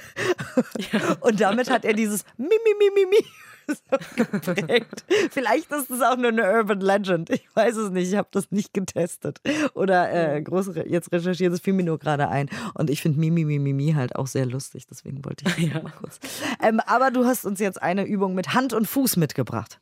Und 1.21 1.39
damit 1.41 1.69
hat 1.69 1.85
er 1.85 1.93
dieses 1.93 2.23
Mi, 2.37 2.47
Mi, 2.47 2.73
Mi, 2.77 2.91
Mi, 2.93 3.05
Mi 3.09 3.25
so 3.67 3.75
geprägt. 4.15 5.05
Vielleicht 5.31 5.71
ist 5.71 5.89
es 5.89 6.01
auch 6.01 6.17
nur 6.17 6.29
eine 6.29 6.43
Urban 6.43 6.81
Legend. 6.81 7.29
Ich 7.29 7.47
weiß 7.53 7.75
es 7.77 7.91
nicht. 7.91 8.09
Ich 8.09 8.17
habe 8.17 8.27
das 8.31 8.51
nicht 8.51 8.73
getestet. 8.73 9.41
Oder 9.73 10.35
äh, 10.35 10.41
groß 10.41 10.75
re 10.75 10.87
jetzt 10.87 11.11
recherchiert. 11.11 11.53
Das 11.53 11.61
fiel 11.61 11.73
mir 11.73 11.83
nur 11.83 11.99
gerade 11.99 12.29
ein. 12.29 12.49
Und 12.73 12.89
ich 12.89 13.01
finde 13.01 13.19
Mi, 13.19 13.31
Mi, 13.31 13.45
Mi, 13.45 13.59
Mi, 13.59 13.73
Mi 13.73 13.93
halt 13.93 14.15
auch 14.15 14.27
sehr 14.27 14.45
lustig. 14.45 14.87
Deswegen 14.87 15.23
wollte 15.25 15.45
ich 15.47 15.71
das 15.71 15.83
mal 15.83 15.93
kurz. 15.99 16.19
Ähm, 16.61 16.79
aber 16.85 17.11
du 17.11 17.25
hast 17.25 17.45
uns 17.45 17.59
jetzt 17.59 17.81
eine 17.81 18.05
Übung 18.05 18.35
mit 18.35 18.53
Hand 18.53 18.73
und 18.73 18.87
Fuß 18.87 19.17
mitgebracht. 19.17 19.79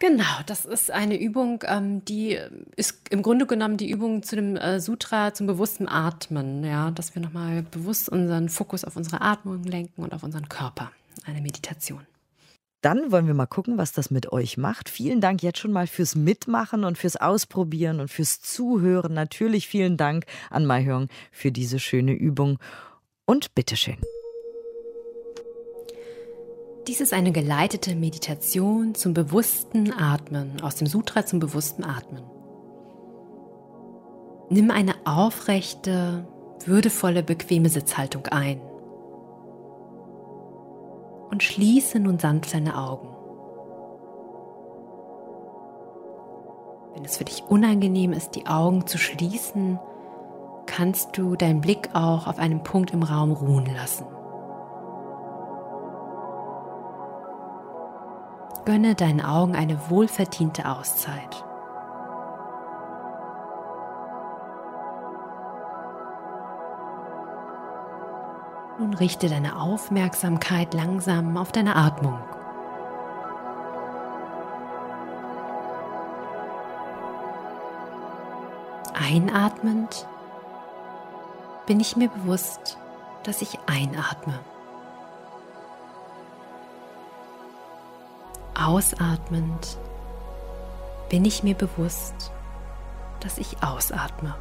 Genau, 0.00 0.24
das 0.46 0.64
ist 0.64 0.92
eine 0.92 1.20
Übung, 1.20 1.64
ähm, 1.66 2.04
die 2.04 2.38
ist 2.76 3.00
im 3.10 3.22
Grunde 3.22 3.46
genommen 3.46 3.76
die 3.76 3.90
Übung 3.90 4.22
zu 4.22 4.36
dem 4.36 4.56
äh, 4.56 4.78
Sutra 4.80 5.34
zum 5.34 5.48
bewussten 5.48 5.88
Atmen, 5.88 6.62
ja, 6.62 6.92
dass 6.92 7.16
wir 7.16 7.22
nochmal 7.22 7.62
bewusst 7.62 8.08
unseren 8.08 8.48
Fokus 8.48 8.84
auf 8.84 8.94
unsere 8.94 9.22
Atmung 9.22 9.64
lenken 9.64 10.02
und 10.02 10.14
auf 10.14 10.22
unseren 10.22 10.48
Körper. 10.48 10.92
Eine 11.26 11.40
Meditation. 11.40 12.06
Dann 12.80 13.10
wollen 13.10 13.26
wir 13.26 13.34
mal 13.34 13.46
gucken, 13.46 13.76
was 13.76 13.90
das 13.90 14.12
mit 14.12 14.30
euch 14.30 14.56
macht. 14.56 14.88
Vielen 14.88 15.20
Dank 15.20 15.42
jetzt 15.42 15.58
schon 15.58 15.72
mal 15.72 15.88
fürs 15.88 16.14
Mitmachen 16.14 16.84
und 16.84 16.96
fürs 16.96 17.16
Ausprobieren 17.16 17.98
und 17.98 18.08
fürs 18.08 18.40
Zuhören. 18.40 19.14
Natürlich 19.14 19.66
vielen 19.66 19.96
Dank 19.96 20.26
an 20.48 20.64
Maihörn 20.64 21.08
für 21.32 21.50
diese 21.50 21.80
schöne 21.80 22.12
Übung. 22.12 22.60
Und 23.24 23.52
bitteschön. 23.56 23.98
Dies 26.88 27.02
ist 27.02 27.12
eine 27.12 27.32
geleitete 27.32 27.94
Meditation 27.94 28.94
zum 28.94 29.12
bewussten 29.12 29.92
Atmen, 29.92 30.62
aus 30.62 30.76
dem 30.76 30.86
Sutra 30.86 31.26
zum 31.26 31.38
bewussten 31.38 31.84
Atmen. 31.84 32.22
Nimm 34.48 34.70
eine 34.70 34.94
aufrechte, 35.04 36.26
würdevolle, 36.64 37.22
bequeme 37.22 37.68
Sitzhaltung 37.68 38.26
ein 38.28 38.58
und 41.30 41.42
schließe 41.42 42.00
nun 42.00 42.18
sanft 42.18 42.54
deine 42.54 42.78
Augen. 42.78 43.08
Wenn 46.94 47.04
es 47.04 47.18
für 47.18 47.24
dich 47.24 47.44
unangenehm 47.50 48.14
ist, 48.14 48.30
die 48.30 48.46
Augen 48.46 48.86
zu 48.86 48.96
schließen, 48.96 49.78
kannst 50.64 51.18
du 51.18 51.36
deinen 51.36 51.60
Blick 51.60 51.90
auch 51.92 52.26
auf 52.26 52.38
einem 52.38 52.62
Punkt 52.62 52.92
im 52.92 53.02
Raum 53.02 53.32
ruhen 53.32 53.66
lassen. 53.76 54.06
Gönne 58.68 58.94
deinen 58.94 59.22
Augen 59.22 59.56
eine 59.56 59.88
wohlverdiente 59.88 60.68
Auszeit. 60.68 61.42
Nun 68.78 68.92
richte 68.92 69.30
deine 69.30 69.58
Aufmerksamkeit 69.58 70.74
langsam 70.74 71.38
auf 71.38 71.50
deine 71.50 71.76
Atmung. 71.76 72.20
Einatmend 78.92 80.06
bin 81.64 81.80
ich 81.80 81.96
mir 81.96 82.10
bewusst, 82.10 82.76
dass 83.22 83.40
ich 83.40 83.58
einatme. 83.64 84.38
Ausatmend 88.68 89.78
bin 91.08 91.24
ich 91.24 91.42
mir 91.42 91.54
bewusst, 91.54 92.30
dass 93.20 93.38
ich 93.38 93.62
ausatme. 93.62 94.34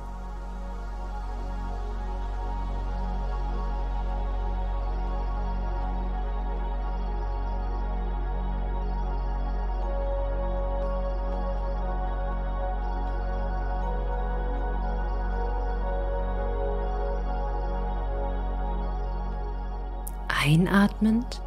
Einatmend 20.28 21.42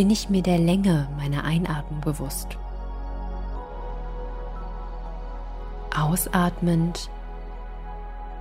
bin 0.00 0.08
ich 0.08 0.30
mir 0.30 0.42
der 0.42 0.56
Länge 0.56 1.10
meiner 1.18 1.44
Einatmung 1.44 2.00
bewusst. 2.00 2.56
Ausatmend 5.94 7.10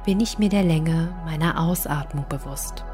bin 0.06 0.22
ich 0.22 0.40
mir 0.40 0.48
der 0.48 0.64
Länge 0.64 1.14
meiner 1.26 1.60
Ausatmung 1.60 2.24
bewusst. 2.30 2.86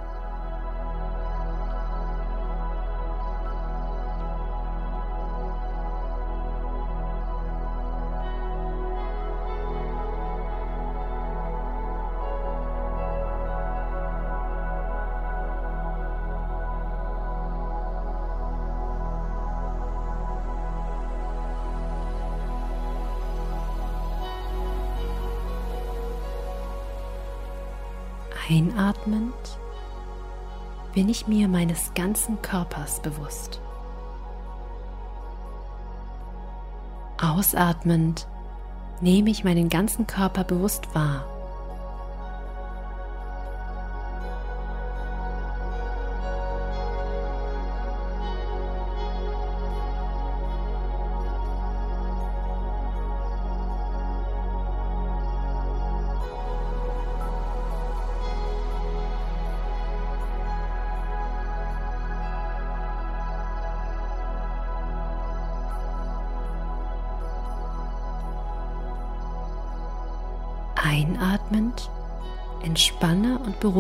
Einatmend 28.48 29.34
bin 30.94 31.10
ich 31.10 31.28
mir 31.28 31.48
meines 31.48 31.96
ganzen 31.96 32.42
Körpers 32.44 33.02
bewusst. 33.02 33.60
Ausatmend 37.20 38.28
nehme 39.02 39.32
ich 39.32 39.44
meinen 39.44 39.70
ganzen 39.70 40.06
Körper 40.06 40.44
bewusst 40.44 40.94
wahr. 40.94 41.26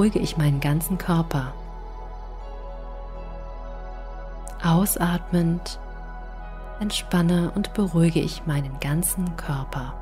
Beruhige 0.06 0.20
ich 0.20 0.38
meinen 0.38 0.60
ganzen 0.60 0.99
Körper. 0.99 1.51
Ausatmend 4.64 5.80
entspanne 6.80 7.51
und 7.56 7.74
beruhige 7.74 8.20
ich 8.20 8.45
meinen 8.45 8.80
ganzen 8.80 9.36
Körper. 9.36 9.95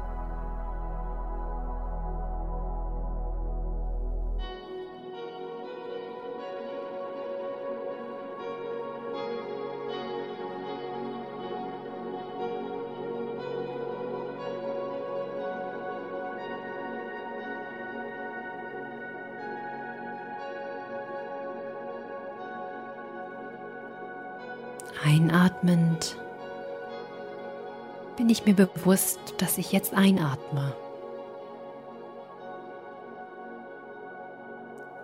Einatmend 25.04 26.16
bin 28.16 28.30
ich 28.30 28.46
mir 28.46 28.54
bewusst, 28.54 29.20
dass 29.38 29.58
ich 29.58 29.74
jetzt 29.74 29.94
einatme. 29.94 30.74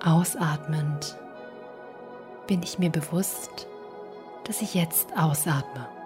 Ausatmend 0.02 1.18
bin 2.48 2.64
ich 2.64 2.80
mir 2.80 2.90
bewusst, 2.90 3.68
dass 4.46 4.62
ich 4.62 4.74
jetzt 4.74 5.10
ausatme. 5.18 5.99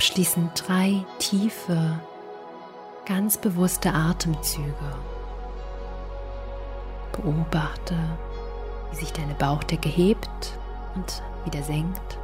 Abschließend 0.00 0.66
drei 0.66 1.04
tiefe, 1.18 2.00
ganz 3.04 3.36
bewusste 3.36 3.92
Atemzüge. 3.92 4.72
Beobachte, 7.12 7.96
wie 8.90 8.96
sich 8.96 9.12
deine 9.12 9.34
Bauchdecke 9.34 9.90
hebt 9.90 10.58
und 10.94 11.22
wieder 11.44 11.62
senkt. 11.62 12.16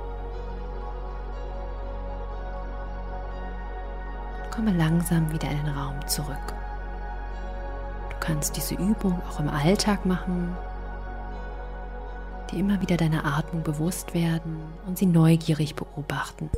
Komme 4.50 4.72
langsam 4.72 5.30
wieder 5.30 5.50
in 5.50 5.58
den 5.58 5.76
Raum 5.76 5.96
zurück. 6.06 6.54
Du 8.08 8.16
kannst 8.20 8.56
diese 8.56 8.76
Übung 8.76 9.20
auch 9.28 9.38
im 9.38 9.50
Alltag 9.50 10.06
machen, 10.06 10.56
dir 12.50 12.58
immer 12.58 12.80
wieder 12.80 12.96
deiner 12.96 13.26
Atmung 13.26 13.62
bewusst 13.62 14.14
werden 14.14 14.62
und 14.86 14.96
sie 14.96 15.04
neugierig 15.04 15.74
beobachten. 15.74 16.48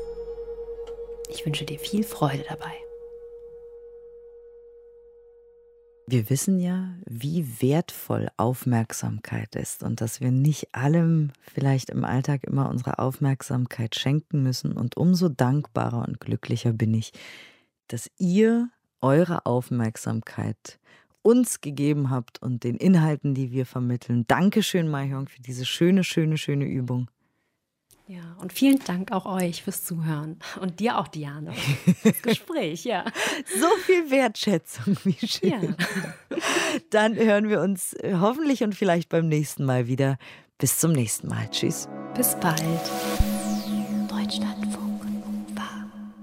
Ich 1.29 1.45
wünsche 1.45 1.65
dir 1.65 1.79
viel 1.79 2.05
Freude 2.05 2.45
dabei. 2.49 2.73
Wir 6.11 6.31
wissen 6.31 6.59
ja, 6.59 6.95
wie 7.05 7.61
wertvoll 7.61 8.29
Aufmerksamkeit 8.39 9.55
ist 9.55 9.83
und 9.83 10.01
dass 10.01 10.23
wir 10.23 10.31
nicht 10.31 10.75
allem 10.75 11.33
vielleicht 11.43 11.91
im 11.91 12.03
Alltag 12.03 12.45
immer 12.45 12.71
unsere 12.71 12.99
Aufmerksamkeit 12.99 13.95
schenken 13.95 14.43
müssen. 14.43 14.73
Und 14.73 14.97
umso 14.97 15.29
dankbarer 15.29 16.09
und 16.09 16.19
glücklicher 16.19 16.73
bin 16.73 16.95
ich, 16.95 17.13
dass 17.89 18.11
ihr 18.17 18.71
eure 19.03 19.45
Aufmerksamkeit 19.45 20.79
uns 21.21 21.61
gegeben 21.61 22.09
habt 22.09 22.41
und 22.41 22.65
den 22.65 22.77
Inhalten, 22.77 23.35
die 23.35 23.53
wir 23.53 23.67
vermitteln. 23.67 24.25
Dankeschön, 24.27 24.89
Mahjong, 24.89 25.29
für 25.29 25.43
diese 25.43 25.67
schöne, 25.67 26.05
schöne, 26.05 26.39
schöne 26.39 26.65
Übung. 26.65 27.11
Ja, 28.09 28.37
und 28.41 28.55
vielen 28.55 28.79
Dank 28.79 29.13
auch 29.13 29.27
euch 29.27 29.63
fürs 29.63 29.85
Zuhören. 29.85 30.39
Und 30.63 30.81
dir 30.81 30.97
auch, 30.97 31.09
Diane, 31.09 31.53
fürs 31.53 32.23
Gespräch, 32.23 32.85
ja. 32.85 33.05
So 33.61 33.69
viel 33.85 34.11
Wertschätzung, 34.11 34.97
wie 35.05 35.27
schön. 35.27 35.77
Ja. 36.31 36.39
Dann 36.89 37.17
hören 37.17 37.51
wir 37.51 37.61
uns 37.61 37.93
äh, 37.93 38.17
hoffentlich 38.19 38.63
und 38.63 38.75
vielleicht 38.75 39.11
beim 39.11 39.29
nächsten 39.29 39.65
Mal 39.67 39.89
wieder. 39.89 40.17
Bis 40.57 40.79
zum 40.79 40.93
nächsten 40.93 41.29
Mal. 41.29 41.51
Tschüss. 41.51 41.87
Bis 42.17 42.35
bald. 42.41 42.59
Deutschlandfunk 44.09 45.05
Nova. 45.05 45.69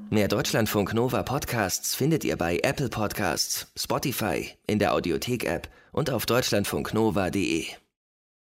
Mehr 0.10 0.28
Deutschlandfunk 0.28 0.92
Nova 0.96 1.22
Podcasts 1.22 1.94
findet 1.94 2.24
ihr 2.24 2.36
bei 2.36 2.58
Apple 2.64 2.90
Podcasts, 2.90 3.72
Spotify, 3.78 4.50
in 4.66 4.80
der 4.80 4.96
Audiothek-App 4.96 5.70
und 5.92 6.10
auf 6.10 6.26
deutschlandfunknova.de. 6.26 7.68